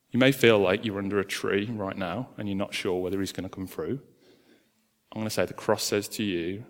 You 0.10 0.20
may 0.20 0.32
feel 0.32 0.58
like 0.58 0.84
you're 0.84 0.98
under 0.98 1.20
a 1.20 1.26
tree 1.26 1.70
right 1.72 1.96
now 1.96 2.30
and 2.38 2.50
you're 2.50 2.58
not 2.58 2.74
sure 2.74 3.00
whether 3.00 3.20
He's 3.20 3.32
going 3.32 3.48
to 3.48 3.56
come 3.56 3.68
through. 3.68 4.00
I'm 5.12 5.20
going 5.20 5.26
to 5.26 5.30
say 5.30 5.46
the 5.46 5.54
cross 5.54 5.84
says 5.84 6.08
to 6.10 6.24
you, 6.24 6.66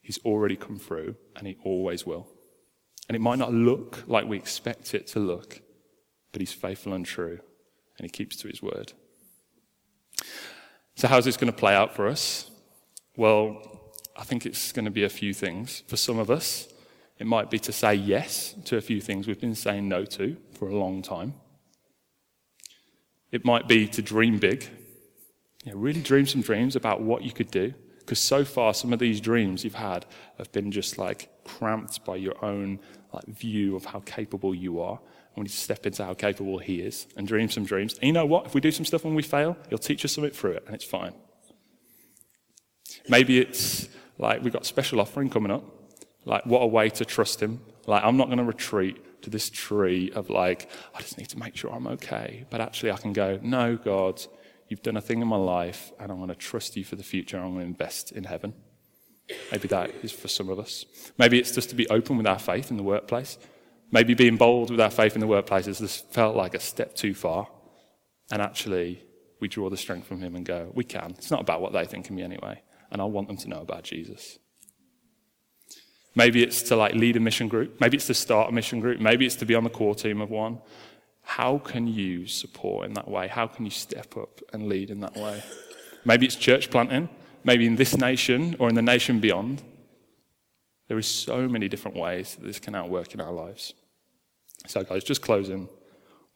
He's 0.00 0.18
already 0.24 0.56
come 0.56 0.78
through 0.78 1.16
and 1.36 1.46
He 1.46 1.58
always 1.64 2.06
will. 2.06 2.28
And 3.08 3.16
it 3.16 3.20
might 3.20 3.38
not 3.38 3.52
look 3.52 4.04
like 4.06 4.26
we 4.26 4.38
expect 4.38 4.94
it 4.94 5.06
to 5.08 5.18
look, 5.18 5.60
but 6.32 6.40
He's 6.40 6.52
faithful 6.52 6.94
and 6.94 7.04
true 7.04 7.40
and 7.98 8.06
He 8.06 8.08
keeps 8.08 8.36
to 8.36 8.48
His 8.48 8.62
word. 8.62 8.94
So, 10.94 11.08
how's 11.08 11.26
this 11.26 11.36
going 11.36 11.52
to 11.52 11.58
play 11.58 11.74
out 11.74 11.94
for 11.94 12.08
us? 12.08 12.50
Well, 13.18 13.92
I 14.16 14.24
think 14.24 14.46
it's 14.46 14.72
going 14.72 14.86
to 14.86 14.90
be 14.90 15.04
a 15.04 15.10
few 15.10 15.34
things. 15.34 15.82
For 15.88 15.98
some 15.98 16.18
of 16.18 16.30
us, 16.30 16.68
it 17.18 17.26
might 17.26 17.50
be 17.50 17.58
to 17.58 17.72
say 17.72 17.94
yes 17.94 18.54
to 18.66 18.76
a 18.76 18.80
few 18.80 19.00
things 19.00 19.26
we've 19.26 19.40
been 19.40 19.54
saying 19.54 19.88
no 19.88 20.04
to 20.04 20.36
for 20.52 20.68
a 20.68 20.76
long 20.76 21.02
time. 21.02 21.34
It 23.32 23.44
might 23.44 23.66
be 23.66 23.88
to 23.88 24.02
dream 24.02 24.38
big. 24.38 24.66
You 25.64 25.72
know, 25.72 25.78
really 25.78 26.00
dream 26.00 26.26
some 26.26 26.40
dreams 26.40 26.76
about 26.76 27.02
what 27.02 27.22
you 27.22 27.32
could 27.32 27.50
do. 27.50 27.74
Because 27.98 28.20
so 28.20 28.44
far, 28.44 28.72
some 28.72 28.92
of 28.92 29.00
these 29.00 29.20
dreams 29.20 29.64
you've 29.64 29.74
had 29.74 30.06
have 30.38 30.50
been 30.52 30.70
just 30.70 30.96
like 30.96 31.28
cramped 31.44 32.04
by 32.04 32.16
your 32.16 32.42
own 32.42 32.78
like, 33.12 33.26
view 33.26 33.76
of 33.76 33.84
how 33.84 34.00
capable 34.00 34.54
you 34.54 34.80
are. 34.80 34.98
And 34.98 35.36
we 35.36 35.42
need 35.42 35.50
to 35.50 35.56
step 35.56 35.84
into 35.84 36.04
how 36.04 36.14
capable 36.14 36.58
He 36.58 36.80
is 36.80 37.06
and 37.16 37.26
dream 37.26 37.50
some 37.50 37.64
dreams. 37.64 37.94
And 37.94 38.04
you 38.04 38.12
know 38.12 38.24
what? 38.24 38.46
If 38.46 38.54
we 38.54 38.62
do 38.62 38.70
some 38.70 38.86
stuff 38.86 39.04
and 39.04 39.14
we 39.14 39.22
fail, 39.22 39.58
He'll 39.68 39.78
teach 39.78 40.04
us 40.04 40.12
something 40.12 40.32
through 40.32 40.52
it, 40.52 40.64
and 40.66 40.74
it's 40.74 40.84
fine. 40.84 41.12
Maybe 43.08 43.40
it's 43.40 43.88
like 44.16 44.42
we've 44.42 44.52
got 44.52 44.64
special 44.64 45.00
offering 45.00 45.28
coming 45.28 45.50
up 45.50 45.77
like, 46.28 46.44
what 46.46 46.62
a 46.62 46.66
way 46.66 46.90
to 46.90 47.04
trust 47.04 47.42
him. 47.42 47.60
Like, 47.86 48.04
I'm 48.04 48.16
not 48.16 48.26
going 48.26 48.38
to 48.38 48.44
retreat 48.44 49.22
to 49.22 49.30
this 49.30 49.48
tree 49.50 50.12
of 50.14 50.28
like, 50.30 50.70
I 50.94 51.00
just 51.00 51.18
need 51.18 51.30
to 51.30 51.38
make 51.38 51.56
sure 51.56 51.72
I'm 51.72 51.86
okay. 51.88 52.44
But 52.50 52.60
actually, 52.60 52.92
I 52.92 52.98
can 52.98 53.12
go, 53.12 53.40
no, 53.42 53.76
God, 53.76 54.22
you've 54.68 54.82
done 54.82 54.96
a 54.96 55.00
thing 55.00 55.22
in 55.22 55.28
my 55.28 55.36
life, 55.36 55.90
and 55.98 56.12
I'm 56.12 56.18
going 56.18 56.28
to 56.28 56.34
trust 56.34 56.76
you 56.76 56.84
for 56.84 56.96
the 56.96 57.02
future. 57.02 57.38
I'm 57.38 57.54
going 57.54 57.60
to 57.60 57.66
invest 57.66 58.12
in 58.12 58.24
heaven. 58.24 58.52
Maybe 59.50 59.68
that 59.68 59.90
is 60.02 60.12
for 60.12 60.28
some 60.28 60.50
of 60.50 60.58
us. 60.58 60.84
Maybe 61.18 61.38
it's 61.38 61.52
just 61.52 61.70
to 61.70 61.74
be 61.74 61.88
open 61.88 62.18
with 62.18 62.26
our 62.26 62.38
faith 62.38 62.70
in 62.70 62.76
the 62.76 62.82
workplace. 62.82 63.38
Maybe 63.90 64.12
being 64.12 64.36
bold 64.36 64.70
with 64.70 64.80
our 64.80 64.90
faith 64.90 65.14
in 65.14 65.20
the 65.20 65.26
workplace 65.26 65.64
has 65.64 65.78
just 65.78 66.12
felt 66.12 66.36
like 66.36 66.54
a 66.54 66.60
step 66.60 66.94
too 66.94 67.14
far. 67.14 67.48
And 68.30 68.42
actually, 68.42 69.02
we 69.40 69.48
draw 69.48 69.70
the 69.70 69.78
strength 69.78 70.06
from 70.06 70.20
Him 70.20 70.36
and 70.36 70.44
go, 70.44 70.70
we 70.74 70.84
can. 70.84 71.14
It's 71.16 71.30
not 71.30 71.40
about 71.40 71.62
what 71.62 71.72
they 71.72 71.86
think 71.86 72.10
of 72.10 72.14
me 72.14 72.22
anyway. 72.22 72.62
And 72.90 73.00
I 73.00 73.06
want 73.06 73.28
them 73.28 73.38
to 73.38 73.48
know 73.48 73.60
about 73.60 73.84
Jesus. 73.84 74.38
Maybe 76.18 76.42
it's 76.42 76.62
to 76.62 76.74
like 76.74 76.96
lead 76.96 77.14
a 77.14 77.20
mission 77.20 77.46
group. 77.46 77.80
Maybe 77.80 77.96
it's 77.96 78.08
to 78.08 78.14
start 78.14 78.48
a 78.48 78.52
mission 78.52 78.80
group. 78.80 78.98
Maybe 78.98 79.24
it's 79.24 79.36
to 79.36 79.46
be 79.46 79.54
on 79.54 79.62
the 79.62 79.70
core 79.70 79.94
team 79.94 80.20
of 80.20 80.30
one. 80.30 80.58
How 81.22 81.58
can 81.58 81.86
you 81.86 82.26
support 82.26 82.86
in 82.86 82.94
that 82.94 83.08
way? 83.08 83.28
How 83.28 83.46
can 83.46 83.64
you 83.64 83.70
step 83.70 84.16
up 84.16 84.40
and 84.52 84.68
lead 84.68 84.90
in 84.90 84.98
that 84.98 85.14
way? 85.14 85.40
Maybe 86.04 86.26
it's 86.26 86.34
church 86.34 86.72
planting. 86.72 87.08
Maybe 87.44 87.66
in 87.68 87.76
this 87.76 87.96
nation 87.96 88.56
or 88.58 88.68
in 88.68 88.74
the 88.74 88.82
nation 88.82 89.20
beyond. 89.20 89.62
There 90.88 90.98
is 90.98 91.06
so 91.06 91.46
many 91.46 91.68
different 91.68 91.96
ways 91.96 92.34
that 92.34 92.44
this 92.44 92.58
can 92.58 92.74
outwork 92.74 93.14
in 93.14 93.20
our 93.20 93.32
lives. 93.32 93.74
So, 94.66 94.82
guys, 94.82 95.04
just 95.04 95.22
closing. 95.22 95.68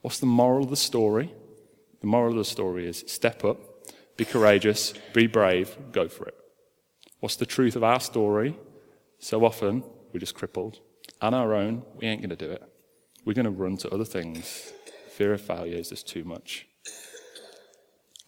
What's 0.03 0.20
the 0.20 0.26
moral 0.26 0.62
of 0.62 0.70
the 0.70 0.76
story? 0.76 1.35
The 2.03 2.07
moral 2.07 2.35
of 2.35 2.39
the 2.39 2.45
story 2.45 2.87
is 2.87 3.03
step 3.09 3.45
up, 3.45 3.59
be 4.16 4.26
courageous, 4.26 4.95
be 5.12 5.26
brave, 5.26 5.76
go 5.91 6.07
for 6.07 6.26
it. 6.26 6.37
What's 7.18 7.35
the 7.35 7.47
truth 7.47 7.74
of 7.74 7.83
our 7.83 7.99
story? 7.99 8.57
So 9.23 9.45
often, 9.45 9.85
we're 10.12 10.18
just 10.18 10.35
crippled. 10.35 10.81
On 11.20 11.33
our 11.33 11.55
own, 11.55 11.85
we 11.95 12.09
ain't 12.09 12.20
going 12.20 12.31
to 12.31 12.37
do 12.37 12.51
it. 12.51 12.61
We're 13.25 13.35
going 13.35 13.45
to 13.45 13.53
run 13.53 13.77
to 13.77 13.91
other 13.91 14.05
things. 14.05 14.73
Fear 15.11 15.35
of 15.35 15.41
failure 15.41 15.79
is 15.79 15.91
just 15.91 16.09
too 16.09 16.25
much. 16.25 16.66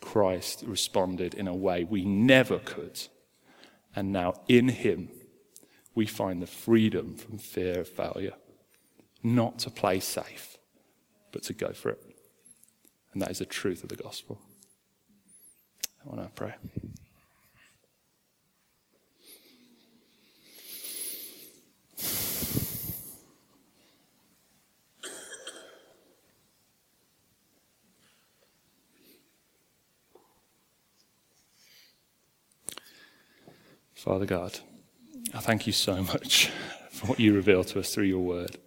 Christ 0.01 0.63
responded 0.65 1.35
in 1.35 1.49
a 1.49 1.55
way 1.55 1.83
we 1.83 2.05
never 2.05 2.61
could. 2.61 3.01
And 3.97 4.13
now, 4.13 4.35
in 4.47 4.69
Him, 4.69 5.09
we 5.97 6.07
find 6.07 6.41
the 6.41 6.47
freedom 6.47 7.17
from 7.17 7.39
fear 7.39 7.81
of 7.81 7.89
failure. 7.89 8.35
Not 9.21 9.59
to 9.61 9.71
play 9.71 9.99
safe, 9.99 10.59
but 11.33 11.43
to 11.43 11.55
go 11.55 11.73
for 11.73 11.89
it. 11.89 12.03
And 13.13 13.21
that 13.21 13.33
is 13.33 13.41
the 13.41 13.47
truth 13.47 13.83
of 13.83 13.89
the 13.89 13.97
gospel. 13.97 14.41
I 16.05 16.09
want 16.09 16.23
to 16.23 16.29
pray. 16.41 16.55
Father 34.05 34.27
God, 34.27 34.61
I 35.33 35.39
thank 35.39 35.67
you 35.67 35.73
so 35.73 36.03
much 36.03 36.51
for 36.91 37.07
what 37.07 37.19
you 37.19 37.33
reveal 37.33 37.65
to 37.65 37.81
us 37.81 37.95
through 37.95 38.05
your 38.05 38.23
word. 38.23 38.59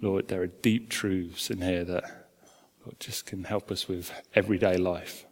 Lord, 0.00 0.28
there 0.28 0.40
are 0.40 0.46
deep 0.46 0.88
truths 0.88 1.50
in 1.50 1.60
here 1.60 1.84
that 1.84 2.04
Lord, 2.82 2.98
just 2.98 3.26
can 3.26 3.44
help 3.44 3.70
us 3.70 3.88
with 3.88 4.10
everyday 4.34 4.78
life. 4.78 5.26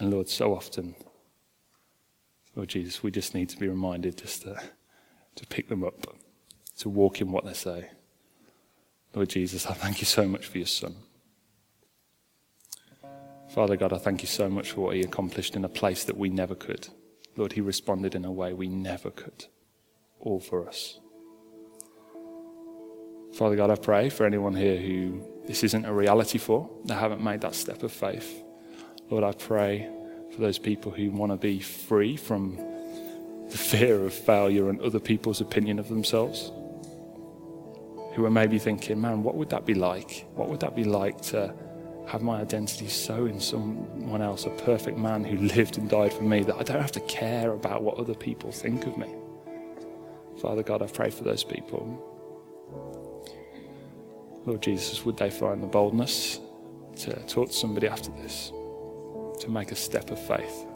And 0.00 0.12
Lord, 0.12 0.28
so 0.28 0.52
often, 0.52 0.96
Lord 2.56 2.70
Jesus, 2.70 3.04
we 3.04 3.12
just 3.12 3.36
need 3.36 3.50
to 3.50 3.56
be 3.56 3.68
reminded 3.68 4.18
just 4.18 4.42
to, 4.42 4.60
to 5.36 5.46
pick 5.46 5.68
them 5.68 5.84
up, 5.84 6.04
to 6.78 6.88
walk 6.88 7.20
in 7.20 7.30
what 7.30 7.44
they 7.44 7.52
say. 7.52 7.88
Lord 9.14 9.28
Jesus, 9.28 9.64
I 9.66 9.74
thank 9.74 10.00
you 10.00 10.06
so 10.06 10.26
much 10.26 10.46
for 10.46 10.58
your 10.58 10.66
Son. 10.66 10.96
Father 13.54 13.76
God, 13.76 13.92
I 13.92 13.98
thank 13.98 14.22
you 14.22 14.28
so 14.28 14.48
much 14.48 14.72
for 14.72 14.80
what 14.80 14.96
he 14.96 15.02
accomplished 15.02 15.54
in 15.54 15.64
a 15.64 15.68
place 15.68 16.02
that 16.02 16.16
we 16.16 16.30
never 16.30 16.56
could. 16.56 16.88
Lord, 17.36 17.52
he 17.52 17.60
responded 17.60 18.14
in 18.14 18.24
a 18.24 18.32
way 18.32 18.52
we 18.52 18.68
never 18.68 19.10
could, 19.10 19.46
all 20.20 20.40
for 20.40 20.68
us. 20.68 21.00
Father 23.34 23.56
God, 23.56 23.70
I 23.70 23.74
pray 23.76 24.10
for 24.10 24.24
anyone 24.24 24.54
here 24.54 24.76
who 24.76 25.26
this 25.46 25.64
isn't 25.64 25.84
a 25.84 25.92
reality 25.92 26.38
for, 26.38 26.70
they 26.84 26.94
haven't 26.94 27.22
made 27.22 27.40
that 27.40 27.54
step 27.54 27.82
of 27.82 27.92
faith. 27.92 28.42
Lord, 29.10 29.24
I 29.24 29.32
pray 29.32 29.88
for 30.32 30.40
those 30.40 30.58
people 30.58 30.92
who 30.92 31.10
want 31.10 31.32
to 31.32 31.36
be 31.36 31.60
free 31.60 32.16
from 32.16 32.56
the 33.50 33.58
fear 33.58 34.04
of 34.04 34.14
failure 34.14 34.68
and 34.70 34.80
other 34.80 35.00
people's 35.00 35.40
opinion 35.40 35.78
of 35.78 35.88
themselves. 35.88 36.50
Who 38.14 38.24
are 38.24 38.30
maybe 38.30 38.58
thinking, 38.58 39.00
man, 39.00 39.22
what 39.24 39.34
would 39.34 39.50
that 39.50 39.66
be 39.66 39.74
like? 39.74 40.26
What 40.34 40.48
would 40.48 40.60
that 40.60 40.76
be 40.76 40.84
like 40.84 41.20
to 41.22 41.52
have 42.06 42.22
my 42.22 42.40
identity 42.40 42.88
so 42.88 43.26
in 43.26 43.40
someone 43.40 44.22
else, 44.22 44.44
a 44.44 44.50
perfect 44.50 44.98
man 44.98 45.24
who 45.24 45.36
lived 45.56 45.78
and 45.78 45.88
died 45.88 46.12
for 46.12 46.22
me, 46.22 46.42
that 46.42 46.56
I 46.56 46.62
don't 46.62 46.80
have 46.80 46.92
to 46.92 47.00
care 47.00 47.52
about 47.52 47.82
what 47.82 47.98
other 47.98 48.14
people 48.14 48.52
think 48.52 48.86
of 48.86 48.96
me? 48.96 49.08
Father 50.40 50.62
God, 50.62 50.82
I 50.82 50.86
pray 50.86 51.10
for 51.10 51.24
those 51.24 51.44
people. 51.44 52.10
Lord 54.44 54.62
Jesus, 54.62 55.04
would 55.04 55.16
they 55.16 55.30
find 55.30 55.62
the 55.62 55.66
boldness 55.66 56.40
to 56.96 57.14
talk 57.26 57.48
to 57.48 57.54
somebody 57.54 57.88
after 57.88 58.10
this, 58.10 58.52
to 59.40 59.48
make 59.48 59.72
a 59.72 59.76
step 59.76 60.10
of 60.10 60.18
faith? 60.26 60.66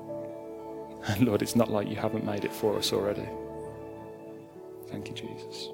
And 1.07 1.23
Lord, 1.23 1.43
it's 1.43 1.55
not 1.55 1.71
like 1.71 1.89
you 1.89 1.95
haven't 1.95 2.25
made 2.25 2.45
it 2.45 2.53
for 2.53 2.77
us 2.77 2.93
already. 2.93 3.27
Thank 4.89 5.09
you, 5.09 5.15
Jesus. 5.15 5.69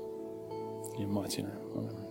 In 0.94 1.00
your 1.00 1.08
mighty 1.08 1.42
name. 1.42 1.50
Amen. 1.76 2.04